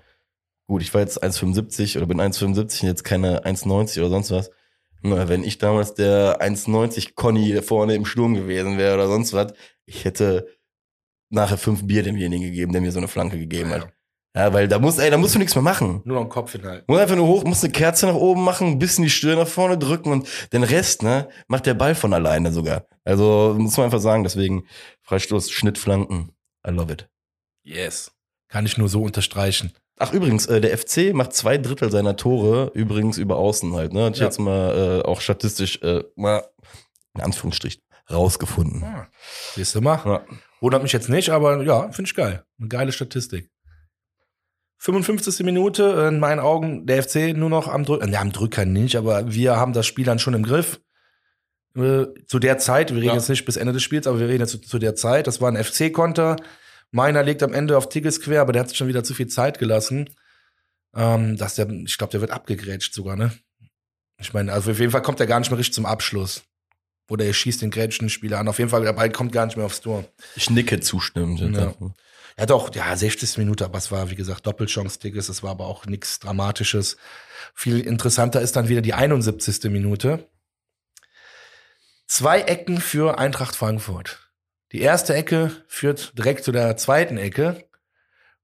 gut, 0.67 0.81
ich 0.81 0.95
war 0.95 1.03
jetzt 1.03 1.23
1,75 1.23 1.99
oder 1.99 2.07
bin 2.07 2.19
1,75 2.19 2.83
und 2.83 2.89
jetzt 2.89 3.05
keine 3.05 3.45
1,90 3.45 4.01
oder 4.01 4.09
sonst 4.09 4.31
was. 4.31 4.51
Na, 5.03 5.29
wenn 5.29 5.45
ich 5.45 5.59
damals 5.59 5.93
der 5.95 6.41
1,90 6.41 7.15
Conny 7.15 7.61
vorne 7.61 7.95
im 7.95 8.07
Sturm 8.07 8.35
gewesen 8.35 8.79
wäre 8.79 8.95
oder 8.95 9.07
sonst 9.07 9.35
was, 9.35 9.53
ich 9.85 10.07
hätte 10.07 10.49
nachher 11.29 11.59
fünf 11.59 11.87
Bier 11.87 12.03
demjenigen 12.03 12.47
gegeben, 12.47 12.73
der 12.73 12.81
mir 12.81 12.93
so 12.93 13.01
eine 13.01 13.09
Flanke 13.09 13.39
gegeben 13.39 13.71
hat. 13.71 13.93
Ja, 14.37 14.53
weil 14.53 14.69
da 14.69 14.79
muss, 14.79 14.99
ey, 14.99 15.11
da 15.11 15.17
musst 15.19 15.35
du 15.35 15.39
nichts 15.41 15.55
mehr 15.57 15.63
machen. 15.63 16.03
Nur 16.05 16.17
noch 16.17 16.25
den 16.25 16.29
Kopf 16.31 16.53
hinhalten. 16.53 16.85
Muss 16.87 17.01
einfach 17.01 17.17
nur 17.17 17.27
hoch, 17.27 17.43
musst 17.45 17.65
eine 17.65 17.73
Kerze 17.73 18.07
nach 18.07 18.15
oben 18.15 18.45
machen, 18.45 18.69
ein 18.69 18.79
bisschen 18.79 19.03
die 19.03 19.11
Stirn 19.11 19.39
nach 19.39 19.49
vorne 19.49 19.77
drücken 19.77 20.13
und 20.13 20.29
den 20.53 20.63
Rest, 20.63 21.03
ne, 21.03 21.29
macht 21.49 21.67
der 21.67 21.75
Ball 21.75 21.97
von 21.97 22.15
alleine 22.15 22.53
sogar. 22.53 22.87
Also, 23.05 23.57
muss 23.59 23.77
man 23.77 23.87
einfach 23.87 23.99
sagen, 24.01 24.23
deswegen 24.23 24.65
Freistoß, 25.03 25.51
Schnitt, 25.51 25.79
Flanken. 25.79 26.31
I 26.67 26.71
love 26.71 26.93
it. 26.93 27.09
Yes. 27.65 28.13
Kann 28.49 28.67
ich 28.67 28.79
nur 28.79 28.89
so 28.89 29.03
unterstreichen. 29.03 29.73
Ach, 29.99 30.13
übrigens, 30.13 30.47
äh, 30.47 30.61
der 30.61 30.77
FC 30.79 31.13
macht 31.13 31.33
zwei 31.35 31.59
Drittel 31.59 31.91
seiner 31.91 32.17
Tore 32.17 32.71
übrigens 32.75 33.19
über 33.19 33.37
Außen 33.37 33.75
halt, 33.75 33.93
ne? 33.93 34.05
Hat 34.05 34.15
ich 34.15 34.21
Ja. 34.21 34.27
jetzt 34.27 34.39
mal 34.39 35.03
äh, 35.05 35.07
auch 35.09 35.21
statistisch 35.21 35.83
äh, 35.83 36.05
mal 36.17 36.45
in 37.15 37.21
Anführungsstrichen 37.23 37.83
rausgefunden. 38.11 38.83
Ah, 38.85 39.09
siehst 39.55 39.75
du 39.75 39.81
mal. 39.81 40.01
Ja. 40.05 40.25
Wundert 40.61 40.83
mich 40.83 40.93
jetzt 40.93 41.09
nicht, 41.09 41.31
aber 41.31 41.63
ja, 41.63 41.91
finde 41.93 42.09
ich 42.09 42.15
geil. 42.15 42.45
Eine 42.59 42.69
geile 42.69 42.93
Statistik. 42.93 43.51
55. 44.83 45.45
Minute, 45.45 46.07
in 46.11 46.19
meinen 46.21 46.41
Augen 46.41 46.87
der 46.87 47.03
FC 47.03 47.37
nur 47.37 47.51
noch 47.51 47.69
am 47.69 47.85
Drücker. 47.85 48.07
Ne, 48.07 48.19
am 48.19 48.33
Drücker 48.33 48.65
nicht, 48.65 48.97
aber 48.97 49.31
wir 49.33 49.57
haben 49.57 49.75
das 49.75 49.87
Spiel 49.87 50.07
dann 50.07 50.19
schon 50.19 50.33
im 50.33 50.43
Griff. 50.43 50.81
Äh, 51.77 52.07
zu 52.27 52.39
der 52.39 52.57
Zeit, 52.59 52.91
wir 52.91 52.97
reden 52.97 53.09
Ja. 53.09 53.15
jetzt 53.15 53.29
nicht 53.29 53.45
bis 53.45 53.57
Ende 53.57 53.75
des 53.75 53.83
Spiels, 53.83 54.07
aber 54.07 54.19
wir 54.19 54.29
reden 54.29 54.41
jetzt 54.41 54.53
zu, 54.53 54.59
zu 54.59 54.79
der 54.79 54.97
Zeit. 54.97 55.27
Das 55.27 55.41
war 55.43 55.53
ein 55.53 55.63
FC-Konter. 55.63 56.37
Meiner 56.93 57.23
legt 57.23 57.43
am 57.43 57.53
Ende 57.53 57.77
auf 57.77 57.91
Tigges 57.91 58.23
quer, 58.23 58.41
aber 58.41 58.53
der 58.53 58.61
hat 58.63 58.71
sich 58.71 58.79
schon 58.79 58.89
wieder 58.89 59.05
zu 59.05 59.13
viel 59.15 59.29
Zeit 59.29 59.59
gelassen. 59.59 60.09
Ähm, 60.97 61.37
dass 61.37 61.55
der, 61.57 61.69
ich 61.69 61.99
glaube, 61.99 62.11
der 62.13 62.23
wird 62.23 62.31
abgegrätscht 62.33 62.95
sogar, 62.95 63.17
ne? 63.17 63.33
Ich 64.19 64.33
meine, 64.33 64.53
also 64.53 64.71
auf 64.73 64.79
jeden 64.81 64.91
Fall 64.91 65.03
kommt 65.03 65.21
er 65.21 65.27
gar 65.27 65.39
nicht 65.41 65.51
mehr 65.51 65.59
richtig 65.59 65.75
zum 65.75 65.87
Abschluss. 65.87 66.43
Oder 67.09 67.27
er 67.27 67.33
schießt 67.35 67.61
den 67.63 67.71
grätschenden 67.71 68.11
Spieler 68.11 68.39
an. 68.39 68.49
Auf 68.49 68.59
jeden 68.59 68.71
Fall, 68.71 68.83
der 68.83 68.93
Ball 68.95 69.11
kommt 69.11 69.33
gar 69.33 69.45
nicht 69.45 69.57
mehr 69.57 69.67
aufs 69.67 69.83
Tor. 69.83 70.05
Ich 70.37 70.49
nicke 70.49 70.81
zustimmend. 70.81 71.41
Ja. 71.41 71.75
Ja, 72.41 72.47
doch, 72.47 72.75
ja, 72.75 72.97
60. 72.97 73.37
Minute, 73.37 73.67
aber 73.67 73.77
es 73.77 73.93
war, 73.93 74.09
wie 74.09 74.15
gesagt, 74.15 74.47
Doppelchance-Tickets, 74.47 75.29
es 75.29 75.43
war 75.43 75.51
aber 75.51 75.67
auch 75.67 75.85
nichts 75.85 76.21
Dramatisches. 76.21 76.97
Viel 77.55 77.81
interessanter 77.81 78.41
ist 78.41 78.57
dann 78.57 78.71
wieder 78.71 78.81
die 78.81 78.95
71. 78.95 79.65
Minute. 79.65 80.27
Zwei 82.07 82.41
Ecken 82.41 82.81
für 82.81 83.19
Eintracht 83.19 83.55
Frankfurt. 83.55 84.31
Die 84.73 84.81
erste 84.81 85.13
Ecke 85.13 85.51
führt 85.69 86.17
direkt 86.17 86.43
zu 86.43 86.51
der 86.51 86.79
zweiten 86.79 87.19
Ecke. 87.19 87.69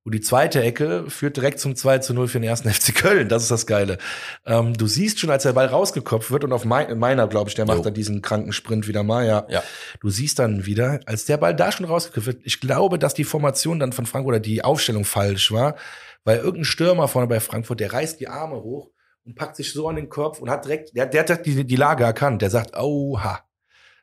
Und 0.07 0.12
die 0.12 0.21
zweite 0.21 0.62
Ecke 0.62 1.11
führt 1.11 1.37
direkt 1.37 1.59
zum 1.59 1.75
2 1.75 1.99
zu 1.99 2.14
0 2.14 2.29
für 2.29 2.38
den 2.38 2.49
ersten 2.49 2.71
FC 2.73 2.95
Köln. 2.95 3.29
Das 3.29 3.42
ist 3.42 3.51
das 3.51 3.66
Geile. 3.66 3.99
Ähm, 4.47 4.73
du 4.75 4.87
siehst 4.87 5.19
schon, 5.19 5.31
als 5.31 5.42
der 5.42 5.53
Ball 5.53 5.66
rausgekopft 5.66 6.31
wird 6.31 6.45
und 6.45 6.53
auf 6.53 6.64
mein, 6.64 6.97
meiner, 6.97 7.27
glaube 7.27 7.49
ich, 7.51 7.57
der 7.57 7.66
macht 7.66 7.79
Jo. 7.79 7.83
dann 7.83 7.95
diesen 7.95 8.23
kranken 8.23 8.53
Sprint 8.53 8.87
wieder 8.87 9.03
mal, 9.03 9.27
ja. 9.27 9.45
Ja. 9.49 9.64
Du 9.99 10.09
siehst 10.09 10.38
dann 10.38 10.64
wieder, 10.64 11.01
als 11.07 11.25
der 11.25 11.38
Ball 11.38 11.57
da 11.57 11.73
schon 11.73 11.87
rausgekippt 11.87 12.27
wird, 12.27 12.40
ich 12.45 12.61
glaube, 12.61 13.01
dass 13.01 13.14
die 13.14 13.25
Formation 13.25 13.81
dann 13.81 13.90
von 13.90 14.07
Frankfurt 14.07 14.35
oder 14.35 14.40
die 14.40 14.62
Aufstellung 14.62 15.05
falsch 15.05 15.51
war, 15.51 15.75
weil 16.23 16.39
irgendein 16.39 16.66
Stürmer 16.66 17.09
vorne 17.09 17.26
bei 17.26 17.41
Frankfurt, 17.41 17.81
der 17.81 17.93
reißt 17.93 18.20
die 18.20 18.28
Arme 18.28 18.62
hoch 18.62 18.91
und 19.24 19.35
packt 19.35 19.57
sich 19.57 19.72
so 19.72 19.89
an 19.89 19.97
den 19.97 20.09
Kopf 20.09 20.39
und 20.39 20.49
hat 20.49 20.66
direkt, 20.66 20.97
der, 20.97 21.07
der 21.07 21.24
hat 21.24 21.45
die, 21.45 21.64
die 21.64 21.76
Lage 21.76 22.05
erkannt. 22.05 22.43
Der 22.43 22.51
sagt, 22.51 22.76
oha, 22.78 23.41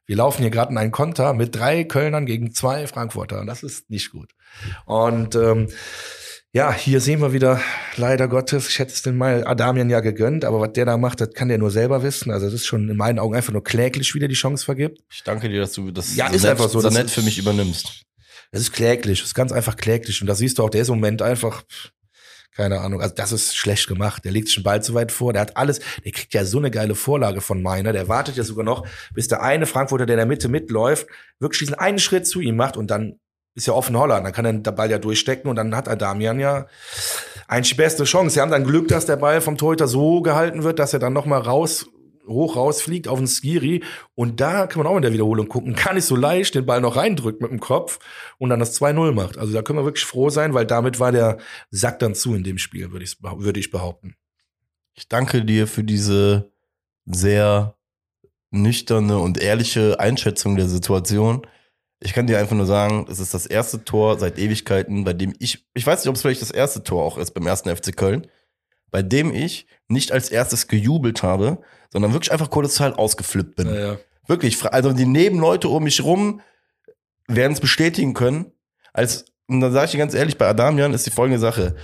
wir 0.05 0.15
laufen 0.15 0.41
hier 0.41 0.51
gerade 0.51 0.71
in 0.71 0.77
einen 0.77 0.91
Konter 0.91 1.33
mit 1.33 1.55
drei 1.55 1.83
Kölnern 1.83 2.25
gegen 2.25 2.53
zwei 2.53 2.87
Frankfurter. 2.87 3.39
Und 3.41 3.47
das 3.47 3.63
ist 3.63 3.89
nicht 3.89 4.11
gut. 4.11 4.31
Und 4.85 5.35
ähm, 5.35 5.69
Ja, 6.55 6.71
hier 6.71 7.01
sehen 7.01 7.19
wir 7.19 7.33
wieder, 7.33 7.59
leider 7.95 8.27
Gottes, 8.27 8.69
ich 8.69 8.77
hätte 8.77 8.93
es 8.93 9.01
den 9.01 9.17
mal 9.17 9.43
Adamian 9.47 9.89
ja 9.89 10.01
gegönnt, 10.01 10.45
aber 10.45 10.59
was 10.59 10.73
der 10.73 10.85
da 10.85 10.97
macht, 10.97 11.19
das 11.19 11.31
kann 11.33 11.47
der 11.47 11.57
nur 11.57 11.71
selber 11.71 12.03
wissen. 12.03 12.31
Also 12.31 12.45
das 12.45 12.53
ist 12.53 12.67
schon 12.67 12.89
in 12.89 12.95
meinen 12.95 13.17
Augen 13.17 13.33
einfach 13.35 13.53
nur 13.53 13.63
kläglich, 13.63 14.13
wie 14.13 14.19
der 14.19 14.27
die 14.27 14.35
Chance 14.35 14.63
vergibt. 14.63 14.99
Ich 15.11 15.23
danke 15.23 15.49
dir, 15.49 15.61
dass 15.61 15.71
du 15.71 15.89
das 15.89 16.15
Ja, 16.15 16.29
so, 16.29 16.35
ist 16.35 16.43
nett, 16.43 16.51
einfach 16.51 16.69
so, 16.69 16.79
so 16.79 16.89
nett 16.89 17.09
für 17.09 17.23
mich 17.23 17.39
übernimmst. 17.39 18.03
Das 18.51 18.61
ist 18.61 18.71
kläglich, 18.71 19.17
das 19.19 19.29
ist 19.29 19.33
ganz 19.33 19.51
einfach 19.51 19.77
kläglich. 19.77 20.21
Und 20.21 20.27
da 20.27 20.35
siehst 20.35 20.59
du 20.59 20.63
auch, 20.63 20.69
der 20.69 20.83
ist 20.83 20.89
im 20.89 20.95
Moment 20.95 21.23
einfach, 21.23 21.63
keine 22.55 22.81
Ahnung, 22.81 23.01
also 23.01 23.15
das 23.15 23.31
ist 23.31 23.55
schlecht 23.55 23.87
gemacht. 23.87 24.23
Der 24.25 24.31
legt 24.31 24.47
sich 24.47 24.57
den 24.57 24.63
Ball 24.63 24.81
zu 24.83 24.93
weit 24.93 25.11
vor, 25.11 25.33
der 25.33 25.41
hat 25.41 25.57
alles, 25.57 25.81
der 26.03 26.11
kriegt 26.11 26.33
ja 26.33 26.45
so 26.45 26.59
eine 26.59 26.71
geile 26.71 26.95
Vorlage 26.95 27.41
von 27.41 27.61
Meiner, 27.61 27.93
der 27.93 28.07
wartet 28.07 28.35
ja 28.35 28.43
sogar 28.43 28.63
noch, 28.63 28.85
bis 29.13 29.27
der 29.27 29.41
eine 29.41 29.65
Frankfurter, 29.65 30.05
der 30.05 30.15
in 30.15 30.19
der 30.19 30.25
Mitte 30.25 30.49
mitläuft, 30.49 31.07
wirklich 31.39 31.59
diesen 31.59 31.75
einen 31.75 31.99
Schritt 31.99 32.27
zu 32.27 32.39
ihm 32.39 32.55
macht 32.55 32.77
und 32.77 32.91
dann 32.91 33.19
ist 33.55 33.67
ja 33.67 33.73
offen 33.73 33.97
Holland, 33.97 34.25
dann 34.25 34.33
kann 34.33 34.45
er 34.45 34.53
den 34.53 34.75
Ball 34.75 34.89
ja 34.89 34.97
durchstecken 34.97 35.49
und 35.49 35.55
dann 35.55 35.75
hat 35.75 35.87
Adamian 35.87 36.39
ja 36.39 36.65
eigentlich 37.47 37.69
die 37.69 37.81
beste 37.81 38.03
Chance. 38.03 38.33
Sie 38.33 38.41
haben 38.41 38.51
dann 38.51 38.63
Glück, 38.63 38.87
dass 38.87 39.05
der 39.05 39.17
Ball 39.17 39.41
vom 39.41 39.57
Torhüter 39.57 39.87
so 39.87 40.21
gehalten 40.21 40.63
wird, 40.63 40.79
dass 40.79 40.93
er 40.93 40.99
dann 40.99 41.13
noch 41.13 41.25
mal 41.25 41.39
raus 41.39 41.87
hoch 42.27 42.55
rausfliegt 42.55 43.07
auf 43.07 43.19
den 43.19 43.27
Skiri 43.27 43.83
und 44.15 44.39
da 44.39 44.67
kann 44.67 44.83
man 44.83 44.91
auch 44.91 44.95
in 44.95 45.01
der 45.01 45.13
Wiederholung 45.13 45.47
gucken, 45.47 45.73
gar 45.75 45.93
nicht 45.93 46.05
so 46.05 46.15
leicht 46.15 46.55
den 46.55 46.65
Ball 46.65 46.81
noch 46.81 46.95
reindrückt 46.95 47.41
mit 47.41 47.51
dem 47.51 47.59
Kopf 47.59 47.99
und 48.37 48.49
dann 48.49 48.59
das 48.59 48.79
2-0 48.79 49.11
macht. 49.11 49.37
Also 49.37 49.53
da 49.53 49.61
können 49.61 49.79
wir 49.79 49.85
wirklich 49.85 50.05
froh 50.05 50.29
sein, 50.29 50.53
weil 50.53 50.65
damit 50.65 50.99
war 50.99 51.11
der 51.11 51.37
Sack 51.71 51.99
dann 51.99 52.15
zu 52.15 52.35
in 52.35 52.43
dem 52.43 52.57
Spiel, 52.57 52.91
würde 52.91 53.05
ich, 53.05 53.17
würde 53.21 53.59
ich 53.59 53.71
behaupten. 53.71 54.15
Ich 54.95 55.07
danke 55.07 55.43
dir 55.43 55.67
für 55.67 55.83
diese 55.83 56.51
sehr 57.05 57.75
nüchterne 58.51 59.17
und 59.17 59.41
ehrliche 59.41 59.99
Einschätzung 59.99 60.55
der 60.55 60.67
Situation. 60.67 61.45
Ich 61.99 62.13
kann 62.13 62.27
dir 62.27 62.37
einfach 62.37 62.55
nur 62.55 62.65
sagen, 62.65 63.07
es 63.09 63.19
ist 63.19 63.33
das 63.33 63.45
erste 63.45 63.83
Tor 63.83 64.19
seit 64.19 64.37
Ewigkeiten, 64.37 65.03
bei 65.03 65.13
dem 65.13 65.33
ich, 65.39 65.65
ich 65.73 65.87
weiß 65.87 66.01
nicht, 66.01 66.09
ob 66.09 66.15
es 66.15 66.21
vielleicht 66.21 66.41
das 66.41 66.51
erste 66.51 66.83
Tor 66.83 67.03
auch 67.03 67.17
ist 67.17 67.31
beim 67.31 67.47
ersten 67.47 67.75
FC 67.75 67.95
Köln, 67.95 68.27
bei 68.93 69.01
dem 69.01 69.33
ich 69.33 69.65
nicht 69.89 70.11
als 70.13 70.29
erstes 70.29 70.67
gejubelt 70.69 71.23
habe, 71.23 71.57
sondern 71.91 72.13
wirklich 72.13 72.31
einfach 72.31 72.49
kolossal 72.49 72.93
ausgeflippt 72.93 73.55
bin. 73.57 73.73
ja. 73.75 73.97
Wirklich, 74.25 74.55
fra- 74.55 74.69
also 74.69 74.93
die 74.93 75.05
Nebenleute 75.05 75.67
um 75.67 75.83
mich 75.83 76.01
rum 76.01 76.39
werden 77.27 77.51
es 77.51 77.59
bestätigen 77.59 78.13
können. 78.13 78.53
Als, 78.93 79.25
und 79.47 79.59
dann 79.59 79.73
sage 79.73 79.85
ich 79.87 79.91
dir 79.91 79.97
ganz 79.97 80.13
ehrlich, 80.13 80.37
bei 80.37 80.47
Adamian 80.47 80.93
ist 80.93 81.05
die 81.05 81.11
folgende 81.11 81.39
Sache. 81.39 81.75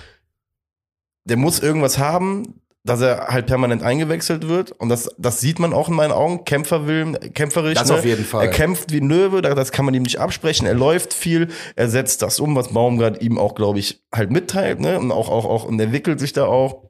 Der 1.26 1.36
muss 1.36 1.60
irgendwas 1.60 1.98
haben, 1.98 2.62
dass 2.82 3.02
er 3.02 3.26
halt 3.28 3.46
permanent 3.46 3.82
eingewechselt 3.82 4.48
wird. 4.48 4.72
Und 4.72 4.88
das, 4.88 5.10
das 5.18 5.40
sieht 5.42 5.58
man 5.58 5.74
auch 5.74 5.88
in 5.90 5.94
meinen 5.94 6.12
Augen. 6.12 6.44
Kämpfer 6.44 6.86
will, 6.86 7.12
kämpferisch. 7.34 7.74
Das 7.78 7.90
ne? 7.90 7.96
auf 7.96 8.04
jeden 8.06 8.24
Fall. 8.24 8.46
Er 8.46 8.50
kämpft 8.50 8.90
wie 8.90 9.00
da- 9.42 9.54
das 9.54 9.70
kann 9.70 9.84
man 9.84 9.92
ihm 9.92 10.04
nicht 10.04 10.18
absprechen. 10.18 10.66
Er 10.66 10.72
läuft 10.74 11.12
viel, 11.12 11.48
er 11.76 11.90
setzt 11.90 12.22
das 12.22 12.40
um, 12.40 12.56
was 12.56 12.68
Baumgart 12.72 13.20
ihm 13.22 13.36
auch, 13.38 13.54
glaube 13.54 13.80
ich, 13.80 14.02
halt 14.14 14.30
mitteilt, 14.30 14.80
ne? 14.80 14.98
Und 14.98 15.12
auch, 15.12 15.28
auch, 15.28 15.44
auch, 15.44 15.64
und 15.64 15.78
entwickelt 15.78 16.20
sich 16.20 16.32
da 16.32 16.46
auch. 16.46 16.89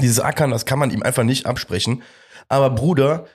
Dieses 0.00 0.20
Ackern, 0.20 0.50
das 0.50 0.66
kann 0.66 0.78
man 0.78 0.90
ihm 0.90 1.02
einfach 1.02 1.24
nicht 1.24 1.46
absprechen. 1.46 2.02
Aber 2.48 2.70
Bruder, 2.70 3.26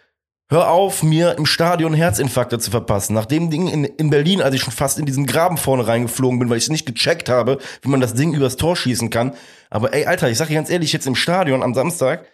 hör 0.50 0.70
auf, 0.70 1.04
mir 1.04 1.38
im 1.38 1.46
Stadion 1.46 1.94
Herzinfarkte 1.94 2.60
zu 2.60 2.72
verpassen. 2.72 3.14
Nach 3.14 3.26
dem 3.26 3.50
Ding 3.50 3.68
in, 3.68 3.84
in 3.86 4.10
Berlin, 4.10 4.42
als 4.42 4.56
ich 4.56 4.62
schon 4.62 4.74
fast 4.74 5.00
in 5.00 5.06
diesen 5.06 5.26
Graben 5.26 5.58
vorne 5.58 5.88
reingeflogen 5.88 6.40
bin, 6.40 6.50
weil 6.50 6.58
ich 6.58 6.66
es 6.66 6.70
nicht 6.70 6.86
gecheckt 6.86 7.30
habe, 7.30 7.60
wie 7.82 7.90
man 7.90 8.02
das 8.02 8.14
Ding 8.14 8.34
übers 8.34 8.56
Tor 8.56 8.76
schießen 8.76 9.10
kann. 9.10 9.34
Aber 9.70 9.94
ey, 9.94 10.06
Alter, 10.06 10.30
ich 10.30 10.38
sag 10.38 10.48
dir 10.48 10.56
ganz 10.56 10.70
ehrlich, 10.70 10.94
jetzt 10.94 11.08
im 11.08 11.16
Stadion 11.16 11.64
am 11.64 11.74
Samstag, 11.74 12.26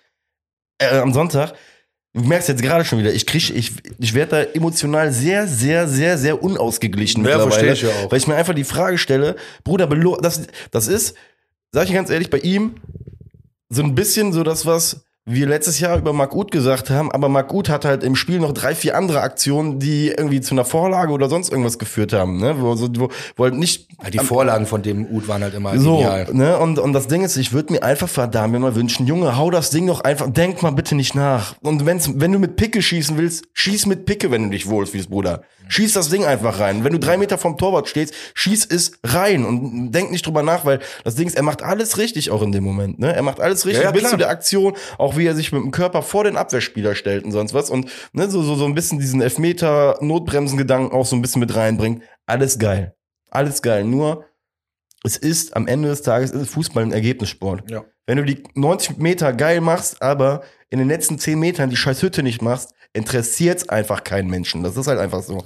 äh, 0.79 0.97
am 0.97 1.13
Sonntag, 1.13 1.53
du 2.13 2.21
merkst 2.21 2.49
jetzt 2.49 2.61
gerade 2.61 2.83
schon 2.85 2.99
wieder, 2.99 3.13
ich 3.13 3.25
krieg, 3.25 3.55
ich, 3.55 3.71
ich 3.97 4.13
werde 4.13 4.31
da 4.31 4.51
emotional 4.53 5.11
sehr, 5.11 5.47
sehr, 5.47 5.87
sehr, 5.87 6.17
sehr 6.17 6.41
unausgeglichen 6.43 7.23
Ja, 7.23 7.37
mittlerweile. 7.37 7.51
versteh 7.51 7.71
ich 7.71 7.81
ja 7.83 8.05
auch. 8.05 8.11
Weil 8.11 8.17
ich 8.17 8.27
mir 8.27 8.35
einfach 8.35 8.55
die 8.55 8.63
Frage 8.63 8.97
stelle, 8.97 9.35
Bruder, 9.63 9.87
das, 10.21 10.47
das 10.71 10.87
ist, 10.87 11.15
sag 11.71 11.87
ich 11.87 11.93
ganz 11.93 12.09
ehrlich, 12.09 12.29
bei 12.29 12.39
ihm 12.39 12.75
so 13.69 13.83
ein 13.83 13.95
bisschen 13.95 14.33
so 14.33 14.43
das, 14.43 14.65
was 14.65 15.05
wir 15.31 15.47
letztes 15.47 15.79
Jahr 15.79 15.97
über 15.97 16.11
Marc 16.11 16.35
Uth 16.35 16.51
gesagt 16.51 16.89
haben, 16.89 17.11
aber 17.11 17.29
Marc 17.29 17.53
Uth 17.53 17.69
hat 17.69 17.85
halt 17.85 18.03
im 18.03 18.15
Spiel 18.15 18.39
noch 18.39 18.51
drei, 18.51 18.73
vier 18.73 18.97
andere 18.97 19.21
Aktionen, 19.21 19.79
die 19.79 20.07
irgendwie 20.07 20.41
zu 20.41 20.55
einer 20.55 20.65
Vorlage 20.65 21.11
oder 21.11 21.29
sonst 21.29 21.49
irgendwas 21.51 21.77
geführt 21.77 22.13
haben, 22.13 22.39
ne? 22.39 22.55
Wo, 22.59 22.75
wo, 22.77 23.09
wo 23.35 23.43
halt 23.43 23.53
nicht 23.53 23.87
Ja, 24.03 24.09
die 24.09 24.19
Vorlagen 24.19 24.65
von 24.65 24.81
dem 24.81 25.05
Ud 25.05 25.27
waren 25.27 25.43
halt 25.43 25.53
immer 25.53 25.77
so, 25.77 25.97
genial. 25.97 26.27
ne? 26.33 26.57
Und, 26.57 26.79
und 26.79 26.93
das 26.93 27.07
Ding 27.07 27.23
ist, 27.23 27.37
ich 27.37 27.53
würde 27.53 27.73
mir 27.73 27.83
einfach 27.83 28.09
Adamian 28.17 28.61
mal 28.61 28.75
wünschen, 28.75 29.05
Junge, 29.07 29.37
hau 29.37 29.51
das 29.51 29.69
Ding 29.69 29.87
doch 29.87 30.01
einfach, 30.01 30.29
denk 30.29 30.61
mal 30.63 30.71
bitte 30.71 30.95
nicht 30.95 31.15
nach. 31.15 31.55
Und 31.61 31.85
wenn's, 31.85 32.09
wenn 32.15 32.31
du 32.31 32.39
mit 32.39 32.55
Picke 32.55 32.81
schießen 32.81 33.17
willst, 33.17 33.45
schieß 33.53 33.85
mit 33.85 34.05
Picke, 34.05 34.31
wenn 34.31 34.43
du 34.45 34.49
dich 34.49 34.67
wohlfühlst, 34.67 35.09
Bruder. 35.09 35.43
Schieß 35.71 35.93
das 35.93 36.09
Ding 36.09 36.25
einfach 36.25 36.59
rein. 36.59 36.83
Wenn 36.83 36.93
du 36.93 36.99
drei 36.99 37.15
Meter 37.15 37.37
vom 37.37 37.55
Torwart 37.55 37.87
stehst, 37.87 38.15
schieß 38.33 38.65
es 38.71 38.93
rein 39.03 39.45
und 39.45 39.91
denk 39.91 40.11
nicht 40.11 40.25
drüber 40.25 40.41
nach, 40.41 40.65
weil 40.65 40.79
das 41.03 41.13
Ding 41.13 41.27
ist, 41.27 41.37
er 41.37 41.43
macht 41.43 41.61
alles 41.61 41.99
richtig 41.99 42.31
auch 42.31 42.41
in 42.41 42.51
dem 42.51 42.63
Moment, 42.63 42.97
ne? 42.97 43.15
Er 43.15 43.21
macht 43.21 43.39
alles 43.39 43.67
richtig 43.67 43.83
Ja, 43.83 43.89
ja, 43.89 43.91
bis 43.91 44.09
zu 44.09 44.17
der 44.17 44.29
Aktion, 44.29 44.73
auch 44.97 45.15
wie 45.19 45.27
er 45.27 45.35
sich 45.35 45.51
mit 45.51 45.61
dem 45.61 45.71
Körper 45.71 46.01
vor 46.01 46.23
den 46.23 46.37
Abwehrspieler 46.37 46.95
stellt 46.95 47.23
und 47.23 47.31
sonst 47.31 47.53
was 47.53 47.69
und 47.69 47.89
ne, 48.13 48.29
so, 48.29 48.41
so, 48.41 48.55
so 48.55 48.65
ein 48.65 48.73
bisschen 48.73 48.99
diesen 48.99 49.21
Elfmeter-Notbremsen-Gedanken 49.21 50.95
auch 50.95 51.05
so 51.05 51.15
ein 51.15 51.21
bisschen 51.21 51.41
mit 51.41 51.55
reinbringt. 51.55 52.03
Alles 52.25 52.57
geil. 52.57 52.95
Alles 53.29 53.61
geil. 53.61 53.83
Nur, 53.83 54.25
es 55.03 55.17
ist 55.17 55.55
am 55.55 55.67
Ende 55.67 55.89
des 55.89 56.01
Tages 56.01 56.31
ist 56.31 56.49
Fußball 56.49 56.83
ein 56.83 56.91
Ergebnissport. 56.91 57.69
Ja. 57.69 57.85
Wenn 58.05 58.17
du 58.17 58.23
die 58.23 58.43
90 58.55 58.97
Meter 58.97 59.33
geil 59.33 59.61
machst, 59.61 60.01
aber 60.01 60.41
in 60.69 60.79
den 60.79 60.87
letzten 60.87 61.19
10 61.19 61.39
Metern 61.39 61.69
die 61.69 61.77
scheiß 61.77 62.01
Hütte 62.01 62.23
nicht 62.23 62.41
machst, 62.41 62.73
interessiert's 62.93 63.69
einfach 63.69 64.03
keinen 64.03 64.29
Menschen. 64.29 64.63
Das 64.63 64.75
ist 64.75 64.87
halt 64.87 64.99
einfach 64.99 65.21
so. 65.21 65.43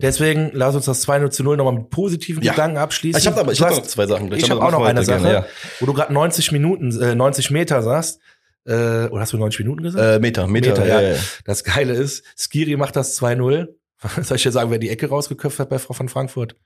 Deswegen 0.00 0.50
lass 0.52 0.74
uns 0.74 0.84
das 0.84 1.02
2 1.02 1.28
zu 1.28 1.42
0 1.42 1.56
nochmal 1.56 1.74
mit 1.74 1.90
positiven 1.90 2.42
Ja. 2.42 2.52
Gedanken 2.52 2.78
abschließen. 2.78 3.20
Ich 3.20 3.26
habe 3.26 3.40
aber 3.40 3.52
ich 3.52 3.60
hab 3.60 3.70
noch 3.70 3.82
zwei 3.82 4.06
Sachen. 4.06 4.32
Ich 4.32 4.44
hab 4.44 4.50
habe 4.50 4.60
aber 4.60 4.68
auch 4.68 4.80
noch 4.80 4.86
eine 4.86 5.04
Sache, 5.04 5.22
gerne, 5.22 5.46
wo 5.80 5.86
du 5.86 5.92
gerade 5.92 6.12
90 6.12 6.52
Minuten, 6.52 6.98
äh, 7.00 7.14
90 7.14 7.50
Meter 7.50 7.82
sagst. 7.82 8.20
Äh, 8.66 9.08
oder 9.08 9.20
hast 9.20 9.32
du 9.32 9.38
90 9.38 9.60
Minuten 9.60 9.82
gesagt? 9.82 10.02
Äh, 10.02 10.18
Meter, 10.20 10.46
Meter, 10.46 10.70
Meter, 10.70 10.86
ja. 10.86 11.00
ja. 11.00 11.12
ja. 11.14 11.18
Das 11.44 11.64
Geile 11.64 11.94
ist, 11.94 12.24
Skiri 12.36 12.76
macht 12.76 12.96
das 12.96 13.20
2-0. 13.20 13.68
Soll 14.22 14.36
ich 14.36 14.42
dir 14.42 14.52
sagen, 14.52 14.70
wer 14.70 14.78
die 14.78 14.90
Ecke 14.90 15.08
rausgeköpft 15.08 15.58
hat 15.58 15.68
bei 15.68 15.78
Frau 15.78 15.94
von 15.94 16.08
Frankfurt? 16.08 16.56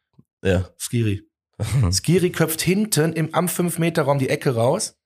ja. 0.42 0.68
Skiri. 0.76 1.22
Skiri 1.90 2.30
köpft 2.30 2.60
hinten 2.60 3.12
im 3.12 3.34
am 3.34 3.46
5-Meter-Raum 3.46 4.18
die 4.18 4.28
Ecke 4.28 4.54
raus. 4.54 4.97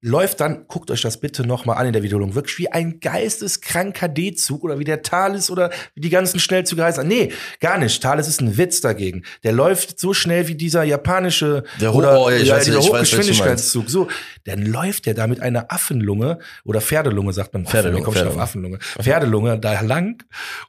Läuft 0.00 0.40
dann, 0.40 0.66
guckt 0.68 0.92
euch 0.92 1.02
das 1.02 1.16
bitte 1.16 1.44
nochmal 1.44 1.76
an 1.76 1.86
in 1.88 1.92
der 1.92 2.04
Wiederholung, 2.04 2.36
wirklich 2.36 2.56
wie 2.58 2.70
ein 2.70 3.00
geisteskranker 3.00 4.06
D-Zug 4.06 4.62
oder 4.62 4.78
wie 4.78 4.84
der 4.84 5.02
Thales 5.02 5.50
oder 5.50 5.70
wie 5.94 6.00
die 6.00 6.08
ganzen 6.08 6.38
Schnellzüge 6.38 6.84
heißen. 6.84 7.06
Nee, 7.06 7.32
gar 7.58 7.78
nicht. 7.78 8.00
Thales 8.00 8.28
ist 8.28 8.40
ein 8.40 8.56
Witz 8.56 8.80
dagegen. 8.80 9.24
Der 9.42 9.50
läuft 9.50 9.98
so 9.98 10.14
schnell 10.14 10.46
wie 10.46 10.54
dieser 10.54 10.84
japanische 10.84 11.64
Der 11.80 11.92
Ho- 11.92 11.98
oder 11.98 12.20
oh, 12.20 12.30
ich 12.30 12.46
ja, 12.46 12.54
weiß, 12.54 12.66
dieser 12.66 12.78
ich 12.78 12.84
weiß, 12.84 12.92
was 12.92 13.10
du 13.10 13.16
Hochgeschwindigkeitszug. 13.16 13.90
So, 13.90 14.08
dann 14.44 14.64
läuft 14.64 15.06
der 15.06 15.14
da 15.14 15.26
mit 15.26 15.40
einer 15.40 15.72
Affenlunge 15.72 16.38
oder 16.64 16.80
Pferdelunge, 16.80 17.32
sagt 17.32 17.54
man. 17.54 17.66
Pferdelunge, 17.66 18.04
komm 18.04 18.14
ich 18.14 18.20
auf 18.20 18.26
Pferdelunge. 18.26 18.42
Affenlunge? 18.42 18.78
Pferdelunge 18.78 19.58
da 19.58 19.80
lang. 19.80 20.22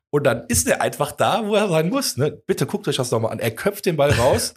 Und 0.09 0.23
dann 0.23 0.45
ist 0.47 0.67
er 0.67 0.81
einfach 0.81 1.11
da, 1.11 1.45
wo 1.45 1.53
er 1.53 1.69
sein 1.69 1.89
muss. 1.89 2.17
Ne? 2.17 2.31
Bitte 2.31 2.65
guckt 2.65 2.87
euch 2.87 2.95
das 2.95 3.11
nochmal 3.11 3.31
an. 3.33 3.39
Er 3.39 3.51
köpft 3.51 3.85
den 3.85 3.95
Ball 3.95 4.09
raus. 4.09 4.55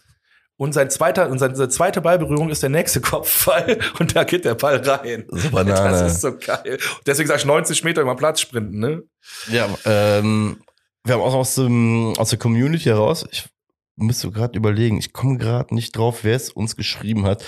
Und 0.63 0.75
sein 0.75 0.91
zweiter, 0.91 1.29
und 1.29 1.41
seine 1.41 1.69
zweite 1.69 2.01
Ballberührung 2.01 2.49
ist 2.49 2.63
der 2.63 2.71
nächste 2.71 3.01
Kopfball 3.01 3.81
und 3.99 4.15
da 4.15 4.23
geht 4.23 4.45
der 4.45 4.55
Ball 4.55 4.77
rein. 4.77 5.25
So 5.29 5.51
Banane. 5.51 5.91
Das 5.91 6.13
ist 6.13 6.21
so 6.21 6.39
geil. 6.39 6.79
Deswegen 7.05 7.27
sag 7.27 7.39
ich 7.39 7.45
90 7.45 7.83
Meter 7.83 8.01
über 8.01 8.15
Platz 8.15 8.41
sprinten, 8.41 8.79
ne? 8.79 9.03
Ja, 9.49 9.67
ähm, 9.85 10.63
wir 11.03 11.15
haben 11.15 11.21
auch 11.21 11.35
aus, 11.35 11.57
dem, 11.57 12.15
aus 12.17 12.31
der 12.31 12.39
Community 12.39 12.85
heraus, 12.85 13.27
ich 13.33 13.49
müsste 13.97 14.31
gerade 14.31 14.57
überlegen, 14.57 14.99
ich 14.99 15.13
komme 15.13 15.37
gerade 15.37 15.75
nicht 15.75 15.97
drauf, 15.97 16.21
wer 16.23 16.37
es 16.37 16.51
uns 16.51 16.77
geschrieben 16.77 17.27
hat, 17.27 17.43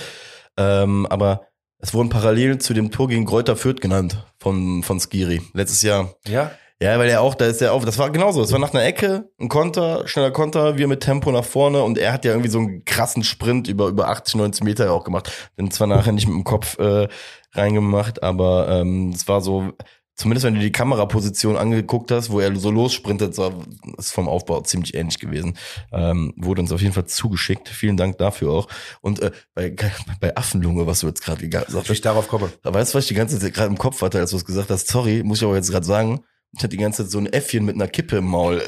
ähm, 0.56 1.06
aber 1.06 1.46
es 1.78 1.94
wurden 1.94 2.08
Parallelen 2.08 2.58
zu 2.58 2.74
dem 2.74 2.90
Tor 2.90 3.06
gegen 3.06 3.26
Kräuter 3.26 3.54
Fürth 3.54 3.80
genannt 3.80 4.26
von, 4.40 4.82
von 4.82 4.98
Skiri 4.98 5.40
letztes 5.52 5.82
Jahr. 5.82 6.16
Ja. 6.26 6.50
Ja, 6.82 6.98
weil 6.98 7.08
er 7.08 7.20
auch, 7.20 7.34
da 7.34 7.46
ist 7.46 7.62
er 7.62 7.72
auch, 7.72 7.84
das 7.84 7.98
war 7.98 8.10
genauso, 8.10 8.42
es 8.42 8.52
war 8.52 8.58
nach 8.58 8.74
einer 8.74 8.84
Ecke, 8.84 9.30
ein 9.40 9.48
Konter, 9.48 10.08
schneller 10.08 10.32
Konter, 10.32 10.76
wir 10.76 10.88
mit 10.88 11.00
Tempo 11.00 11.30
nach 11.30 11.44
vorne 11.44 11.82
und 11.82 11.98
er 11.98 12.12
hat 12.12 12.24
ja 12.24 12.32
irgendwie 12.32 12.50
so 12.50 12.58
einen 12.58 12.84
krassen 12.84 13.22
Sprint 13.22 13.68
über, 13.68 13.86
über 13.86 14.08
80, 14.08 14.34
90 14.34 14.64
Meter 14.64 14.92
auch 14.92 15.04
gemacht. 15.04 15.30
Bin 15.56 15.70
zwar 15.70 15.86
nachher 15.86 16.12
nicht 16.12 16.26
mit 16.26 16.34
dem 16.34 16.44
Kopf 16.44 16.78
äh, 16.78 17.08
reingemacht, 17.52 18.22
aber 18.22 18.68
ähm, 18.68 19.10
es 19.14 19.28
war 19.28 19.40
so, 19.40 19.72
zumindest 20.16 20.44
wenn 20.46 20.54
du 20.54 20.60
die 20.60 20.72
Kameraposition 20.72 21.56
angeguckt 21.56 22.10
hast, 22.10 22.30
wo 22.30 22.40
er 22.40 22.54
so 22.56 22.72
lossprintet, 22.72 23.36
so, 23.36 23.52
ist 23.96 24.12
vom 24.12 24.28
Aufbau 24.28 24.60
ziemlich 24.62 24.94
ähnlich 24.94 25.20
gewesen. 25.20 25.56
Ähm, 25.92 26.34
wurde 26.36 26.60
uns 26.60 26.72
auf 26.72 26.80
jeden 26.80 26.92
Fall 26.92 27.06
zugeschickt. 27.06 27.68
Vielen 27.68 27.96
Dank 27.96 28.18
dafür 28.18 28.50
auch. 28.50 28.68
Und 29.00 29.20
äh, 29.20 29.30
bei, 29.54 29.74
bei 30.20 30.36
Affenlunge, 30.36 30.86
was 30.86 31.00
du 31.00 31.06
jetzt 31.06 31.22
gerade 31.22 31.48
gesagt 31.48 31.72
hast, 31.72 31.90
ich 31.90 32.00
darauf 32.00 32.26
komme. 32.26 32.50
Weißt 32.62 32.92
du, 32.94 32.98
was 32.98 33.04
ich 33.04 33.08
die 33.08 33.14
ganze 33.14 33.38
Zeit 33.38 33.54
gerade 33.54 33.68
im 33.68 33.78
Kopf 33.78 34.02
hatte, 34.02 34.18
als 34.18 34.30
du 34.30 34.36
es 34.36 34.44
gesagt 34.44 34.70
hast? 34.70 34.88
Sorry, 34.88 35.22
muss 35.22 35.38
ich 35.38 35.44
aber 35.44 35.54
jetzt 35.54 35.70
gerade 35.70 35.86
sagen. 35.86 36.24
Ich 36.56 36.62
hatte 36.62 36.68
die 36.68 36.76
ganze 36.76 37.02
Zeit 37.02 37.10
so 37.10 37.18
ein 37.18 37.32
Äffchen 37.32 37.64
mit 37.64 37.74
einer 37.74 37.88
Kippe 37.88 38.18
im 38.18 38.26
Maul 38.26 38.62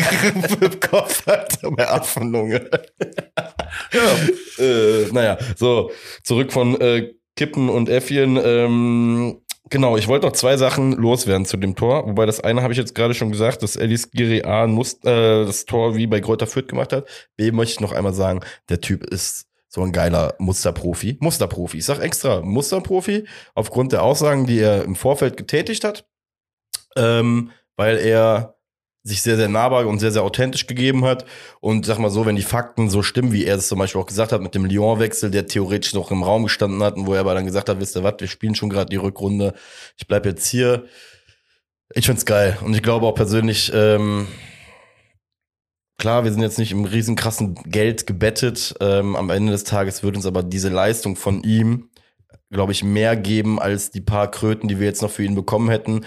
im 0.60 0.80
Kopf 0.80 1.26
hat, 1.26 1.58
bei 1.62 1.88
Affenlunge. 1.88 2.68
ja. 3.92 4.00
Äh, 4.58 5.06
naja, 5.12 5.38
so, 5.56 5.92
zurück 6.24 6.52
von 6.52 6.80
äh, 6.80 7.12
Kippen 7.36 7.68
und 7.68 7.88
Äffchen. 7.88 8.36
Ähm, 8.42 9.40
genau, 9.70 9.96
ich 9.96 10.08
wollte 10.08 10.26
noch 10.26 10.32
zwei 10.32 10.56
Sachen 10.56 10.92
loswerden 10.92 11.46
zu 11.46 11.56
dem 11.56 11.76
Tor. 11.76 12.08
Wobei 12.08 12.26
das 12.26 12.40
eine 12.40 12.62
habe 12.62 12.72
ich 12.72 12.78
jetzt 12.78 12.96
gerade 12.96 13.14
schon 13.14 13.30
gesagt, 13.30 13.62
dass 13.62 13.76
Alice 13.76 14.10
Giri 14.10 14.42
A 14.42 14.66
muss, 14.66 14.94
äh, 15.04 15.44
das 15.44 15.64
Tor 15.64 15.94
wie 15.94 16.08
bei 16.08 16.20
Kräuter 16.20 16.48
Fürth 16.48 16.66
gemacht 16.66 16.92
hat. 16.92 17.06
B 17.36 17.52
möchte 17.52 17.74
ich 17.74 17.80
noch 17.80 17.92
einmal 17.92 18.14
sagen, 18.14 18.40
der 18.68 18.80
Typ 18.80 19.04
ist 19.04 19.46
so 19.68 19.82
ein 19.82 19.92
geiler 19.92 20.34
Musterprofi. 20.38 21.18
Musterprofi. 21.20 21.78
Ich 21.78 21.84
sag 21.84 22.00
extra 22.00 22.40
Musterprofi 22.40 23.28
aufgrund 23.54 23.92
der 23.92 24.02
Aussagen, 24.02 24.46
die 24.46 24.58
er 24.58 24.82
im 24.82 24.96
Vorfeld 24.96 25.36
getätigt 25.36 25.84
hat. 25.84 26.04
Ähm, 26.98 27.50
weil 27.76 27.96
er 27.96 28.58
sich 29.08 29.22
sehr, 29.22 29.36
sehr 29.36 29.48
nahbar 29.48 29.86
und 29.86 29.98
sehr, 29.98 30.12
sehr 30.12 30.22
authentisch 30.22 30.66
gegeben 30.66 31.04
hat. 31.04 31.24
Und 31.60 31.86
sag 31.86 31.98
mal 31.98 32.10
so, 32.10 32.26
wenn 32.26 32.36
die 32.36 32.42
Fakten 32.42 32.90
so 32.90 33.02
stimmen, 33.02 33.32
wie 33.32 33.44
er 33.44 33.56
es 33.56 33.68
zum 33.68 33.78
Beispiel 33.78 34.00
auch 34.00 34.06
gesagt 34.06 34.32
hat 34.32 34.42
mit 34.42 34.54
dem 34.54 34.64
Lyon-Wechsel, 34.64 35.30
der 35.30 35.46
theoretisch 35.46 35.94
noch 35.94 36.10
im 36.10 36.22
Raum 36.22 36.44
gestanden 36.44 36.82
hat 36.82 36.96
und 36.96 37.06
wo 37.06 37.14
er 37.14 37.20
aber 37.20 37.34
dann 37.34 37.46
gesagt 37.46 37.68
hat, 37.68 37.80
wisst 37.80 37.96
ihr 37.96 38.04
was, 38.04 38.14
wir 38.18 38.28
spielen 38.28 38.54
schon 38.54 38.68
gerade 38.68 38.90
die 38.90 38.96
Rückrunde, 38.96 39.54
ich 39.96 40.06
bleib 40.06 40.26
jetzt 40.26 40.46
hier. 40.46 40.84
Ich 41.94 42.06
find's 42.06 42.26
geil. 42.26 42.58
Und 42.62 42.74
ich 42.74 42.82
glaube 42.82 43.06
auch 43.06 43.14
persönlich, 43.14 43.72
ähm, 43.74 44.28
klar, 45.96 46.24
wir 46.24 46.32
sind 46.32 46.42
jetzt 46.42 46.58
nicht 46.58 46.72
im 46.72 46.84
riesen 46.84 47.16
krassen 47.16 47.54
Geld 47.54 48.06
gebettet. 48.06 48.74
Ähm, 48.80 49.16
am 49.16 49.30
Ende 49.30 49.52
des 49.52 49.64
Tages 49.64 50.02
wird 50.02 50.16
uns 50.16 50.26
aber 50.26 50.42
diese 50.42 50.68
Leistung 50.68 51.16
von 51.16 51.42
ihm, 51.42 51.88
glaube 52.50 52.72
ich, 52.72 52.84
mehr 52.84 53.16
geben 53.16 53.58
als 53.58 53.90
die 53.90 54.02
paar 54.02 54.30
Kröten, 54.30 54.68
die 54.68 54.78
wir 54.78 54.86
jetzt 54.86 55.00
noch 55.00 55.10
für 55.10 55.24
ihn 55.24 55.34
bekommen 55.34 55.70
hätten 55.70 56.04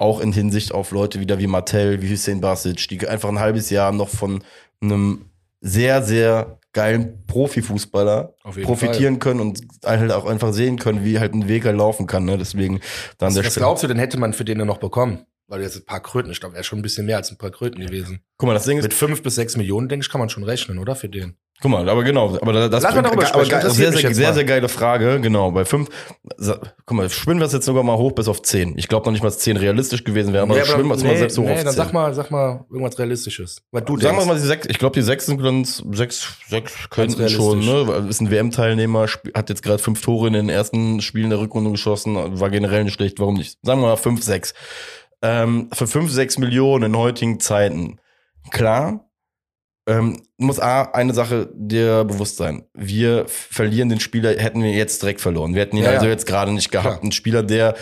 auch 0.00 0.20
in 0.20 0.32
Hinsicht 0.32 0.72
auf 0.72 0.92
Leute 0.92 1.20
wieder 1.20 1.38
wie 1.38 1.46
Martell, 1.46 2.00
wie 2.00 2.10
Hussein 2.10 2.40
Basic, 2.40 2.88
die 2.88 3.06
einfach 3.06 3.28
ein 3.28 3.38
halbes 3.38 3.68
Jahr 3.68 3.92
noch 3.92 4.08
von 4.08 4.42
einem 4.80 5.26
sehr, 5.60 6.02
sehr 6.02 6.58
geilen 6.72 7.26
Profifußballer 7.26 8.34
profitieren 8.62 9.14
Fall. 9.14 9.18
können 9.18 9.40
und 9.40 9.60
halt 9.84 10.10
auch 10.10 10.24
einfach 10.24 10.52
sehen 10.52 10.78
können, 10.78 11.04
wie 11.04 11.18
halt 11.18 11.34
ein 11.34 11.48
Weg 11.48 11.66
halt 11.66 11.76
laufen 11.76 12.06
kann. 12.06 12.24
Ne? 12.24 12.38
Deswegen 12.38 12.80
dann 13.18 13.34
der 13.34 13.44
Was 13.44 13.56
glaubst 13.56 13.82
du, 13.82 13.88
denn 13.88 13.98
hätte 13.98 14.18
man 14.18 14.32
für 14.32 14.44
den 14.44 14.58
noch 14.58 14.78
bekommen? 14.78 15.26
Weil 15.48 15.62
jetzt 15.62 15.76
ein 15.76 15.84
paar 15.84 16.00
Kröten, 16.00 16.30
ich 16.30 16.40
glaube, 16.40 16.54
wäre 16.54 16.64
schon 16.64 16.78
ein 16.78 16.82
bisschen 16.82 17.04
mehr 17.06 17.16
als 17.16 17.30
ein 17.30 17.36
paar 17.36 17.50
Kröten 17.50 17.84
gewesen. 17.84 18.20
Guck 18.38 18.46
mal, 18.46 18.54
das 18.54 18.64
Ding 18.64 18.78
ist. 18.78 18.84
Mit 18.84 18.94
fünf 18.94 19.22
bis 19.22 19.34
sechs 19.34 19.56
Millionen, 19.56 19.88
denke 19.88 20.04
ich, 20.04 20.10
kann 20.10 20.20
man 20.20 20.30
schon 20.30 20.44
rechnen, 20.44 20.78
oder? 20.78 20.94
Für 20.94 21.08
den. 21.08 21.36
Guck 21.62 21.70
mal, 21.70 21.88
aber 21.88 22.04
genau, 22.04 22.38
aber 22.40 22.68
das 22.68 22.82
Lass 22.82 22.94
mal 22.94 23.02
darüber 23.02 23.26
sprechen, 23.26 23.54
aber 23.54 23.70
sehr, 23.70 23.92
sehr, 23.92 24.14
sehr, 24.14 24.34
sehr 24.34 24.44
geile 24.44 24.68
Frage, 24.68 25.20
genau. 25.20 25.50
Bei 25.50 25.64
fünf, 25.64 25.88
guck 26.86 26.96
mal, 26.96 27.10
schwimmen 27.10 27.40
wir 27.40 27.46
es 27.46 27.52
jetzt 27.52 27.66
sogar 27.66 27.82
mal 27.82 27.96
hoch 27.96 28.12
bis 28.12 28.28
auf 28.28 28.42
zehn. 28.42 28.78
Ich 28.78 28.88
glaube 28.88 29.06
noch 29.06 29.12
nicht 29.12 29.22
mal, 29.22 29.28
dass 29.28 29.38
zehn 29.38 29.56
realistisch 29.56 30.04
gewesen 30.04 30.32
wäre, 30.32 30.44
aber 30.44 30.54
nee, 30.54 30.64
schwimmen 30.64 30.88
wir 30.88 30.94
es 30.94 31.02
nee, 31.02 31.08
mal 31.08 31.16
selbst 31.18 31.38
hoch 31.38 31.44
nee, 31.44 31.50
auf 31.50 31.56
zehn. 31.58 31.66
dann 31.66 31.74
sag 31.74 31.92
mal, 31.92 32.14
sag 32.14 32.30
mal 32.30 32.64
irgendwas 32.70 32.98
Realistisches. 32.98 33.62
Weil 33.72 33.82
du 33.82 33.98
Sagen 33.98 34.16
wir 34.16 34.24
mal 34.24 34.36
die 34.36 34.40
sechs, 34.40 34.66
ich 34.68 34.78
glaube 34.78 34.94
die 34.94 35.02
sechs 35.02 35.26
sind 35.26 35.42
ganz, 35.42 35.82
sechs, 35.92 36.36
sechs 36.48 36.72
könnten 36.88 37.28
schon, 37.28 37.60
ne? 37.60 38.06
Ist 38.08 38.20
ein 38.20 38.30
WM-Teilnehmer, 38.30 39.06
hat 39.34 39.48
jetzt 39.50 39.62
gerade 39.62 39.82
fünf 39.82 40.00
Tore 40.00 40.28
in 40.28 40.32
den 40.32 40.48
ersten 40.48 41.00
Spielen 41.00 41.30
der 41.30 41.40
Rückrunde 41.40 41.70
geschossen, 41.70 42.40
war 42.40 42.50
generell 42.50 42.84
nicht 42.84 42.94
schlecht, 42.94 43.20
warum 43.20 43.34
nicht? 43.34 43.58
Sagen 43.62 43.80
wir 43.80 43.88
mal 43.88 43.96
fünf, 43.96 44.22
sechs 44.22 44.54
ähm, 45.22 45.68
für 45.72 45.86
5, 45.86 46.10
6 46.10 46.38
Millionen 46.38 46.84
in 46.84 46.96
heutigen 46.96 47.40
Zeiten. 47.40 48.00
Klar, 48.50 49.09
ähm, 49.90 50.22
muss 50.36 50.60
A, 50.60 50.82
eine 50.82 51.12
Sache 51.14 51.50
dir 51.52 52.04
bewusst 52.04 52.36
sein. 52.36 52.64
Wir 52.74 53.24
verlieren 53.26 53.88
den 53.88 53.98
Spieler, 53.98 54.30
hätten 54.38 54.62
wir 54.62 54.70
jetzt 54.70 55.02
direkt 55.02 55.20
verloren. 55.20 55.54
Wir 55.54 55.62
hätten 55.62 55.76
ihn 55.76 55.82
ja, 55.82 55.90
also 55.90 56.06
ja. 56.06 56.12
jetzt 56.12 56.26
gerade 56.26 56.52
nicht 56.52 56.70
gehabt. 56.70 57.00
Klar. 57.00 57.04
Ein 57.04 57.12
Spieler, 57.12 57.42
der 57.42 57.74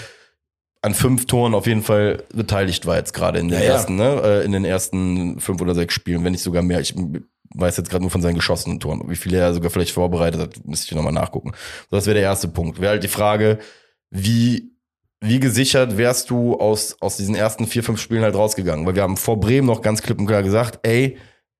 an 0.81 0.95
fünf 0.95 1.27
Toren 1.27 1.55
auf 1.55 1.67
jeden 1.67 1.83
Fall 1.83 2.25
beteiligt 2.33 2.87
war 2.87 2.97
jetzt 2.97 3.13
gerade 3.13 3.41
in 3.41 3.49
den 3.49 3.61
ja, 3.61 3.67
ersten, 3.67 3.97
ne, 3.97 4.23
äh, 4.25 4.45
in 4.45 4.53
den 4.53 4.65
ersten 4.65 5.39
fünf 5.39 5.61
oder 5.61 5.75
sechs 5.75 5.93
Spielen, 5.93 6.25
wenn 6.25 6.33
nicht 6.33 6.43
sogar 6.43 6.63
mehr. 6.63 6.81
Ich 6.81 6.95
weiß 7.55 7.77
jetzt 7.77 7.91
gerade 7.91 8.03
nur 8.03 8.11
von 8.11 8.23
seinen 8.23 8.37
geschossenen 8.37 8.81
Toren. 8.81 9.03
Wie 9.07 9.17
viele 9.17 9.39
er 9.39 9.53
sogar 9.53 9.71
vielleicht 9.71 9.93
vorbereitet 9.93 10.41
hat, 10.41 10.67
müsste 10.67 10.87
ich 10.87 10.95
nochmal 10.95 11.13
nachgucken. 11.13 11.53
So, 11.91 11.97
das 11.97 12.07
wäre 12.07 12.15
der 12.15 12.23
erste 12.23 12.49
Punkt. 12.49 12.81
Wäre 12.81 12.93
halt 12.93 13.05
die 13.05 13.09
Frage, 13.09 13.59
wie 14.11 14.73
wie 15.21 15.41
gesichert 15.41 15.99
wärst 15.99 16.31
du 16.31 16.55
aus, 16.55 16.97
aus 17.01 17.17
diesen 17.17 17.35
ersten 17.35 17.67
vier, 17.67 17.83
fünf 17.83 18.01
Spielen 18.01 18.23
halt 18.23 18.37
rausgegangen? 18.37 18.87
Weil 18.87 18.95
wir 18.95 19.03
haben 19.03 19.17
vor 19.17 19.41
Bremen 19.41 19.67
noch 19.67 19.83
ganz 19.83 20.01
klipp 20.01 20.21
und 20.21 20.27
klar 20.27 20.45
gesagt, 20.45 20.79
ey, 20.87 21.19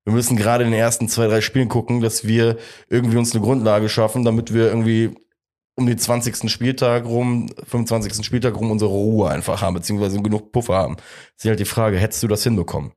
wir 0.09 0.15
müssen 0.15 0.37
gerade 0.37 0.63
in 0.63 0.71
den 0.71 0.79
ersten 0.79 1.07
zwei, 1.07 1.27
drei 1.27 1.41
Spielen 1.41 1.69
gucken, 1.69 2.01
dass 2.01 2.25
wir 2.25 2.57
irgendwie 2.89 3.17
uns 3.17 3.33
eine 3.33 3.43
Grundlage 3.43 3.89
schaffen, 3.89 4.25
damit 4.25 4.53
wir 4.53 4.67
irgendwie 4.67 5.11
um 5.75 5.85
den 5.85 5.97
20. 5.97 6.49
Spieltag 6.51 7.05
rum, 7.05 7.49
25. 7.67 8.25
Spieltag 8.25 8.57
rum 8.57 8.71
unsere 8.71 8.91
Ruhe 8.91 9.29
einfach 9.29 9.61
haben, 9.61 9.75
beziehungsweise 9.75 10.21
genug 10.21 10.51
Puffer 10.51 10.75
haben. 10.75 10.95
Das 10.95 11.45
ist 11.45 11.49
halt 11.49 11.59
die 11.59 11.65
Frage, 11.65 11.97
hättest 11.97 12.23
du 12.23 12.27
das 12.27 12.43
hinbekommen? 12.43 12.91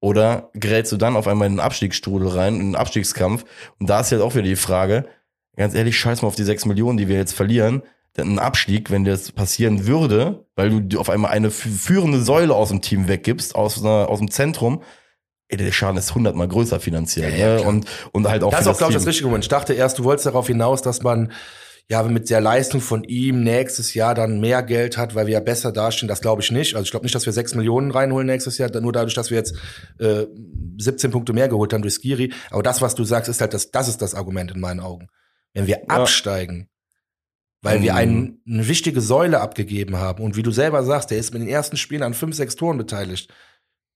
Oder 0.00 0.50
gerätst 0.52 0.92
du 0.92 0.98
dann 0.98 1.16
auf 1.16 1.26
einmal 1.26 1.46
in 1.46 1.54
den 1.54 1.60
Abstiegsstrudel 1.60 2.28
rein, 2.28 2.56
in 2.56 2.72
den 2.72 2.76
Abstiegskampf? 2.76 3.44
Und 3.80 3.88
da 3.88 4.00
ist 4.00 4.12
halt 4.12 4.20
auch 4.20 4.34
wieder 4.34 4.44
die 4.44 4.56
Frage, 4.56 5.06
ganz 5.56 5.74
ehrlich, 5.74 5.98
scheiß 5.98 6.20
mal 6.20 6.28
auf 6.28 6.36
die 6.36 6.44
sechs 6.44 6.66
Millionen, 6.66 6.98
die 6.98 7.08
wir 7.08 7.16
jetzt 7.16 7.32
verlieren 7.32 7.82
ein 8.22 8.38
Abstieg, 8.38 8.90
wenn 8.90 9.04
das 9.04 9.32
passieren 9.32 9.86
würde, 9.86 10.46
weil 10.54 10.82
du 10.82 11.00
auf 11.00 11.10
einmal 11.10 11.32
eine 11.32 11.50
führende 11.50 12.20
Säule 12.20 12.54
aus 12.54 12.68
dem 12.68 12.80
Team 12.80 13.08
weggibst, 13.08 13.54
aus, 13.54 13.84
aus 13.84 14.18
dem 14.18 14.30
Zentrum, 14.30 14.82
ey, 15.58 15.64
der 15.64 15.72
Schaden 15.72 15.96
ist 15.96 16.14
hundertmal 16.14 16.48
größer 16.48 16.80
finanziell. 16.80 17.38
Ja, 17.38 17.56
ne? 17.56 17.62
und, 17.62 17.86
und 18.12 18.28
halt 18.28 18.42
auch 18.42 18.50
Das 18.50 18.62
ist 18.62 18.66
auch, 18.66 18.78
glaube 18.78 18.92
ich, 18.92 18.98
das 18.98 19.06
richtige 19.06 19.26
Moment. 19.26 19.44
Ich 19.44 19.48
dachte 19.48 19.72
erst, 19.72 19.98
du 19.98 20.04
wolltest 20.04 20.26
darauf 20.26 20.46
hinaus, 20.46 20.82
dass 20.82 21.02
man 21.02 21.32
ja 21.88 22.02
mit 22.02 22.30
der 22.30 22.40
Leistung 22.40 22.80
von 22.80 23.04
ihm 23.04 23.42
nächstes 23.42 23.94
Jahr 23.94 24.14
dann 24.14 24.40
mehr 24.40 24.62
Geld 24.62 24.96
hat, 24.96 25.14
weil 25.14 25.26
wir 25.26 25.34
ja 25.34 25.40
besser 25.40 25.70
dastehen. 25.70 26.08
Das 26.08 26.20
glaube 26.20 26.42
ich 26.42 26.50
nicht. 26.50 26.74
Also 26.74 26.84
ich 26.84 26.90
glaube 26.90 27.04
nicht, 27.04 27.14
dass 27.14 27.26
wir 27.26 27.32
sechs 27.32 27.54
Millionen 27.54 27.90
reinholen 27.90 28.26
nächstes 28.26 28.58
Jahr, 28.58 28.70
nur 28.80 28.92
dadurch, 28.92 29.14
dass 29.14 29.30
wir 29.30 29.36
jetzt 29.36 29.54
äh, 29.98 30.26
17 30.78 31.10
Punkte 31.10 31.32
mehr 31.32 31.48
geholt 31.48 31.72
haben 31.72 31.82
durch 31.82 31.94
Skiri. 31.94 32.32
Aber 32.50 32.62
das, 32.62 32.80
was 32.80 32.94
du 32.94 33.04
sagst, 33.04 33.28
ist 33.28 33.40
halt 33.40 33.52
das, 33.52 33.70
das 33.70 33.88
ist 33.88 34.00
das 34.00 34.14
Argument 34.14 34.52
in 34.52 34.60
meinen 34.60 34.80
Augen. 34.80 35.08
Wenn 35.52 35.66
wir 35.66 35.78
ja. 35.78 35.86
absteigen, 35.88 36.68
weil 37.64 37.80
wir 37.80 37.94
einen, 37.94 38.42
eine 38.46 38.68
wichtige 38.68 39.00
Säule 39.00 39.40
abgegeben 39.40 39.96
haben. 39.96 40.22
Und 40.22 40.36
wie 40.36 40.42
du 40.42 40.50
selber 40.50 40.84
sagst, 40.84 41.10
der 41.10 41.18
ist 41.18 41.32
mit 41.32 41.40
den 41.40 41.48
ersten 41.48 41.78
Spielen 41.78 42.02
an 42.02 42.12
fünf, 42.12 42.36
sechs 42.36 42.56
Toren 42.56 42.76
beteiligt. 42.76 43.32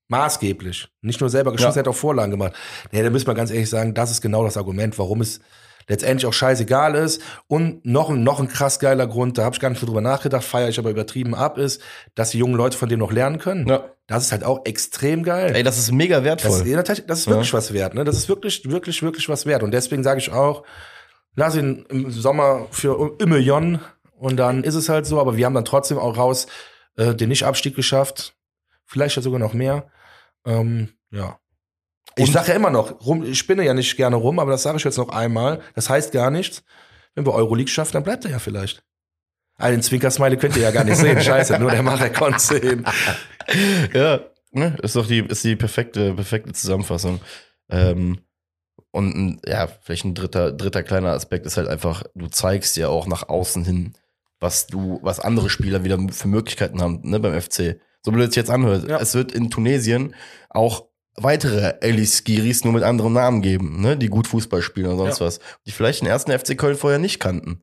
Maßgeblich. 0.08 0.88
Nicht 1.02 1.20
nur 1.20 1.30
selber 1.30 1.52
geschossen, 1.52 1.78
ja. 1.78 1.80
hat 1.80 1.88
auch 1.88 1.96
Vorlagen 1.96 2.30
gemacht. 2.30 2.54
Nee, 2.92 3.02
da 3.02 3.10
müssen 3.10 3.26
wir 3.26 3.34
ganz 3.34 3.50
ehrlich 3.50 3.70
sagen, 3.70 3.94
das 3.94 4.10
ist 4.10 4.20
genau 4.20 4.42
das 4.42 4.56
Argument, 4.56 4.98
warum 4.98 5.20
es 5.20 5.40
letztendlich 5.88 6.26
auch 6.26 6.32
scheißegal 6.32 6.94
ist. 6.94 7.22
Und 7.46 7.84
noch 7.84 8.10
ein, 8.10 8.22
noch 8.22 8.40
ein 8.40 8.48
krass 8.48 8.78
geiler 8.78 9.06
Grund, 9.06 9.38
da 9.38 9.44
habe 9.44 9.54
ich 9.54 9.60
gar 9.60 9.70
nicht 9.70 9.82
drüber 9.82 10.00
nachgedacht, 10.00 10.44
feiere 10.44 10.68
ich 10.68 10.78
aber 10.78 10.90
übertrieben 10.90 11.34
ab, 11.34 11.58
ist, 11.58 11.82
dass 12.14 12.30
die 12.30 12.38
jungen 12.38 12.54
Leute 12.54 12.76
von 12.76 12.88
dem 12.88 13.00
noch 13.00 13.12
lernen 13.12 13.38
können. 13.38 13.66
Ja. 13.66 13.84
Das 14.06 14.24
ist 14.24 14.32
halt 14.32 14.44
auch 14.44 14.64
extrem 14.64 15.22
geil. 15.22 15.54
Ey, 15.54 15.62
das 15.62 15.78
ist 15.78 15.92
mega 15.92 16.24
wertvoll. 16.24 16.64
Das, 16.64 17.04
das 17.06 17.18
ist 17.20 17.26
wirklich 17.26 17.48
ja. 17.48 17.58
was 17.58 17.72
wert, 17.74 17.94
ne? 17.94 18.04
Das 18.04 18.16
ist 18.16 18.28
wirklich, 18.28 18.70
wirklich, 18.70 19.02
wirklich 19.02 19.28
was 19.28 19.44
wert. 19.44 19.62
Und 19.62 19.72
deswegen 19.72 20.02
sage 20.02 20.20
ich 20.20 20.32
auch, 20.32 20.62
lass 21.34 21.56
ihn 21.56 21.84
im 21.90 22.10
Sommer 22.10 22.66
für 22.70 23.14
Million 23.26 23.80
und 24.16 24.38
dann 24.38 24.64
ist 24.64 24.74
es 24.74 24.88
halt 24.88 25.04
so, 25.04 25.20
aber 25.20 25.36
wir 25.36 25.44
haben 25.44 25.54
dann 25.54 25.66
trotzdem 25.66 25.98
auch 25.98 26.16
raus 26.16 26.46
äh, 26.96 27.14
den 27.14 27.28
Nicht-Abstieg 27.28 27.76
geschafft. 27.76 28.34
Vielleicht 28.86 29.16
ja 29.16 29.22
sogar 29.22 29.38
noch 29.38 29.52
mehr. 29.52 29.90
Ähm, 30.46 30.90
ja. 31.10 31.38
Ich 32.16 32.32
sage 32.32 32.48
ja 32.48 32.54
immer 32.54 32.70
noch, 32.70 33.06
rum, 33.06 33.22
ich 33.22 33.38
spinne 33.38 33.64
ja 33.64 33.74
nicht 33.74 33.96
gerne 33.96 34.16
rum, 34.16 34.38
aber 34.38 34.50
das 34.50 34.64
sage 34.64 34.78
ich 34.78 34.84
jetzt 34.84 34.98
noch 34.98 35.10
einmal. 35.10 35.60
Das 35.74 35.88
heißt 35.88 36.12
gar 36.12 36.30
nichts. 36.30 36.64
Wenn 37.14 37.24
wir 37.26 37.32
Euroleague 37.32 37.70
schaffen, 37.70 37.92
dann 37.92 38.02
bleibt 38.02 38.24
er 38.24 38.32
ja 38.32 38.38
vielleicht. 38.38 38.82
Ah, 39.56 39.70
den 39.70 39.82
Zwinkersmiley 39.82 40.36
könnt 40.36 40.56
ihr 40.56 40.62
ja 40.62 40.70
gar 40.70 40.84
nicht 40.84 40.96
sehen. 40.96 41.20
Scheiße, 41.20 41.58
nur 41.58 41.70
der 41.70 41.82
Macher 41.82 42.10
konnte 42.10 42.38
sehen. 42.38 42.84
Ja, 43.92 44.20
ne, 44.52 44.76
ist 44.82 44.94
doch 44.94 45.06
die, 45.06 45.20
ist 45.20 45.42
die 45.42 45.56
perfekte, 45.56 46.14
perfekte 46.14 46.52
Zusammenfassung. 46.52 47.20
Ähm, 47.68 48.20
und 48.90 49.40
ja, 49.44 49.66
vielleicht 49.66 50.04
ein 50.04 50.14
dritter, 50.14 50.52
dritter 50.52 50.82
kleiner 50.82 51.12
Aspekt 51.12 51.46
ist 51.46 51.56
halt 51.56 51.68
einfach, 51.68 52.04
du 52.14 52.28
zeigst 52.28 52.76
ja 52.76 52.88
auch 52.88 53.06
nach 53.06 53.28
außen 53.28 53.64
hin, 53.64 53.94
was 54.40 54.66
du, 54.66 55.00
was 55.02 55.20
andere 55.20 55.50
Spieler 55.50 55.84
wieder 55.84 55.98
für 56.10 56.28
Möglichkeiten 56.28 56.80
haben, 56.80 57.00
ne, 57.02 57.18
beim 57.20 57.40
FC. 57.40 57.80
So 58.08 58.12
blöd 58.12 58.30
es 58.30 58.36
jetzt 58.36 58.48
anhört. 58.48 58.88
Ja. 58.88 58.98
Es 59.00 59.14
wird 59.14 59.32
in 59.32 59.50
Tunesien 59.50 60.14
auch 60.48 60.86
weitere 61.14 61.74
Elis 61.82 62.24
Giris 62.24 62.64
nur 62.64 62.72
mit 62.72 62.82
anderem 62.82 63.12
Namen 63.12 63.42
geben, 63.42 63.82
ne, 63.82 63.98
die 63.98 64.06
gut 64.06 64.26
Fußball 64.26 64.62
spielen 64.62 64.86
oder 64.86 64.96
sonst 64.96 65.20
ja. 65.20 65.26
was. 65.26 65.40
Die 65.66 65.72
vielleicht 65.72 66.00
den 66.00 66.08
ersten 66.08 66.32
FC 66.32 66.56
Köln 66.56 66.78
vorher 66.78 66.98
nicht 66.98 67.20
kannten. 67.20 67.60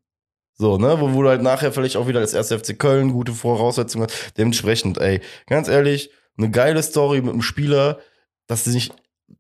So, 0.53 0.77
ne, 0.77 1.01
wo, 1.01 1.13
wo 1.13 1.23
du 1.23 1.29
halt 1.29 1.41
nachher 1.41 1.71
vielleicht 1.71 1.97
auch 1.97 2.07
wieder 2.07 2.21
das 2.21 2.35
erste 2.35 2.59
FC 2.59 2.77
Köln 2.77 3.11
gute 3.11 3.31
Voraussetzungen 3.31 4.05
hast. 4.05 4.37
Dementsprechend, 4.37 4.99
ey, 4.99 5.19
ganz 5.47 5.67
ehrlich, 5.67 6.11
eine 6.37 6.51
geile 6.51 6.83
Story 6.83 7.21
mit 7.21 7.31
einem 7.31 7.41
Spieler, 7.41 7.97
dass 8.45 8.65
sie 8.65 8.71
sich 8.71 8.91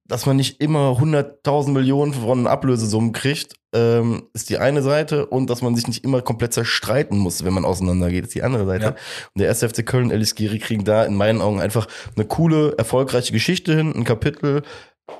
dass 0.07 0.25
man 0.25 0.37
nicht 0.37 0.61
immer 0.61 0.97
100.000 0.99 1.71
Millionen 1.71 2.13
von 2.13 2.45
Ablösesummen 2.47 3.11
kriegt, 3.11 3.55
ähm, 3.73 4.29
ist 4.33 4.49
die 4.49 4.59
eine 4.59 4.83
Seite 4.83 5.25
und 5.25 5.49
dass 5.49 5.61
man 5.61 5.75
sich 5.75 5.87
nicht 5.87 6.03
immer 6.03 6.21
komplett 6.21 6.53
zerstreiten 6.53 7.17
muss, 7.17 7.43
wenn 7.43 7.53
man 7.53 7.65
auseinandergeht, 7.65 8.25
ist 8.25 8.35
die 8.35 8.43
andere 8.43 8.65
Seite. 8.65 8.85
Ja. 8.85 8.95
Und 9.33 9.41
der 9.41 9.49
SFC 9.49 9.83
Köln 9.83 10.05
und 10.05 10.11
Alice 10.11 10.35
Giri 10.35 10.59
kriegen 10.59 10.85
da 10.85 11.03
in 11.03 11.15
meinen 11.15 11.41
Augen 11.41 11.59
einfach 11.59 11.87
eine 12.15 12.25
coole, 12.25 12.75
erfolgreiche 12.77 13.33
Geschichte 13.33 13.75
hin, 13.75 13.93
ein 13.95 14.03
Kapitel, 14.03 14.61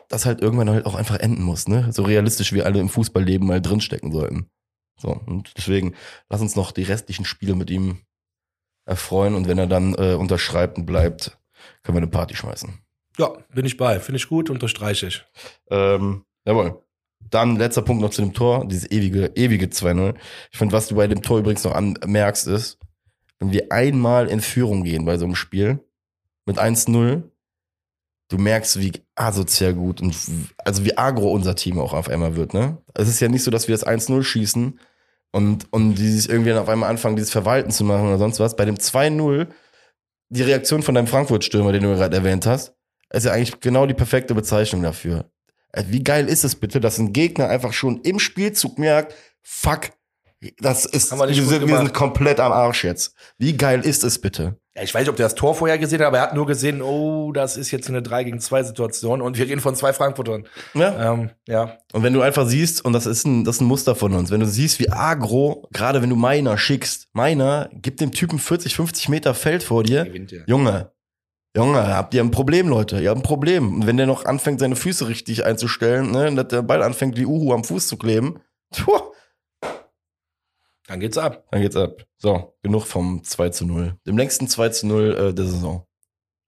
das 0.08 0.26
halt 0.26 0.42
irgendwann 0.42 0.70
halt 0.70 0.86
auch 0.86 0.96
einfach 0.96 1.20
enden 1.20 1.44
muss, 1.44 1.68
ne? 1.68 1.92
So 1.92 2.04
realistisch 2.04 2.54
wie 2.54 2.64
alle 2.64 2.80
im 2.80 2.90
Fußballleben 2.90 3.48
mal 3.48 3.62
drinstecken 3.62 4.12
sollten. 4.12 4.50
So, 4.98 5.10
und 5.10 5.52
deswegen 5.58 5.96
lass 6.30 6.42
uns 6.42 6.56
noch 6.56 6.72
die 6.72 6.84
restlichen 6.84 7.26
Spiele 7.26 7.56
mit 7.56 7.70
ihm 7.70 8.00
erfreuen 8.88 9.34
und 9.36 9.48
wenn 9.48 9.58
er 9.58 9.68
dann 9.68 9.96
äh, 9.96 10.14
unterschreibt 10.14 10.78
und 10.78 10.86
bleibt, 10.86 11.38
können 11.84 11.98
wir 11.98 12.02
eine 12.02 12.08
Party 12.08 12.36
schmeißen. 12.36 12.85
Ja, 13.18 13.34
bin 13.54 13.66
ich 13.66 13.78
bei. 13.78 14.00
Finde 14.00 14.18
ich 14.18 14.28
gut, 14.28 14.50
unterstreiche 14.50 15.08
ich. 15.08 15.26
Ähm, 15.70 16.26
jawohl. 16.46 16.82
Dann 17.30 17.56
letzter 17.56 17.82
Punkt 17.82 18.02
noch 18.02 18.12
zu 18.12 18.22
dem 18.22 18.34
Tor, 18.34 18.68
dieses 18.68 18.90
ewige, 18.92 19.32
ewige 19.36 19.68
2-0. 19.68 20.16
Ich 20.52 20.58
finde, 20.58 20.74
was 20.74 20.88
du 20.88 20.96
bei 20.96 21.08
dem 21.08 21.22
Tor 21.22 21.40
übrigens 21.40 21.64
noch 21.64 21.74
anmerkst, 21.74 22.48
ist, 22.48 22.78
wenn 23.40 23.52
wir 23.52 23.72
einmal 23.72 24.28
in 24.28 24.42
Führung 24.42 24.84
gehen 24.84 25.06
bei 25.06 25.18
so 25.18 25.26
einem 25.26 25.36
Spiel 25.36 25.80
mit 26.46 26.60
1-0, 26.60 27.24
du 28.30 28.38
merkst, 28.38 28.80
wie 28.80 28.94
asozial 29.16 29.74
gut 29.74 30.02
und 30.02 30.16
also 30.58 30.86
wie 30.86 30.98
agro 30.98 31.32
unser 31.32 31.56
Team 31.56 31.80
auch 31.80 31.94
auf 31.94 32.10
einmal 32.10 32.36
wird, 32.36 32.54
ne? 32.54 32.78
Es 32.94 33.08
ist 33.08 33.20
ja 33.20 33.28
nicht 33.28 33.44
so, 33.44 33.52
dass 33.52 33.68
wir 33.68 33.76
das 33.76 33.86
1-0 33.86 34.24
schießen 34.24 34.80
und, 35.32 35.68
und 35.72 35.96
die 35.96 36.10
sich 36.10 36.30
irgendwie 36.30 36.50
dann 36.50 36.60
auf 36.60 36.70
einmal 36.70 36.90
anfangen, 36.90 37.16
dieses 37.16 37.32
Verwalten 37.32 37.72
zu 37.72 37.84
machen 37.84 38.08
oder 38.08 38.18
sonst 38.18 38.40
was. 38.40 38.56
Bei 38.56 38.66
dem 38.66 38.76
2-0, 38.76 39.48
die 40.30 40.42
Reaktion 40.42 40.82
von 40.82 40.96
deinem 40.96 41.08
Frankfurt-Stürmer, 41.08 41.72
den 41.72 41.84
du 41.84 41.96
gerade 41.96 42.16
erwähnt 42.16 42.46
hast, 42.46 42.75
ist 43.12 43.26
ja 43.26 43.32
eigentlich 43.32 43.60
genau 43.60 43.86
die 43.86 43.94
perfekte 43.94 44.36
Bezeichnung 44.36 44.84
dafür. 44.84 45.30
Äh, 45.72 45.84
Wie 45.88 46.04
geil 46.04 46.28
ist 46.28 46.44
es 46.44 46.56
bitte, 46.56 46.80
dass 46.80 46.98
ein 46.98 47.14
Gegner 47.14 47.48
einfach 47.48 47.74
schon 47.74 48.02
im 48.02 48.20
Spielzug 48.20 48.80
merkt, 48.80 49.14
fuck, 49.42 49.92
das 50.60 50.86
ist, 50.86 51.12
wir 51.12 51.28
wir, 51.28 51.34
sind, 51.34 51.68
wir 51.68 51.78
sind 51.78 51.94
komplett 51.94 52.40
am 52.40 52.52
Arsch 52.52 52.84
jetzt. 52.84 53.16
Wie 53.38 53.56
geil 53.56 53.82
ist 53.82 54.04
es 54.04 54.20
bitte? 54.20 54.58
Ja, 54.76 54.84
ich 54.84 54.94
weiß 54.94 55.02
nicht, 55.02 55.10
ob 55.10 55.16
der 55.16 55.28
das 55.28 55.36
Tor 55.36 55.56
vorher 55.56 55.78
gesehen 55.78 56.00
hat, 56.00 56.08
aber 56.08 56.18
er 56.18 56.24
hat 56.24 56.36
nur 56.36 56.46
gesehen, 56.46 56.82
oh, 56.82 57.32
das 57.32 57.56
ist 57.56 57.72
jetzt 57.72 57.88
eine 57.88 58.02
3 58.02 58.26
gegen 58.26 58.40
2 58.42 58.64
Situation 58.64 59.22
und 59.22 59.38
wir 59.38 59.46
reden 59.46 59.62
von 59.62 59.74
zwei 59.76 59.94
Frankfurtern. 59.94 60.48
Ja. 60.74 61.14
Ähm, 61.14 61.30
ja. 61.48 61.78
Und 61.94 62.04
wenn 62.04 62.14
du 62.14 62.22
einfach 62.22 62.46
siehst, 62.46 62.84
und 62.84 62.92
das 62.92 63.06
ist 63.06 63.26
ein, 63.26 63.46
das 63.46 63.56
ist 63.56 63.62
ein 63.62 63.68
Muster 63.68 63.96
von 63.96 64.14
uns, 64.14 64.32
wenn 64.32 64.42
du 64.42 64.46
siehst, 64.46 64.80
wie 64.80 64.92
agro, 64.92 65.68
gerade 65.72 66.02
wenn 66.02 66.10
du 66.10 66.18
Meiner 66.18 66.58
schickst, 66.58 67.08
Meiner 67.14 67.70
gibt 67.72 68.02
dem 68.02 68.12
Typen 68.12 68.38
40, 68.38 68.76
50 68.76 69.08
Meter 69.08 69.34
Feld 69.34 69.64
vor 69.64 69.84
dir, 69.84 70.06
Gewinnt 70.06 70.32
der. 70.32 70.44
Junge, 70.46 70.92
Junge, 71.56 71.88
habt 71.88 72.14
ihr 72.14 72.22
ein 72.22 72.32
Problem, 72.32 72.68
Leute, 72.68 73.00
ihr 73.00 73.10
habt 73.10 73.20
ein 73.20 73.24
Problem. 73.24 73.76
Und 73.76 73.88
wenn 73.88 73.96
der 73.96 74.08
noch 74.08 74.26
anfängt, 74.26 74.60
seine 74.60 74.76
Füße 74.76 75.08
richtig 75.08 75.46
einzustellen, 75.46 76.12
ne, 76.12 76.28
und 76.28 76.36
dass 76.36 76.50
der 76.50 76.62
Ball 76.62 76.84
anfängt, 76.84 77.18
wie 77.18 77.26
Uhu 77.26 77.54
am 77.54 77.64
Fuß 77.64 77.88
zu 77.88 77.98
kleben, 77.98 78.42
puh, 78.72 79.00
Dann 80.88 81.00
geht's 81.00 81.18
ab. 81.18 81.46
dann 81.52 81.62
geht's 81.62 81.78
ab. 81.78 82.04
So, 82.18 82.58
genug 82.62 82.84
vom 82.86 83.24
2 83.24 83.50
zu 83.50 83.66
0. 83.66 83.98
Dem 84.06 84.18
längsten 84.18 84.48
2 84.50 84.70
zu 84.70 84.88
0 84.88 85.16
äh, 85.16 85.34
der 85.34 85.46
Saison. 85.46 85.88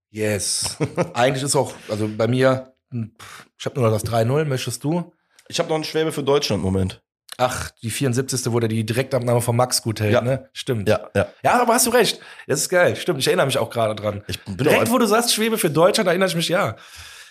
Yes. 0.10 0.78
Eigentlich 1.14 1.44
ist 1.44 1.56
auch, 1.56 1.74
also 1.90 2.10
bei 2.10 2.28
mir, 2.28 2.74
hm, 2.92 3.14
ich 3.58 3.66
habe 3.66 3.80
nur 3.80 3.90
noch 3.90 3.98
das 3.98 4.06
3-0, 4.06 4.44
möchtest 4.46 4.84
du? 4.84 5.14
Ich 5.48 5.60
habe 5.60 5.70
noch 5.70 5.76
einen 5.76 5.84
Schwäbe 5.86 6.12
für 6.12 6.24
Deutschland, 6.24 6.62
Moment. 6.62 7.02
Ach, 7.40 7.70
die 7.84 7.92
74. 7.92 8.52
wo 8.52 8.60
der 8.60 8.68
die 8.68 8.84
Direktabnahme 8.86 9.42
von 9.42 9.56
Max 9.56 9.84
gut 9.84 10.00
hält, 10.00 10.14
Ja. 10.14 10.22
ne? 10.22 10.50
Stimmt. 10.54 10.90
Ja, 10.90 11.10
ja. 11.16 11.28
Ja, 11.44 11.62
aber 11.62 11.76
hast 11.76 11.86
du 11.86 11.92
recht. 11.92 12.20
Das 12.48 12.60
ist 12.62 12.70
geil. 12.70 12.96
Stimmt, 12.96 13.20
ich 13.20 13.28
erinnere 13.28 13.46
mich 13.46 13.60
auch 13.60 13.70
gerade 13.70 13.96
dran. 13.96 14.24
Ich 14.28 14.44
bin, 14.44 14.58
Direkt, 14.58 14.90
wo 14.92 14.98
du 14.98 15.06
sagst, 15.06 15.34
Schwebe 15.34 15.58
für 15.60 15.70
Deutschland, 15.70 16.08
erinnere 16.08 16.30
ich 16.30 16.36
mich, 16.36 16.50
ja. 16.50 16.76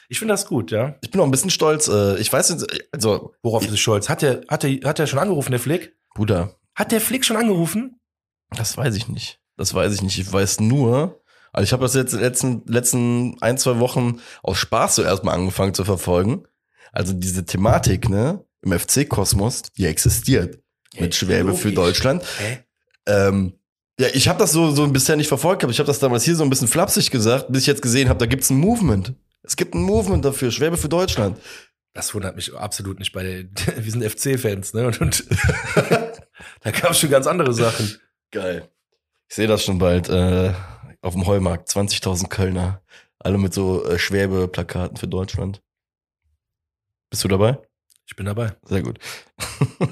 Ich 0.09 0.21
finde 0.21 0.35
das 0.35 0.47
gut, 0.47 0.71
ja. 0.71 0.95
ich 1.03 1.11
bin 1.11 1.21
auch 1.21 1.25
ein 1.25 1.33
bisschen 1.33 1.51
stolz. 1.51 1.89
Äh, 1.89 2.17
ich 2.19 2.33
weiß 2.33 2.51
jetzt, 2.51 2.67
also, 2.93 3.35
Worauf 3.43 3.67
ist 3.67 3.79
Scholz? 3.81 4.09
Hat 4.09 4.23
der, 4.23 4.43
hat 4.49 4.63
der, 4.63 4.79
hat 4.85 5.01
der 5.01 5.09
schon 5.09 5.19
angerufen, 5.19 5.51
der 5.51 5.59
Flick? 5.61 5.97
Bruder, 6.15 6.55
Hat 6.77 6.93
der 6.93 7.01
Flick 7.01 7.25
schon 7.25 7.37
angerufen? 7.37 7.99
Das 8.57 8.77
weiß 8.77 8.95
ich 8.95 9.09
nicht. 9.09 9.41
Das 9.57 9.75
weiß 9.75 9.93
ich 9.93 10.03
nicht. 10.03 10.19
Ich 10.19 10.33
weiß 10.33 10.61
nur, 10.61 11.21
also 11.53 11.65
ich 11.65 11.73
habe 11.73 11.83
das 11.83 11.95
jetzt 11.95 12.13
in 12.13 12.21
den 12.21 12.25
letzten, 12.25 12.63
letzten 12.67 13.37
ein, 13.43 13.59
zwei 13.59 13.81
Wochen 13.81 14.21
aus 14.45 14.59
Spaß 14.59 14.95
so 14.95 15.03
erstmal 15.03 15.35
angefangen 15.35 15.75
zu 15.75 15.85
verfolgen. 15.85 16.45
Also 16.93 17.13
diese 17.13 17.45
Thematik, 17.45 18.09
ne, 18.09 18.45
im 18.67 18.79
FC-Kosmos, 18.79 19.63
die 19.77 19.87
existiert. 19.87 20.59
Mit 20.99 21.15
Schwäbe 21.15 21.55
für. 21.55 21.73
Deutschland. 21.73 22.25
Ähm, 23.07 23.55
ja, 23.99 24.09
ich 24.13 24.29
habe 24.29 24.39
das 24.39 24.53
so, 24.53 24.71
so 24.71 24.87
bisher 24.89 25.17
nicht 25.17 25.29
verfolgt, 25.29 25.63
aber 25.63 25.73
ich 25.73 25.79
habe 25.79 25.87
das 25.87 25.99
damals 25.99 26.25
hier 26.25 26.37
so 26.37 26.43
ein 26.43 26.51
bisschen 26.51 26.69
flapsig 26.69 27.11
gesagt, 27.11 27.47
bis 27.51 27.63
ich 27.63 27.67
jetzt 27.67 27.83
gesehen 27.83 28.09
habe, 28.09 28.19
da 28.19 28.27
gibt's 28.27 28.51
ein 28.51 28.59
Movement. 28.59 29.15
Es 29.43 29.57
gibt 29.57 29.75
ein 29.75 29.83
Movement 29.83 30.25
dafür, 30.25 30.51
Schwäbe 30.51 30.77
für 30.77 30.89
Deutschland. 30.89 31.39
Das 31.95 32.15
wundert 32.15 32.37
mich 32.37 32.55
absolut 32.55 32.99
nicht 32.99 33.13
bei 33.13 33.23
der, 33.23 33.45
wir 33.85 33.91
sind 33.91 34.05
FC-Fans, 34.05 34.75
ne? 34.75 34.87
Und, 34.87 35.01
und 35.01 35.25
da 36.61 36.71
gab 36.71 36.91
es 36.91 36.99
schon 36.99 37.11
ganz 37.11 37.27
andere 37.27 37.55
Sachen. 37.55 37.97
Geil. 38.33 38.69
Ich 39.29 39.37
sehe 39.37 39.47
das 39.47 39.65
schon 39.65 39.79
bald 39.79 40.09
äh, 40.09 40.53
auf 41.01 41.15
dem 41.15 41.27
Heumarkt. 41.27 41.69
20.000 41.69 42.29
Kölner. 42.29 42.83
Alle 43.19 43.39
mit 43.39 43.55
so 43.55 43.85
äh, 43.85 43.99
Schwäbe-Plakaten 43.99 44.97
für 44.97 45.09
Deutschland. 45.09 45.63
Bist 47.11 47.25
du 47.25 47.29
dabei? 47.29 47.59
Ich 48.07 48.17
bin 48.17 48.27
dabei. 48.27 48.57
Sehr 48.65 48.83
gut. 48.83 48.99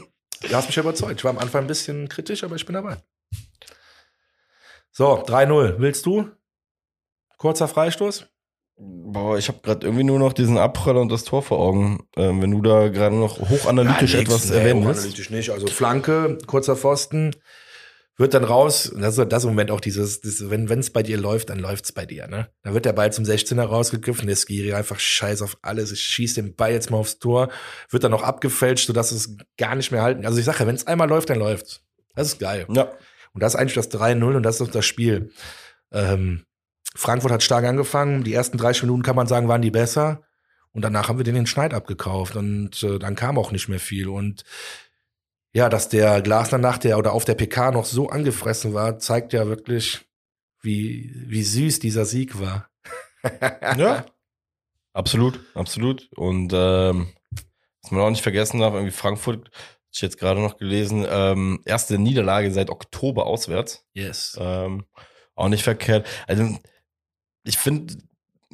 Du 0.47 0.55
hast 0.55 0.67
mich 0.67 0.77
überzeugt. 0.77 1.21
Ich 1.21 1.25
war 1.25 1.31
am 1.31 1.39
Anfang 1.39 1.65
ein 1.65 1.67
bisschen 1.67 2.07
kritisch, 2.07 2.45
aber 2.45 2.57
ich 2.57 2.67
bin 2.67 2.75
dabei. 2.75 2.99
So, 4.91 5.25
3-0. 5.25 5.77
Willst 5.79 6.05
du? 6.05 6.29
Kurzer 7.39 7.67
Freistoß? 7.67 8.27
Boah, 8.77 9.39
ich 9.39 9.49
habe 9.49 9.61
gerade 9.63 9.87
irgendwie 9.87 10.05
nur 10.05 10.19
noch 10.19 10.33
diesen 10.33 10.59
Abpraller 10.59 11.01
und 11.01 11.11
das 11.11 11.25
Tor 11.25 11.43
vor 11.43 11.61
Augen. 11.61 12.07
Ähm, 12.17 12.43
wenn 12.43 12.51
du 12.51 12.61
da 12.61 12.89
gerade 12.89 13.17
noch 13.17 13.39
hochanalytisch 13.39 14.15
Ja, 14.15 14.21
etwas 14.21 14.51
nee, 14.51 14.57
erwähnen 14.57 14.85
willst. 14.85 15.01
Analytisch 15.01 15.31
nicht. 15.31 15.51
Also 15.51 15.67
Flanke, 15.67 16.39
kurzer 16.47 16.77
Pfosten, 16.77 17.35
wird 18.17 18.35
dann 18.35 18.45
raus. 18.45 18.93
Das 18.97 19.19
ist 19.19 19.33
das 19.33 19.45
Moment 19.45 19.71
auch 19.71 19.81
dieses, 19.81 20.21
dieses 20.21 20.51
wenn 20.51 20.69
es 20.79 20.91
bei 20.91 21.03
dir 21.03 21.19
läuft, 21.19 21.51
dann 21.51 21.59
läuft's 21.59 21.93
bei 21.93 22.07
dir. 22.07 22.29
Ne? 22.29 22.49
Da 22.63 22.75
wird 22.75 22.85
der 22.85 22.93
Ball 22.93 23.13
zum 23.13 23.25
16er 23.25 23.65
rausgegriffen, 23.65 24.27
der 24.27 24.37
Skiri 24.37 24.73
einfach 24.73 25.01
scheiß 25.01 25.43
auf 25.43 25.59
alles. 25.63 25.91
Ich 25.93 26.03
schieß 26.03 26.35
den 26.35 26.55
Ball 26.55 26.73
jetzt 26.73 26.91
mal 26.91 26.99
aufs 26.99 27.19
Tor, 27.19 27.51
wird 27.91 28.05
dann 28.05 28.13
noch 28.13 28.23
abgefälscht, 28.23 28.87
sodass 28.87 29.11
es 29.11 29.37
gar 29.59 29.75
nicht 29.75 29.91
mehr 29.91 30.03
halten. 30.03 30.27
Also 30.27 30.39
ich 30.39 30.45
sage, 30.45 30.67
wenn 30.67 30.77
es 30.77 30.87
einmal 30.87 31.09
läuft, 31.09 31.31
dann 31.31 31.39
läuft's. 31.39 31.81
Das 32.15 32.29
ist 32.29 32.39
geil. 32.39 32.67
Ja. 32.71 32.93
Und 33.33 33.43
das 33.43 33.55
ist 33.55 33.61
eigentlich 33.61 33.75
das 33.75 33.91
3-0 33.91 34.37
und 34.37 34.43
das 34.45 34.61
ist 34.61 34.75
das 34.75 34.87
Spiel. 34.87 35.33
Ähm, 35.91 36.45
Frankfurt 36.95 37.33
hat 37.33 37.43
stark 37.43 37.65
angefangen. 37.65 38.23
Die 38.23 38.33
ersten 38.33 38.59
30 38.59 38.85
Minuten 38.85 39.03
kann 39.03 39.17
man 39.17 39.27
sagen, 39.27 39.49
waren 39.49 39.63
die 39.63 39.73
besser. 39.73 40.23
Und 40.71 40.83
danach 40.83 41.09
haben 41.09 41.19
wir 41.19 41.25
den 41.25 41.35
den 41.35 41.47
Schneid 41.47 41.73
abgekauft 41.73 42.35
und 42.35 42.83
äh, 42.83 42.99
dann 42.99 43.15
kam 43.15 43.39
auch 43.39 43.53
nicht 43.53 43.69
mehr 43.69 43.79
viel. 43.79 44.09
Und 44.09 44.43
ja, 45.55 45.69
dass 45.69 45.89
der 45.89 46.21
Glasner 46.21 46.59
nach 46.59 46.79
der 46.79 46.99
oder 46.99 47.13
auf 47.13 47.25
der 47.25 47.35
PK 47.35 47.71
noch 47.71 47.85
so 47.85 48.09
angefressen 48.09 48.75
war, 48.75 48.99
zeigt 48.99 49.33
ja 49.33 49.47
wirklich, 49.47 50.05
wie, 50.61 51.13
wie 51.15 51.43
süß 51.43 51.79
dieser 51.79 52.05
Sieg 52.05 52.39
war. 52.39 52.69
Ja. 53.79 54.05
Absolut, 54.93 55.41
absolut. 55.55 56.11
Und 56.15 56.53
ähm, 56.55 57.15
was 57.83 57.91
man 57.91 58.03
auch 58.03 58.11
nicht 58.11 58.23
vergessen 58.23 58.61
darf, 58.61 58.75
irgendwie 58.75 58.93
Frankfurt, 58.93 59.51
ich 59.91 60.03
jetzt 60.03 60.19
gerade 60.19 60.41
noch 60.41 60.59
gelesen, 60.59 61.07
ähm, 61.09 61.63
erste 61.65 61.99
Niederlage 61.99 62.53
seit 62.53 62.69
Oktober 62.69 63.25
auswärts. 63.27 63.87
Yes. 63.95 64.37
Ähm, 64.39 64.85
auch 65.35 65.49
nicht 65.49 65.65
verkehrt. 65.65 66.07
Also, 66.27 66.59
ich 67.45 67.57
finde, 67.57 67.97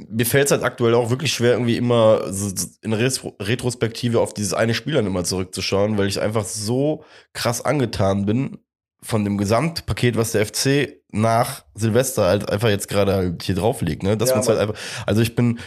mir 0.08 0.26
fällt 0.26 0.46
es 0.46 0.52
halt 0.52 0.62
aktuell 0.62 0.94
auch 0.94 1.10
wirklich 1.10 1.32
schwer, 1.32 1.52
irgendwie 1.52 1.76
immer 1.76 2.32
so 2.32 2.52
in 2.82 2.92
Retro 2.92 3.36
Retrospektive 3.40 4.20
auf 4.20 4.34
dieses 4.34 4.54
eine 4.54 4.74
Spiel 4.74 4.94
dann 4.94 5.06
immer 5.06 5.24
zurückzuschauen, 5.24 5.98
weil 5.98 6.08
ich 6.08 6.20
einfach 6.20 6.44
so 6.44 7.04
krass 7.32 7.64
angetan 7.64 8.26
bin 8.26 8.58
von 9.02 9.24
dem 9.24 9.38
Gesamtpaket, 9.38 10.16
was 10.16 10.32
der 10.32 10.46
FC 10.46 11.00
nach 11.10 11.64
Silvester 11.74 12.26
halt 12.26 12.50
einfach 12.50 12.68
jetzt 12.68 12.88
gerade 12.88 13.14
halt 13.14 13.42
hier 13.42 13.54
drauflegt. 13.54 14.02
Ne? 14.02 14.16
Das 14.16 14.30
Ja, 14.30 14.36
halt 14.36 14.58
einfach. 14.58 14.74
Also 15.06 15.22
ich 15.22 15.34
bin, 15.34 15.58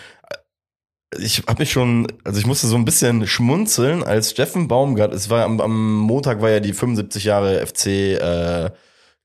ich 1.19 1.43
habe 1.47 1.61
mich 1.61 1.71
schon, 1.71 2.07
also 2.23 2.39
ich 2.39 2.45
musste 2.45 2.67
so 2.67 2.75
ein 2.75 2.85
bisschen 2.85 3.27
schmunzeln, 3.27 4.03
als 4.03 4.31
Steffen 4.31 4.67
Baumgart, 4.67 5.13
es 5.13 5.29
war 5.29 5.45
am, 5.45 5.59
am 5.61 5.97
Montag 5.97 6.41
war 6.41 6.49
ja 6.49 6.59
die 6.59 6.73
75 6.73 7.23
Jahre 7.23 7.65
FC 7.65 7.87
äh, 7.87 8.71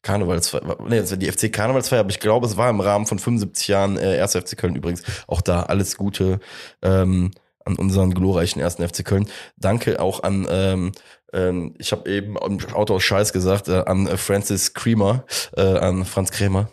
Karnevalsfeier, 0.08 0.78
nee, 0.88 1.00
das 1.00 1.10
war 1.10 1.18
die 1.18 1.30
FC 1.30 1.52
Karnevalsfeier, 1.52 2.00
aber 2.00 2.08
ich 2.08 2.18
glaube, 2.18 2.46
es 2.46 2.56
war 2.56 2.70
im 2.70 2.80
Rahmen 2.80 3.04
von 3.04 3.18
75 3.18 3.68
Jahren 3.68 3.98
äh, 3.98 4.18
1. 4.22 4.36
FC 4.36 4.56
Köln 4.56 4.74
übrigens. 4.74 5.02
Auch 5.26 5.42
da 5.42 5.64
alles 5.64 5.98
Gute 5.98 6.40
ähm, 6.80 7.32
an 7.66 7.74
unseren 7.76 8.14
glorreichen 8.14 8.62
1. 8.62 8.76
FC 8.76 9.04
Köln. 9.04 9.28
Danke 9.58 10.00
auch 10.00 10.22
an, 10.22 10.46
ähm, 10.48 10.92
ähm, 11.34 11.74
ich 11.78 11.92
habe 11.92 12.10
eben 12.10 12.38
im 12.38 12.58
Auto 12.72 12.94
aus 12.94 13.02
Scheiß 13.02 13.34
gesagt, 13.34 13.68
äh, 13.68 13.82
an 13.84 14.06
äh, 14.06 14.16
Francis 14.16 14.72
Creamer, 14.72 15.26
äh, 15.54 15.60
an 15.60 16.06
Franz 16.06 16.30
Krämer. 16.30 16.70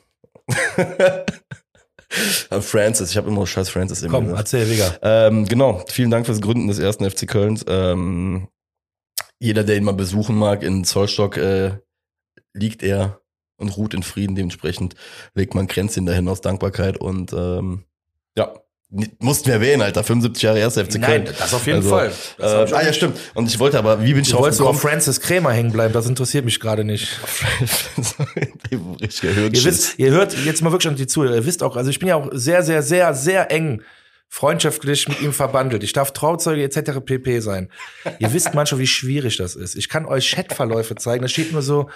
an 2.49 2.61
Francis, 2.61 3.11
ich 3.11 3.17
habe 3.17 3.27
immer 3.27 3.45
Scheiß 3.45 3.67
Francis 3.67 4.01
eben 4.01 4.13
Komm, 4.13 4.27
gesagt. 4.27 4.39
erzähl, 4.39 4.65
Digga. 4.65 4.95
Ähm, 5.01 5.43
genau, 5.45 5.83
vielen 5.89 6.09
Dank 6.09 6.25
fürs 6.25 6.39
Gründen 6.39 6.69
des 6.69 6.79
ersten 6.79 7.03
FC 7.09 7.27
Kölns. 7.27 7.65
Ähm, 7.67 8.47
jeder, 9.39 9.65
der 9.65 9.75
ihn 9.75 9.83
mal 9.83 9.93
besuchen 9.93 10.37
mag, 10.37 10.63
in 10.63 10.85
Zollstock 10.85 11.35
äh, 11.35 11.79
liegt 12.53 12.81
er 12.81 13.19
und 13.57 13.69
ruht 13.77 13.93
in 13.93 14.03
Frieden. 14.03 14.35
Dementsprechend 14.35 14.95
legt 15.33 15.55
man 15.55 15.67
Kränzchen 15.67 16.05
dahin 16.05 16.27
aus 16.27 16.41
Dankbarkeit 16.41 16.97
und 16.97 17.33
ähm, 17.33 17.83
ja, 18.37 18.53
mussten 19.19 19.47
wir 19.47 19.55
erwähnen, 19.55 19.81
Alter, 19.81 20.03
75 20.03 20.43
Jahre 20.43 20.59
erster 20.59 20.85
FC 20.85 20.95
Nein, 20.99 21.25
Köln. 21.25 21.35
das 21.37 21.53
auf 21.53 21.65
jeden 21.65 21.77
Also, 21.79 21.89
Fall. 21.89 22.11
Äh, 22.39 22.43
ah 22.73 22.83
ja, 22.85 22.93
stimmt. 22.93 23.17
Und 23.33 23.47
ich 23.47 23.59
wollte 23.59 23.77
aber, 23.79 24.03
wie 24.03 24.13
bin 24.13 24.21
ich 24.21 24.27
Du 24.27 24.33
drauf 24.33 24.43
wolltest 24.43 24.59
doch 24.59 24.67
auf 24.67 24.75
gekommen? 24.75 24.91
Francis 24.93 25.19
Krämer 25.19 25.51
hängen 25.51 25.71
bleiben, 25.71 25.93
das 25.93 26.05
interessiert 26.07 26.45
mich 26.45 26.59
gerade 26.59 26.83
nicht. 26.83 27.07
Ihr 28.71 28.79
wisst, 29.63 29.99
ihr 29.99 30.11
hört 30.11 30.35
jetzt 30.45 30.61
mal 30.61 30.71
wirklich 30.71 30.89
an 30.89 30.95
die 30.95 31.07
Zuhörer, 31.07 31.35
ihr 31.35 31.45
wisst 31.45 31.63
auch, 31.63 31.75
also 31.75 31.89
ich 31.89 31.99
bin 31.99 32.09
ja 32.09 32.15
auch 32.15 32.29
sehr, 32.31 32.63
sehr, 32.63 32.81
sehr, 32.83 33.13
sehr 33.13 33.51
eng 33.51 33.81
freundschaftlich 34.27 35.07
mit 35.07 35.21
ihm 35.21 35.33
verbandelt. 35.33 35.83
Ich 35.83 35.93
darf 35.93 36.11
Trauzeuge 36.11 36.63
etc. 36.63 36.99
pp. 37.05 37.39
sein. 37.39 37.69
Ihr 38.19 38.33
wisst 38.33 38.53
manchmal, 38.53 38.79
wie 38.79 38.87
schwierig 38.87 39.37
das 39.37 39.55
ist. 39.55 39.75
Ich 39.75 39.87
kann 39.87 40.05
euch 40.05 40.31
Chatverläufe 40.31 40.95
zeigen, 40.95 41.21
da 41.21 41.27
steht 41.27 41.51
nur 41.53 41.61
so, 41.61 41.89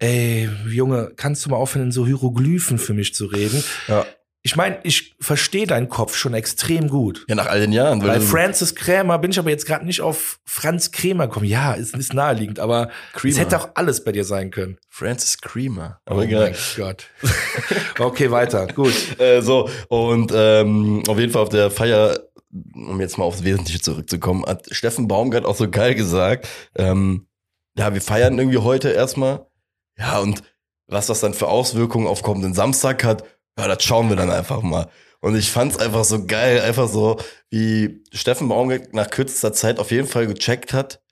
ey, 0.00 0.48
Junge, 0.68 1.12
kannst 1.16 1.44
du 1.46 1.50
mal 1.50 1.56
aufhören, 1.56 1.86
in 1.86 1.92
so 1.92 2.06
Hieroglyphen 2.06 2.78
für 2.78 2.94
mich 2.94 3.14
zu 3.14 3.26
reden? 3.26 3.62
Ja. 3.86 4.04
ich 4.42 4.56
meine, 4.56 4.78
ich 4.82 5.14
verstehe 5.20 5.66
deinen 5.66 5.88
Kopf 5.90 6.16
schon 6.16 6.32
extrem 6.32 6.88
gut. 6.88 7.26
Ja, 7.28 7.34
nach 7.34 7.46
all 7.46 7.60
den 7.60 7.72
Jahren. 7.72 8.00
Bei 8.00 8.18
Francis 8.20 8.74
Krämer 8.74 9.18
bin 9.18 9.30
ich 9.30 9.38
aber 9.38 9.50
jetzt 9.50 9.66
gerade 9.66 9.84
nicht 9.84 10.00
auf 10.00 10.40
Franz 10.46 10.90
Krämer 10.90 11.26
gekommen. 11.28 11.44
Ja, 11.46 11.74
ist, 11.74 11.94
ist 11.94 12.14
naheliegend, 12.14 12.58
aber 12.58 12.88
Creamer. 13.12 13.32
es 13.32 13.38
hätte 13.38 13.60
auch 13.60 13.68
alles 13.74 14.02
bei 14.02 14.12
dir 14.12 14.24
sein 14.24 14.50
können. 14.50 14.78
Francis 14.88 15.38
Creamer. 15.42 16.00
Oh 16.06 16.12
Aber 16.12 16.24
egal. 16.24 16.50
mein 16.52 16.56
Gott. 16.76 17.06
okay, 17.98 18.30
weiter. 18.30 18.66
Gut. 18.68 18.94
Äh, 19.18 19.42
so, 19.42 19.68
und 19.88 20.32
ähm, 20.34 21.02
auf 21.06 21.18
jeden 21.18 21.30
Fall 21.30 21.42
auf 21.42 21.50
der 21.50 21.70
Feier, 21.70 22.18
um 22.74 22.98
jetzt 23.00 23.18
mal 23.18 23.24
aufs 23.24 23.44
Wesentliche 23.44 23.80
zurückzukommen, 23.80 24.46
hat 24.46 24.66
Steffen 24.70 25.08
Baumgart 25.08 25.44
auch 25.44 25.56
so 25.56 25.68
geil 25.68 25.94
gesagt, 25.94 26.48
ähm, 26.74 27.26
ja, 27.76 27.92
wir 27.92 28.00
feiern 28.00 28.38
irgendwie 28.38 28.58
heute 28.58 28.88
erstmal. 28.90 29.46
Ja, 30.00 30.18
und 30.18 30.42
was 30.88 31.06
das 31.06 31.20
dann 31.20 31.34
für 31.34 31.48
Auswirkungen 31.48 32.06
auf 32.06 32.22
kommenden 32.22 32.54
Samstag 32.54 33.04
hat, 33.04 33.24
ja, 33.58 33.68
das 33.68 33.84
schauen 33.84 34.08
wir 34.08 34.16
dann 34.16 34.30
einfach 34.30 34.62
mal. 34.62 34.88
Und 35.20 35.36
ich 35.36 35.50
fand's 35.50 35.78
einfach 35.78 36.04
so 36.04 36.26
geil, 36.26 36.62
einfach 36.62 36.88
so, 36.88 37.18
wie 37.50 38.02
Steffen 38.12 38.48
Baumgart 38.48 38.94
nach 38.94 39.10
kürzester 39.10 39.52
Zeit 39.52 39.78
auf 39.78 39.90
jeden 39.90 40.08
Fall 40.08 40.26
gecheckt 40.26 40.72
hat, 40.72 41.02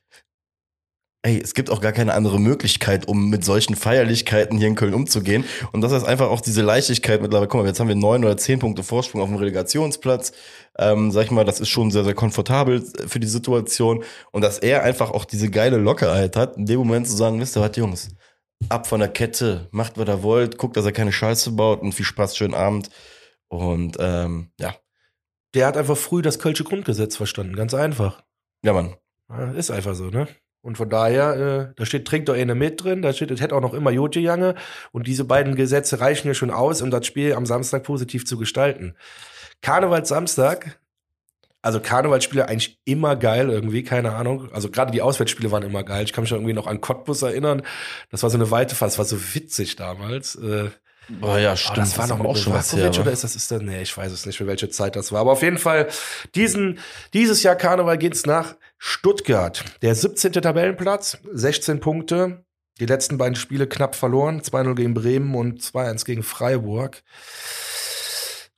ey, 1.22 1.40
es 1.42 1.54
gibt 1.54 1.68
auch 1.68 1.80
gar 1.80 1.92
keine 1.92 2.14
andere 2.14 2.40
Möglichkeit, 2.40 3.06
um 3.06 3.28
mit 3.28 3.44
solchen 3.44 3.76
Feierlichkeiten 3.76 4.56
hier 4.56 4.68
in 4.68 4.76
Köln 4.76 4.94
umzugehen. 4.94 5.44
Und 5.72 5.82
das 5.82 5.92
ist 5.92 6.04
einfach 6.04 6.30
auch 6.30 6.40
diese 6.40 6.62
Leichtigkeit 6.62 7.20
mittlerweile. 7.20 7.48
Guck 7.48 7.60
mal, 7.60 7.66
jetzt 7.66 7.80
haben 7.80 7.88
wir 7.88 7.96
neun 7.96 8.24
oder 8.24 8.36
zehn 8.36 8.58
Punkte 8.58 8.82
Vorsprung 8.82 9.20
auf 9.20 9.28
dem 9.28 9.36
Relegationsplatz. 9.36 10.32
Ähm, 10.78 11.10
sag 11.10 11.24
ich 11.24 11.30
mal, 11.30 11.44
das 11.44 11.60
ist 11.60 11.68
schon 11.68 11.90
sehr, 11.90 12.04
sehr 12.04 12.14
komfortabel 12.14 12.82
für 13.06 13.20
die 13.20 13.26
Situation. 13.26 14.04
Und 14.30 14.42
dass 14.42 14.58
er 14.58 14.84
einfach 14.84 15.10
auch 15.10 15.24
diese 15.24 15.50
geile 15.50 15.76
Lockerheit 15.76 16.36
hat, 16.36 16.56
in 16.56 16.66
dem 16.66 16.78
Moment 16.78 17.08
zu 17.08 17.16
sagen, 17.16 17.40
wisst 17.40 17.56
ihr 17.56 17.62
was, 17.62 17.76
Jungs, 17.76 18.08
ab 18.68 18.86
von 18.86 19.00
der 19.00 19.08
Kette, 19.08 19.68
macht, 19.70 19.98
was 19.98 20.08
ihr 20.08 20.22
wollt, 20.22 20.58
guckt, 20.58 20.76
dass 20.76 20.84
er 20.84 20.92
keine 20.92 21.12
Scheiße 21.12 21.52
baut 21.52 21.80
und 21.80 21.92
viel 21.92 22.04
Spaß, 22.06 22.36
schönen 22.36 22.54
Abend. 22.54 22.90
Und 23.48 23.96
ähm, 24.00 24.50
ja, 24.58 24.74
Der 25.54 25.66
hat 25.66 25.76
einfach 25.76 25.96
früh 25.96 26.22
das 26.22 26.38
Kölsche 26.38 26.64
Grundgesetz 26.64 27.16
verstanden. 27.16 27.56
Ganz 27.56 27.74
einfach. 27.74 28.22
ja, 28.62 28.72
Mann. 28.72 28.96
Ja, 29.30 29.50
Ist 29.52 29.70
einfach 29.70 29.94
so, 29.94 30.10
ne? 30.10 30.28
Und 30.60 30.76
von 30.76 30.90
daher, 30.90 31.70
äh, 31.70 31.74
da 31.76 31.86
steht, 31.86 32.06
trinkt 32.06 32.28
doch 32.28 32.34
eine 32.34 32.54
mit 32.54 32.82
drin, 32.82 33.00
da 33.00 33.12
steht, 33.12 33.30
es 33.30 33.40
hätte 33.40 33.54
auch 33.54 33.60
noch 33.60 33.74
immer 33.74 33.90
Jotje 33.90 34.20
Jange. 34.20 34.54
Und 34.92 35.06
diese 35.06 35.24
beiden 35.24 35.54
Gesetze 35.54 36.00
reichen 36.00 36.28
ja 36.28 36.34
schon 36.34 36.50
aus, 36.50 36.82
um 36.82 36.90
das 36.90 37.06
Spiel 37.06 37.34
am 37.34 37.46
Samstag 37.46 37.84
positiv 37.84 38.26
zu 38.26 38.36
gestalten. 38.36 38.96
Karnevalssamstag, 39.62 40.80
also 41.62 41.80
Karnevalsspiele 41.80 42.48
eigentlich 42.48 42.78
immer 42.84 43.16
geil 43.16 43.50
irgendwie, 43.50 43.82
keine 43.82 44.14
Ahnung. 44.14 44.48
Also 44.52 44.70
gerade 44.70 44.92
die 44.92 45.02
Auswärtsspiele 45.02 45.50
waren 45.50 45.62
immer 45.62 45.82
geil. 45.82 46.04
Ich 46.04 46.12
kann 46.12 46.22
mich 46.22 46.32
irgendwie 46.32 46.52
noch 46.52 46.66
an 46.66 46.80
Cottbus 46.80 47.22
erinnern. 47.22 47.62
Das 48.10 48.22
war 48.22 48.30
so 48.30 48.36
eine 48.36 48.50
weite 48.50 48.74
Fahrt, 48.74 48.92
das 48.92 48.98
war 48.98 49.04
so 49.04 49.34
witzig 49.34 49.76
damals. 49.76 50.36
Äh, 50.36 50.70
Boah, 51.08 51.38
ja, 51.38 51.52
Oh, 51.52 51.56
stimmt. 51.56 51.78
das 51.78 51.96
war 51.98 52.06
noch 52.06 52.20
auch 52.22 52.36
schon 52.36 52.52
was 52.52 52.74
her, 52.76 52.90
oder 52.90 53.10
ist 53.10 53.24
das 53.24 53.34
ist 53.34 53.50
das 53.50 53.62
nee, 53.62 53.80
ich 53.80 53.96
weiß 53.96 54.12
es 54.12 54.26
nicht, 54.26 54.36
für 54.36 54.46
welche 54.46 54.68
Zeit 54.68 54.94
das 54.94 55.10
war, 55.10 55.22
aber 55.22 55.32
auf 55.32 55.42
jeden 55.42 55.56
Fall 55.56 55.88
diesen 56.34 56.78
dieses 57.14 57.42
Jahr 57.42 57.56
Karneval 57.56 57.96
geht's 57.96 58.26
nach 58.26 58.56
Stuttgart. 58.76 59.64
Der 59.80 59.94
17. 59.94 60.32
Tabellenplatz, 60.32 61.18
16 61.32 61.80
Punkte. 61.80 62.44
Die 62.78 62.86
letzten 62.86 63.18
beiden 63.18 63.34
Spiele 63.34 63.66
knapp 63.66 63.96
verloren, 63.96 64.40
2-0 64.40 64.74
gegen 64.76 64.94
Bremen 64.94 65.34
und 65.34 65.60
2-1 65.62 66.04
gegen 66.04 66.22
Freiburg. 66.22 67.02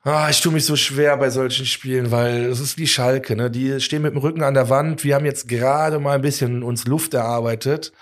Ah, 0.02 0.28
ich 0.30 0.40
tue 0.40 0.52
mich 0.52 0.64
so 0.64 0.76
schwer 0.76 1.16
bei 1.18 1.28
solchen 1.28 1.66
Spielen, 1.66 2.10
weil 2.10 2.46
es 2.46 2.58
ist 2.58 2.78
wie 2.78 2.86
Schalke, 2.86 3.36
ne? 3.36 3.50
Die 3.50 3.80
stehen 3.80 4.00
mit 4.00 4.14
dem 4.14 4.18
Rücken 4.18 4.42
an 4.42 4.54
der 4.54 4.70
Wand. 4.70 5.04
Wir 5.04 5.14
haben 5.14 5.26
jetzt 5.26 5.46
gerade 5.46 5.98
mal 5.98 6.14
ein 6.14 6.22
bisschen 6.22 6.62
uns 6.62 6.86
Luft 6.86 7.12
erarbeitet 7.12 7.92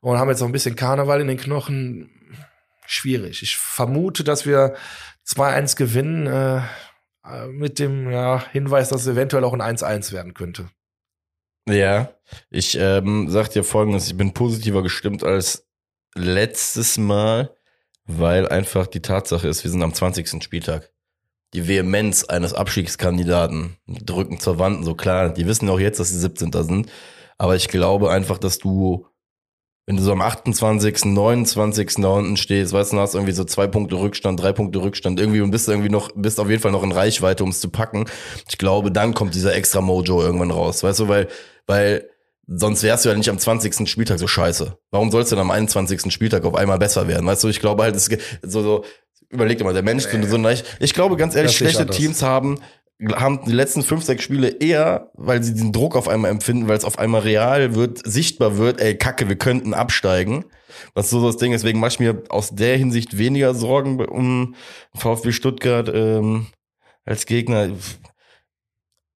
und 0.00 0.16
haben 0.16 0.28
jetzt 0.28 0.40
noch 0.40 0.46
ein 0.46 0.52
bisschen 0.52 0.76
Karneval 0.76 1.20
in 1.20 1.26
den 1.26 1.36
Knochen. 1.36 2.10
Schwierig. 2.86 3.42
Ich 3.42 3.56
vermute, 3.56 4.22
dass 4.22 4.46
wir 4.46 4.74
2-1 5.26 5.76
gewinnen, 5.76 6.26
äh, 6.26 6.58
äh, 7.24 7.46
mit 7.48 7.80
dem 7.80 8.10
ja, 8.10 8.44
Hinweis, 8.52 8.90
dass 8.90 9.02
es 9.02 9.08
eventuell 9.08 9.42
auch 9.42 9.54
ein 9.54 9.76
1-1 9.76 10.12
werden 10.12 10.34
könnte. 10.34 10.68
Ja, 11.68 12.12
ich 12.50 12.76
ähm, 12.78 13.28
sag 13.28 13.48
dir 13.48 13.64
folgendes, 13.64 14.06
ich 14.06 14.16
bin 14.16 14.34
positiver 14.34 14.82
gestimmt 14.82 15.24
als 15.24 15.66
letztes 16.14 16.98
Mal, 16.98 17.56
weil 18.04 18.46
einfach 18.48 18.86
die 18.86 19.00
Tatsache 19.00 19.48
ist, 19.48 19.64
wir 19.64 19.70
sind 19.70 19.82
am 19.82 19.94
20. 19.94 20.44
Spieltag. 20.44 20.93
Die 21.54 21.68
Vehemenz 21.68 22.24
eines 22.24 22.52
Abstiegskandidaten 22.52 23.76
drücken 23.86 24.40
zur 24.40 24.58
Wand, 24.58 24.84
so 24.84 24.94
klar, 24.94 25.32
die 25.32 25.46
wissen 25.46 25.68
auch 25.68 25.78
jetzt, 25.78 26.00
dass 26.00 26.10
sie 26.10 26.18
17. 26.18 26.50
sind, 26.52 26.90
aber 27.38 27.56
ich 27.56 27.68
glaube 27.68 28.10
einfach, 28.10 28.38
dass 28.38 28.58
du, 28.58 29.06
wenn 29.86 29.96
du 29.96 30.02
so 30.02 30.12
am 30.12 30.20
28., 30.20 31.04
29. 31.04 31.94
da 31.96 32.08
unten 32.08 32.36
stehst, 32.36 32.72
weißt 32.72 32.92
du, 32.92 32.98
hast 32.98 33.14
irgendwie 33.14 33.32
so 33.32 33.44
zwei 33.44 33.66
Punkte 33.66 33.96
Rückstand, 33.96 34.40
drei 34.40 34.52
Punkte 34.52 34.82
Rückstand, 34.82 35.20
irgendwie 35.20 35.42
und 35.42 35.50
bist 35.50 35.68
irgendwie 35.68 35.90
noch, 35.90 36.10
bist 36.16 36.40
auf 36.40 36.50
jeden 36.50 36.60
Fall 36.60 36.72
noch 36.72 36.82
in 36.82 36.92
Reichweite, 36.92 37.44
um 37.44 37.50
es 37.50 37.60
zu 37.60 37.68
packen. 37.68 38.06
Ich 38.48 38.58
glaube, 38.58 38.90
dann 38.90 39.14
kommt 39.14 39.34
dieser 39.34 39.54
extra 39.54 39.80
Mojo 39.80 40.22
irgendwann 40.22 40.50
raus, 40.50 40.82
weißt 40.82 41.00
du, 41.00 41.08
weil, 41.08 41.28
weil 41.66 42.08
sonst 42.46 42.82
wärst 42.82 43.04
du 43.04 43.08
ja 43.08 43.14
nicht 43.14 43.30
am 43.30 43.38
20. 43.38 43.88
Spieltag 43.88 44.18
so 44.18 44.26
scheiße. 44.26 44.76
Warum 44.90 45.10
sollst 45.10 45.32
du 45.32 45.36
dann 45.36 45.46
am 45.46 45.50
21. 45.50 46.12
Spieltag 46.12 46.44
auf 46.44 46.54
einmal 46.54 46.78
besser 46.78 47.08
werden? 47.08 47.26
Weißt 47.26 47.42
du, 47.44 47.48
ich 47.48 47.60
glaube 47.60 47.82
halt, 47.82 47.96
es 47.96 48.10
so, 48.42 48.62
so, 48.62 48.84
überleg 49.30 49.58
dir 49.58 49.64
mal, 49.64 49.74
der 49.74 49.82
Mensch, 49.82 50.04
so, 50.04 50.22
so 50.26 50.36
leicht, 50.36 50.78
ich 50.80 50.94
glaube 50.94 51.16
ganz 51.16 51.34
ehrlich, 51.34 51.56
schlechte. 51.56 51.86
Teams 51.86 52.22
haben, 52.22 52.60
haben 53.14 53.40
die 53.46 53.52
letzten 53.52 53.82
fünf, 53.82 54.04
sechs 54.04 54.22
Spiele 54.22 54.48
eher, 54.48 55.10
weil 55.14 55.42
sie 55.42 55.52
diesen 55.52 55.72
Druck 55.72 55.96
auf 55.96 56.08
einmal 56.08 56.30
empfinden, 56.30 56.68
weil 56.68 56.76
es 56.76 56.84
auf 56.84 56.98
einmal 56.98 57.22
real 57.22 57.74
wird, 57.74 58.00
sichtbar 58.04 58.56
wird, 58.56 58.80
ey, 58.80 58.96
kacke, 58.96 59.28
wir 59.28 59.36
könnten 59.36 59.74
absteigen. 59.74 60.44
Was 60.94 61.10
so 61.10 61.24
das 61.24 61.36
Ding 61.36 61.52
ist, 61.52 61.62
deswegen 61.62 61.80
mache 61.80 61.90
ich 61.90 62.00
mir 62.00 62.22
aus 62.28 62.50
der 62.50 62.76
Hinsicht 62.76 63.18
weniger 63.18 63.54
Sorgen 63.54 64.04
um 64.04 64.54
VfB 64.94 65.32
Stuttgart 65.32 65.90
ähm, 65.92 66.46
als 67.04 67.26
Gegner. 67.26 67.70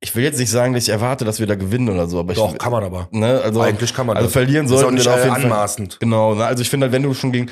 Ich 0.01 0.15
will 0.15 0.23
jetzt 0.23 0.39
nicht 0.39 0.51
sagen, 0.51 0.75
dass 0.75 0.85
ich 0.85 0.91
erwarte, 0.91 1.25
dass 1.25 1.41
wir 1.41 1.47
da 1.47 1.57
gewinnen 1.57 1.89
oder 1.89 2.07
so, 2.07 2.21
aber 2.21 2.35
Doch, 2.35 2.53
ich, 2.53 2.59
kann 2.59 2.71
man 2.71 2.85
aber. 2.85 3.09
ne, 3.11 3.41
also, 3.43 3.61
Eigentlich 3.61 3.93
kann 3.93 4.07
man 4.07 4.17
also 4.17 4.27
das. 4.27 4.33
verlieren 4.33 4.67
ist 4.67 4.73
auch 4.73 4.79
sollten 4.79 4.97
wir 4.97 4.99
nicht 4.99 5.09
auf 5.09 5.17
äh, 5.17 5.25
jeden 5.25 5.35
Fall. 5.35 5.45
anmaßend. 5.45 6.01
Genau, 6.01 6.35
ne? 6.35 6.45
also 6.45 6.63
ich 6.63 6.71
finde 6.71 6.85
halt, 6.85 6.93
wenn 6.93 7.03
du 7.03 7.15
schon 7.15 7.33
gegen, 7.33 7.51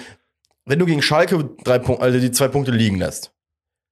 wenn 0.66 0.78
du 0.78 0.86
gegen 0.86 1.02
Schalke 1.02 1.48
drei 1.64 1.78
Punkte, 1.78 2.02
also 2.02 2.18
die 2.18 2.32
zwei 2.32 2.48
Punkte 2.48 2.72
liegen 2.72 2.98
lässt, 2.98 3.32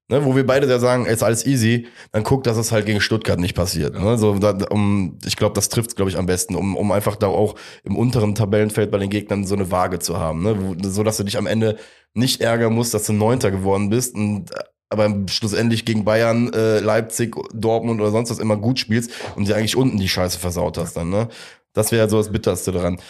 ne, 0.09 0.25
wo 0.25 0.37
wir 0.37 0.47
beide 0.47 0.69
ja 0.69 0.79
sagen, 0.79 1.07
ist 1.07 1.23
alles 1.23 1.47
easy, 1.47 1.87
dann 2.13 2.25
guck, 2.25 2.45
dass 2.45 2.57
es 2.57 2.73
halt 2.73 2.87
gegen 2.87 3.01
Stuttgart 3.01 3.39
nicht 3.39 3.55
passiert. 3.55 3.99
Ne? 3.99 4.19
So, 4.19 4.39
da, 4.39 4.57
um, 4.71 5.19
ich 5.25 5.37
glaube, 5.37 5.55
das 5.55 5.69
trifft 5.69 5.97
glaube 5.97 6.11
ich 6.11 6.19
am 6.19 6.27
besten, 6.27 6.55
um, 6.55 6.77
um 6.77 6.93
einfach 6.93 7.17
da 7.17 7.29
auch 7.29 7.55
im 7.85 7.97
unteren 7.97 8.35
Tabellenfeld 8.35 8.91
bei 8.91 8.99
den 8.99 9.11
Gegnern 9.11 9.47
so 9.47 9.55
eine 9.55 9.71
Waage 9.71 10.01
zu 10.01 10.19
haben, 10.19 10.43
ne? 10.43 10.57
wo, 10.61 10.77
so 10.89 11.03
dass 11.03 11.17
du 11.17 11.25
dich 11.25 11.39
am 11.39 11.47
Ende 11.47 11.79
nicht 12.13 12.41
ärgern 12.41 12.75
musst, 12.75 12.95
dass 12.95 13.07
du 13.07 13.13
Neunter 13.13 13.51
geworden 13.51 13.91
bist 13.91 14.15
und 14.15 14.51
aber 14.91 15.27
schlussendlich 15.29 15.85
gegen 15.85 16.05
Bayern, 16.05 16.53
äh, 16.53 16.79
Leipzig, 16.79 17.35
Dortmund 17.53 18.01
oder 18.01 18.11
sonst 18.11 18.31
was 18.31 18.39
immer 18.39 18.57
gut 18.57 18.79
spielst 18.79 19.11
und 19.35 19.49
dir 19.49 19.57
eigentlich 19.57 19.77
unten 19.77 19.97
die 19.97 20.09
Scheiße 20.09 20.39
versaut 20.39 20.79
hast 20.79 20.97
dann, 20.97 21.11
ne? 21.11 21.29
Das 21.73 21.91
wäre 21.91 22.09
so 22.09 22.19
das 22.19 22.31
Bitterste 22.31 22.71
daran. 22.71 23.01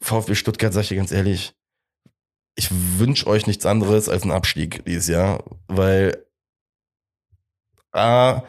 VfB 0.00 0.34
Stuttgart, 0.34 0.72
sag 0.72 0.82
ich 0.82 0.88
dir 0.88 0.96
ganz 0.96 1.12
ehrlich, 1.12 1.52
ich 2.56 2.70
wünsche 2.98 3.26
euch 3.26 3.46
nichts 3.46 3.66
anderes 3.66 4.08
als 4.08 4.22
einen 4.22 4.32
Abstieg 4.32 4.84
dieses 4.84 5.08
Jahr, 5.08 5.42
weil 5.68 6.26
A, 7.92 8.42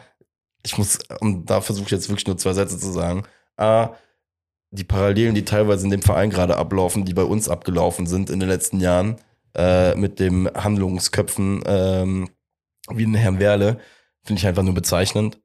ich 0.62 0.78
muss, 0.78 0.98
und 1.20 1.46
da 1.46 1.60
versuche 1.60 1.86
ich 1.86 1.90
jetzt 1.90 2.08
wirklich 2.08 2.26
nur 2.26 2.38
zwei 2.38 2.52
Sätze 2.52 2.78
zu 2.78 2.92
sagen, 2.92 3.24
A, 3.56 3.94
die 4.70 4.84
Parallelen, 4.84 5.34
die 5.34 5.44
teilweise 5.44 5.84
in 5.84 5.90
dem 5.90 6.02
Verein 6.02 6.30
gerade 6.30 6.56
ablaufen, 6.56 7.04
die 7.04 7.14
bei 7.14 7.24
uns 7.24 7.48
abgelaufen 7.48 8.06
sind 8.06 8.30
in 8.30 8.40
den 8.40 8.48
letzten 8.48 8.80
Jahren, 8.80 9.16
äh, 9.54 9.94
mit 9.96 10.18
dem 10.18 10.48
Handlungsköpfen 10.54 11.62
ähm, 11.66 12.30
wie 12.90 13.04
den 13.04 13.14
Herrn 13.14 13.38
Werle, 13.38 13.78
finde 14.24 14.40
ich 14.40 14.46
einfach 14.46 14.62
nur 14.62 14.74
bezeichnend. 14.74 15.41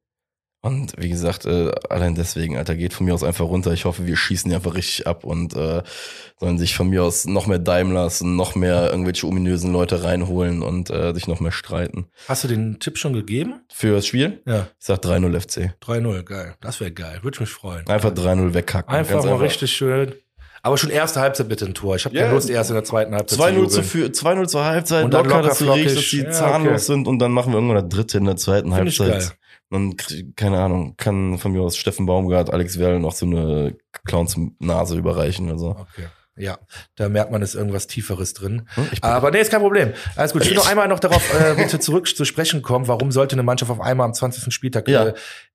Und 0.67 0.93
wie 0.97 1.09
gesagt, 1.09 1.45
äh, 1.45 1.71
allein 1.89 2.15
deswegen, 2.15 2.57
Alter, 2.57 2.75
geht 2.75 2.93
von 2.93 3.05
mir 3.05 3.13
aus 3.13 3.23
einfach 3.23 3.45
runter. 3.45 3.71
Ich 3.73 3.85
hoffe, 3.85 4.05
wir 4.05 4.17
schießen 4.17 4.49
die 4.49 4.55
einfach 4.55 4.75
richtig 4.75 5.07
ab 5.07 5.23
und 5.23 5.55
äh, 5.55 5.81
sollen 6.39 6.57
sich 6.57 6.75
von 6.75 6.89
mir 6.89 7.03
aus 7.03 7.25
noch 7.25 7.47
mehr 7.47 7.59
Daimlers 7.59 8.21
und 8.21 8.35
noch 8.35 8.55
mehr 8.55 8.89
irgendwelche 8.91 9.25
ominösen 9.27 9.71
Leute 9.71 10.03
reinholen 10.03 10.61
und 10.61 10.89
äh, 10.89 11.13
sich 11.13 11.27
noch 11.27 11.39
mehr 11.39 11.51
streiten. 11.51 12.07
Hast 12.27 12.43
du 12.43 12.47
den 12.47 12.79
Tipp 12.79 12.97
schon 12.97 13.13
gegeben? 13.13 13.61
Für 13.73 13.93
das 13.93 14.05
Spiel? 14.05 14.41
Ja, 14.45 14.67
Ich 14.79 14.85
sag 14.85 14.99
3-0 14.99 15.39
FC. 15.39 15.73
3-0, 15.83 16.23
geil. 16.23 16.55
Das 16.61 16.79
wäre 16.79 16.91
geil. 16.91 17.19
Würde 17.23 17.35
ich 17.35 17.39
mich 17.41 17.49
freuen. 17.49 17.87
Einfach 17.87 18.11
3-0 18.11 18.53
wegkacken. 18.53 18.93
Einfach 18.93 19.15
Ganz 19.15 19.25
mal 19.25 19.35
richtig 19.35 19.71
schön. 19.71 20.13
Aber 20.67 20.77
schon 20.77 20.89
erste 20.89 21.19
Halbzeit 21.21 21.47
bitte 21.49 21.65
ein 21.65 21.73
Tor. 21.73 21.95
Ich 21.95 22.05
habe 22.05 22.15
Ja. 22.15 22.23
keine 22.23 22.33
Lust, 22.35 22.49
erst 22.49 22.69
in 22.69 22.75
der 22.75 22.83
zweiten 22.83 23.15
Halbzeit 23.15 23.39
2-0 23.39 23.67
zu 23.69 23.81
jubeln. 23.81 23.83
für 23.83 24.11
2-0 24.11 24.47
zur 24.47 24.65
Halbzeit, 24.65 25.05
Und 25.05 25.13
dann 25.13 25.23
locker, 25.25 25.37
locker 25.37 25.47
dass 25.49 25.57
du 25.59 25.71
riechst, 25.71 25.97
dass 25.97 26.05
die 26.09 26.19
Ja, 26.21 26.31
zahnlos 26.31 26.71
okay. 26.73 26.93
sind 26.93 27.07
und 27.07 27.19
dann 27.19 27.31
machen 27.31 27.51
wir 27.53 27.57
irgendwann 27.57 27.83
das 27.83 27.89
dritte 27.89 28.17
in 28.17 28.25
der 28.25 28.35
zweiten 28.37 28.73
Find 28.73 28.89
ich 28.89 28.99
Halbzeit. 28.99 29.19
geil. 29.29 29.31
Dann, 29.69 29.95
keine 30.35 30.59
Ahnung, 30.59 30.93
kann 30.97 31.37
von 31.39 31.51
mir 31.51 31.61
aus 31.61 31.75
Steffen 31.75 32.05
Baumgart, 32.05 32.51
Alex 32.51 32.79
Werl 32.79 32.99
noch 32.99 33.11
so 33.13 33.25
eine 33.25 33.75
Clowns-Nase 34.05 34.95
überreichen 34.97 35.49
oder 35.49 35.59
so. 35.59 35.69
Okay. 35.71 36.07
Ja, 36.39 36.59
da 36.95 37.09
merkt 37.09 37.31
man, 37.31 37.41
ist 37.41 37.55
irgendwas 37.55 37.87
Tieferes 37.87 38.33
drin. 38.35 38.67
Hm, 38.75 38.87
Aber 39.01 39.31
nee, 39.31 39.39
ist 39.41 39.49
kein 39.49 39.59
Problem. 39.61 39.93
Alles 40.15 40.33
gut. 40.33 40.43
Ich 40.43 40.49
will 40.49 40.55
noch 40.55 40.69
einmal 40.69 40.87
noch 40.87 40.99
darauf 40.99 41.23
äh, 41.33 41.55
bitte 41.57 41.79
zurück 41.79 42.07
zu 42.07 42.25
sprechen 42.25 42.61
kommen. 42.61 42.87
Warum 42.87 43.11
sollte 43.11 43.33
eine 43.33 43.41
Mannschaft 43.43 43.71
auf 43.71 43.81
einmal 43.81 44.05
am 44.05 44.13
20. 44.13 44.53
Spieltag? 44.53 44.87
Ja. 44.87 45.07
Äh, 45.07 45.13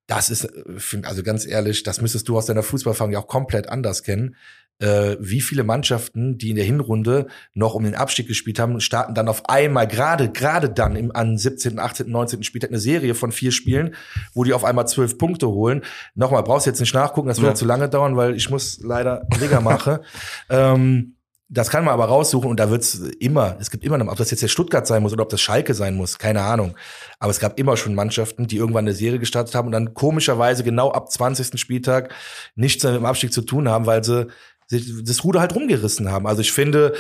das 0.09 0.29
ist, 0.29 0.45
äh, 0.45 1.03
also 1.05 1.23
ganz 1.23 1.47
ehrlich, 1.47 1.85
das 1.85 2.01
müsstest 2.01 2.29
du 2.29 2.37
aus 2.37 2.47
deiner 2.47 2.65
Fußballfang 2.65 3.13
ja 3.13 3.21
auch 3.21 3.29
komplett 3.29 3.69
anders 3.69 4.03
kennen. 4.03 4.35
Äh, 4.79 5.17
wie 5.21 5.41
viele 5.41 5.65
Mannschaften, 5.65 6.39
die 6.39 6.51
in 6.51 6.57
der 6.57 6.65
Hinrunde 6.65 7.27
noch 7.55 7.75
um 7.75 7.85
den 7.85 7.95
Abstieg 7.95 8.27
gespielt 8.27 8.59
haben, 8.59 8.81
starten 8.81 9.15
dann 9.15 9.29
auf 9.29 9.49
einmal 9.49 9.87
gerade 9.87 10.31
gerade 10.31 10.69
dann 10.69 10.97
im 10.97 11.15
an 11.15 11.39
17., 11.39 11.79
18., 11.79 12.11
19. 12.11 12.43
Spieltag 12.43 12.71
eine 12.71 12.81
Serie 12.81 13.15
von 13.15 13.33
vier 13.33 13.53
Spielen, 13.53 13.95
wo 14.35 14.45
die 14.45 14.53
auf 14.53 14.65
einmal 14.65 14.89
zwölf 14.89 15.19
Punkte 15.19 15.49
holen. 15.49 15.83
Nochmal, 16.15 16.43
brauchst 16.43 16.67
jetzt 16.67 16.81
nicht 16.81 16.95
nachgucken, 16.95 17.29
das 17.29 17.41
wird 17.41 17.53
ja. 17.53 17.55
zu 17.55 17.65
lange 17.65 17.89
dauern, 17.89 18.17
weil 18.17 18.35
ich 18.35 18.51
muss 18.51 18.81
leider 18.83 19.27
Liga 19.41 19.61
machen. 19.61 19.99
ähm, 20.51 21.15
das 21.55 21.69
kann 21.69 21.85
man 21.85 21.93
aber 21.93 22.07
raussuchen 22.07 22.49
und 22.49 22.59
da 22.59 22.71
wird's 22.71 22.95
immer, 23.21 23.59
es 23.61 23.71
gibt 23.71 23.85
immer 23.85 23.99
noch, 23.99 24.11
ob 24.11 24.17
das 24.17 24.31
jetzt 24.31 24.43
der 24.43 24.49
Stuttgart 24.49 24.87
sein 24.87 25.03
muss 25.03 25.13
oder 25.13 25.23
ob 25.23 25.29
das 25.29 25.43
Schalke 25.43 25.75
sein 25.75 25.95
muss, 25.97 26.19
keine 26.19 26.41
Ahnung. 26.41 26.75
Aber 27.19 27.31
es 27.31 27.41
gab 27.41 27.59
immer 27.59 27.77
schon 27.77 27.95
Mannschaften, 27.95 28.47
die 28.47 28.57
irgendwann 28.57 28.87
eine 28.87 28.95
Serie 28.95 29.19
gestartet 29.19 29.55
haben 29.55 29.67
und 29.67 29.73
dann 29.73 29.93
komischerweise 29.93 30.65
genau 30.65 30.91
ab 30.93 31.13
20. 31.13 31.61
Spieltag 31.61 32.15
nichts 32.55 32.83
mehr 32.83 32.93
mit 32.93 33.03
dem 33.03 33.05
Abstieg 33.05 33.35
zu 33.35 33.43
tun 33.43 33.69
haben, 33.69 33.85
weil 33.85 34.03
sie 34.03 34.29
das 34.73 35.25
Ruder 35.25 35.41
halt 35.41 35.55
rumgerissen 35.55 36.11
haben. 36.11 36.27
Also 36.27 36.41
ich 36.41 36.53
finde, 36.53 36.95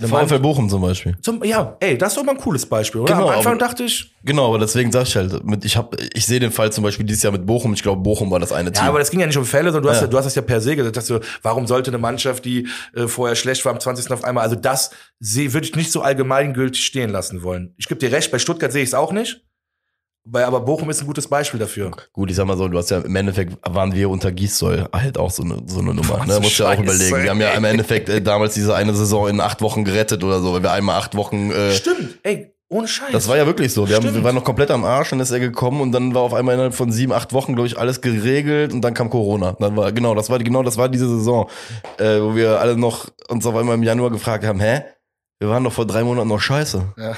VfL 0.00 0.38
Bochum 0.38 0.68
zum 0.68 0.80
Beispiel. 0.80 1.16
Zum, 1.22 1.42
ja, 1.42 1.76
ey, 1.80 1.98
das 1.98 2.12
ist 2.12 2.18
doch 2.18 2.24
mal 2.24 2.32
ein 2.32 2.38
cooles 2.38 2.66
Beispiel, 2.66 3.00
oder? 3.00 3.14
Genau, 3.14 3.28
Am 3.30 3.38
Anfang 3.38 3.54
aber, 3.54 3.66
dachte 3.66 3.82
ich. 3.82 4.14
Genau, 4.22 4.46
aber 4.46 4.60
deswegen 4.60 4.92
sag 4.92 5.08
ich 5.08 5.16
halt, 5.16 5.44
mit, 5.44 5.64
ich 5.64 5.76
hab, 5.76 5.96
ich 6.14 6.24
sehe 6.24 6.38
den 6.38 6.52
Fall 6.52 6.70
zum 6.70 6.84
Beispiel 6.84 7.04
dieses 7.04 7.24
Jahr 7.24 7.32
mit 7.32 7.44
Bochum. 7.46 7.74
Ich 7.74 7.82
glaube, 7.82 8.00
Bochum 8.00 8.30
war 8.30 8.38
das 8.38 8.52
eine 8.52 8.70
Team. 8.70 8.84
Ja, 8.84 8.90
aber 8.90 9.00
das 9.00 9.10
ging 9.10 9.18
ja 9.18 9.26
nicht 9.26 9.36
um 9.36 9.44
Fälle, 9.44 9.72
sondern 9.72 9.82
du, 9.82 9.88
ja. 9.88 9.94
hast, 9.94 10.02
ja, 10.02 10.06
du 10.06 10.16
hast 10.16 10.24
das 10.26 10.36
ja 10.36 10.42
per 10.42 10.60
se 10.60 10.76
gesagt, 10.76 10.96
dass 10.96 11.06
du, 11.06 11.18
warum 11.42 11.66
sollte 11.66 11.90
eine 11.90 11.98
Mannschaft, 11.98 12.44
die 12.44 12.68
äh, 12.94 13.08
vorher 13.08 13.34
schlecht 13.34 13.64
war, 13.64 13.72
am 13.72 13.80
20. 13.80 14.12
auf 14.12 14.22
einmal, 14.22 14.44
also 14.44 14.54
das 14.54 14.90
würde 15.18 15.66
ich 15.66 15.74
nicht 15.74 15.90
so 15.90 16.02
allgemeingültig 16.02 16.84
stehen 16.84 17.10
lassen 17.10 17.42
wollen. 17.42 17.74
Ich 17.76 17.88
gebe 17.88 17.98
dir 17.98 18.12
recht, 18.12 18.30
bei 18.30 18.38
Stuttgart 18.38 18.70
sehe 18.70 18.84
ich 18.84 18.90
es 18.90 18.94
auch 18.94 19.10
nicht. 19.10 19.47
Weil, 20.30 20.44
aber 20.44 20.60
Bochum 20.60 20.90
ist 20.90 21.00
ein 21.00 21.06
gutes 21.06 21.26
Beispiel 21.26 21.58
dafür. 21.58 21.90
Gut, 22.12 22.30
ich 22.30 22.36
sag 22.36 22.46
mal 22.46 22.56
so, 22.56 22.68
du 22.68 22.76
hast 22.76 22.90
ja 22.90 22.98
im 22.98 23.16
Endeffekt 23.16 23.56
waren 23.62 23.94
wir 23.94 24.10
unter 24.10 24.30
Gießsoll 24.30 24.88
halt 24.92 25.16
auch 25.16 25.30
so 25.30 25.42
eine, 25.42 25.62
so 25.66 25.80
eine 25.80 25.94
Nummer. 25.94 26.26
Ne? 26.26 26.38
Musst 26.40 26.58
du 26.58 26.64
ja 26.64 26.70
auch 26.70 26.78
überlegen. 26.78 27.22
Wir 27.22 27.30
haben 27.30 27.40
ja 27.40 27.50
im 27.50 27.64
Endeffekt 27.64 28.08
äh, 28.08 28.20
damals 28.20 28.54
diese 28.54 28.74
eine 28.74 28.94
Saison 28.94 29.28
in 29.28 29.40
acht 29.40 29.62
Wochen 29.62 29.84
gerettet 29.84 30.22
oder 30.24 30.40
so, 30.40 30.52
weil 30.52 30.62
wir 30.62 30.72
einmal 30.72 30.98
acht 30.98 31.14
Wochen. 31.14 31.50
Äh, 31.50 31.72
Stimmt, 31.72 32.18
ey, 32.24 32.52
ohne 32.68 32.86
Scheiß. 32.86 33.12
Das 33.12 33.28
war 33.28 33.38
ja 33.38 33.46
wirklich 33.46 33.72
so. 33.72 33.88
Wir, 33.88 33.96
haben, 33.96 34.14
wir 34.14 34.22
waren 34.22 34.34
noch 34.34 34.44
komplett 34.44 34.70
am 34.70 34.84
Arsch, 34.84 35.10
dann 35.10 35.20
ist 35.20 35.30
er 35.30 35.40
gekommen 35.40 35.80
und 35.80 35.92
dann 35.92 36.14
war 36.14 36.20
auf 36.20 36.34
einmal 36.34 36.54
innerhalb 36.54 36.74
von 36.74 36.92
sieben, 36.92 37.12
acht 37.12 37.32
Wochen, 37.32 37.54
glaube 37.54 37.66
ich, 37.66 37.78
alles 37.78 38.02
geregelt 38.02 38.74
und 38.74 38.82
dann 38.82 38.92
kam 38.92 39.08
Corona. 39.08 39.56
Dann 39.58 39.76
war, 39.76 39.90
genau, 39.92 40.14
das 40.14 40.28
war, 40.28 40.38
genau, 40.38 40.62
das 40.62 40.76
war 40.76 40.90
diese 40.90 41.08
Saison, 41.08 41.48
äh, 41.96 42.20
wo 42.20 42.36
wir 42.36 42.60
alle 42.60 42.76
noch 42.76 43.08
uns 43.28 43.46
auf 43.46 43.56
einmal 43.56 43.76
im 43.76 43.82
Januar 43.82 44.10
gefragt 44.10 44.44
haben, 44.44 44.60
hä? 44.60 44.82
Wir 45.40 45.48
waren 45.48 45.64
doch 45.64 45.72
vor 45.72 45.86
drei 45.86 46.04
Monaten 46.04 46.28
noch 46.28 46.40
scheiße. 46.40 46.94
Ja. 46.98 47.16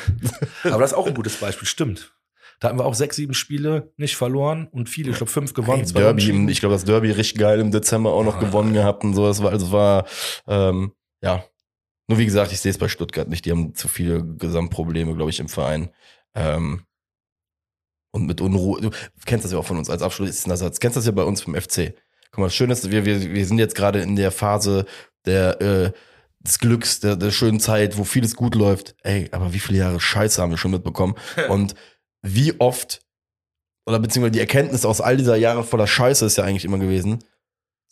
Aber 0.71 0.83
das 0.83 0.93
ist 0.93 0.97
auch 0.97 1.07
ein 1.07 1.15
gutes 1.15 1.37
Beispiel, 1.37 1.67
stimmt. 1.67 2.13
Da 2.61 2.69
hatten 2.69 2.79
wir 2.79 2.85
auch 2.85 2.95
sechs, 2.95 3.17
sieben 3.17 3.33
Spiele 3.33 3.93
nicht 3.97 4.17
verloren 4.17 4.69
und 4.71 4.89
viele, 4.91 5.11
ich 5.11 5.17
glaube 5.17 5.33
fünf 5.33 5.55
gewonnen. 5.55 5.83
Hey, 5.83 5.93
Derby, 5.93 6.51
ich 6.53 6.61
glaube 6.61 6.75
das 6.75 6.85
Derby 6.85 7.11
richtig 7.11 7.41
geil 7.41 7.59
im 7.59 7.71
Dezember 7.71 8.13
auch 8.13 8.23
noch 8.23 8.35
ja. 8.35 8.41
gewonnen 8.41 8.75
gehabt 8.75 9.03
und 9.03 9.15
so. 9.15 9.27
Das 9.27 9.43
war, 9.43 9.51
also 9.51 9.73
war, 9.73 10.07
ähm, 10.47 10.93
ja. 11.23 11.45
Nur 12.07 12.19
wie 12.19 12.27
gesagt, 12.27 12.53
ich 12.53 12.61
sehe 12.61 12.71
es 12.71 12.79
bei 12.79 12.89
Stuttgart 12.89 13.29
nicht. 13.29 13.47
Die 13.47 13.51
haben 13.51 13.75
zu 13.75 13.89
viele 13.89 14.25
Gesamtprobleme, 14.37 15.15
glaube 15.15 15.31
ich, 15.31 15.41
im 15.41 15.49
Verein. 15.49 15.91
Ähm, 16.35 16.83
und 18.13 18.27
mit 18.27 18.41
Unruhe. 18.41 18.81
Du 18.81 18.91
kennst 19.25 19.45
das 19.45 19.53
ja 19.53 19.59
auch 19.59 19.67
von 19.67 19.79
uns 19.79 19.89
als 19.89 20.03
Abschlussersatz. 20.03 20.81
Kennst 20.81 20.97
das 20.97 21.07
ja 21.07 21.13
bei 21.13 21.23
uns 21.23 21.41
vom 21.41 21.55
FC. 21.55 21.95
Guck 22.31 22.39
mal, 22.39 22.47
das 22.47 22.55
Schöne 22.55 22.73
ist, 22.75 22.91
wir, 22.91 23.05
wir, 23.05 23.33
wir 23.33 23.47
sind 23.47 23.59
jetzt 23.59 23.75
gerade 23.75 24.01
in 24.01 24.17
der 24.17 24.33
Phase 24.33 24.85
der, 25.25 25.61
äh, 25.61 25.93
des 26.41 26.59
Glücks, 26.59 27.01
der, 27.01 27.17
der 27.17 27.31
schönen 27.31 27.61
Zeit, 27.61 27.97
wo 27.97 28.05
vieles 28.05 28.37
gut 28.37 28.55
läuft. 28.55 28.97
Ey, 29.03 29.29
aber 29.33 29.53
wie 29.53 29.59
viele 29.59 29.79
Jahre 29.79 30.01
Scheiße 30.01 30.43
haben 30.43 30.51
wir 30.51 30.59
schon 30.59 30.73
mitbekommen? 30.73 31.15
Und 31.49 31.75
wie 32.23 32.59
oft, 32.61 33.03
oder 33.87 33.99
beziehungsweise 33.99 34.33
die 34.33 34.41
Erkenntnis 34.41 34.85
aus 34.85 35.01
all 35.01 35.17
dieser 35.17 35.37
Jahre 35.37 35.65
voller 35.65 35.87
Scheiße 35.87 36.25
ist 36.27 36.37
ja 36.37 36.45
eigentlich 36.45 36.65
immer 36.65 36.79
gewesen, 36.79 37.25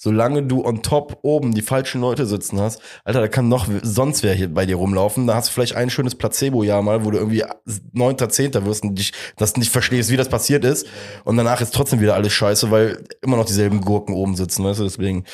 solange 0.00 0.44
du 0.44 0.64
on 0.64 0.82
top 0.82 1.18
oben 1.22 1.52
die 1.52 1.62
falschen 1.62 2.00
Leute 2.00 2.24
sitzen 2.24 2.60
hast, 2.60 2.80
Alter, 3.04 3.20
da 3.20 3.28
kann 3.28 3.48
noch 3.48 3.66
sonst 3.82 4.22
wer 4.22 4.32
hier 4.32 4.52
bei 4.52 4.64
dir 4.64 4.76
rumlaufen. 4.76 5.26
Da 5.26 5.34
hast 5.34 5.48
du 5.48 5.52
vielleicht 5.52 5.74
ein 5.74 5.90
schönes 5.90 6.14
Placebo-Jahr 6.14 6.82
mal, 6.82 7.04
wo 7.04 7.10
du 7.10 7.18
irgendwie 7.18 7.44
neunter, 7.92 8.28
zehnter 8.28 8.64
wirst 8.64 8.84
und 8.84 8.94
dich, 8.94 9.12
das 9.36 9.56
nicht 9.56 9.72
verstehst, 9.72 10.10
wie 10.10 10.16
das 10.16 10.28
passiert 10.28 10.64
ist. 10.64 10.86
Und 11.24 11.36
danach 11.36 11.60
ist 11.60 11.74
trotzdem 11.74 12.00
wieder 12.00 12.14
alles 12.14 12.32
scheiße, 12.32 12.70
weil 12.70 13.02
immer 13.22 13.36
noch 13.36 13.46
dieselben 13.46 13.80
Gurken 13.80 14.14
oben 14.14 14.36
sitzen, 14.36 14.64
weißt 14.64 14.80
du, 14.80 14.84
deswegen, 14.84 15.24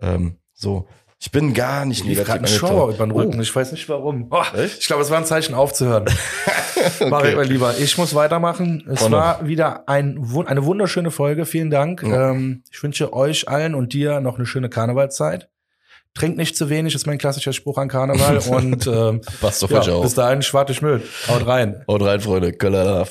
ähm, 0.00 0.38
so. 0.54 0.86
Ich 1.24 1.30
bin 1.30 1.54
gar 1.54 1.84
nicht 1.84 2.04
negativ. 2.04 2.26
gerade 2.26 2.40
ein 2.40 2.48
Schauer 2.48 2.88
über 2.88 3.06
den 3.06 3.12
Rücken. 3.12 3.38
Oh. 3.38 3.42
Ich 3.42 3.54
weiß 3.54 3.70
nicht 3.70 3.88
warum. 3.88 4.26
Oh, 4.32 4.42
ich 4.56 4.88
glaube, 4.88 5.02
es 5.02 5.10
war 5.10 5.18
ein 5.18 5.24
Zeichen 5.24 5.54
aufzuhören. 5.54 6.06
okay. 6.74 7.06
Mach 7.08 7.22
mal 7.22 7.44
lieber. 7.44 7.78
Ich 7.78 7.96
muss 7.96 8.12
weitermachen. 8.16 8.82
Es 8.90 8.98
Vorne. 8.98 9.16
war 9.16 9.46
wieder 9.46 9.88
ein, 9.88 10.26
eine 10.46 10.64
wunderschöne 10.64 11.12
Folge. 11.12 11.46
Vielen 11.46 11.70
Dank. 11.70 12.02
Ja. 12.02 12.30
Ähm, 12.32 12.64
ich 12.72 12.82
wünsche 12.82 13.12
euch 13.12 13.48
allen 13.48 13.76
und 13.76 13.92
dir 13.92 14.20
noch 14.20 14.36
eine 14.36 14.46
schöne 14.46 14.68
Karnevalzeit. 14.68 15.48
Trinkt 16.12 16.38
nicht 16.38 16.56
zu 16.56 16.68
wenig, 16.68 16.96
ist 16.96 17.06
mein 17.06 17.18
klassischer 17.18 17.52
Spruch 17.52 17.78
an 17.78 17.86
Karneval. 17.86 18.38
und 18.56 18.88
ähm, 18.88 19.20
Passt 19.40 19.62
doch 19.62 19.70
ja, 19.70 20.00
Bis 20.00 20.14
dahin, 20.14 20.42
schwarte 20.42 20.74
Schmöd. 20.74 21.04
Haut 21.28 21.46
rein. 21.46 21.84
Haut 21.86 22.02
rein, 22.02 22.20
Freunde. 22.20 22.52
Köller 22.52 22.84
Love. 22.84 23.10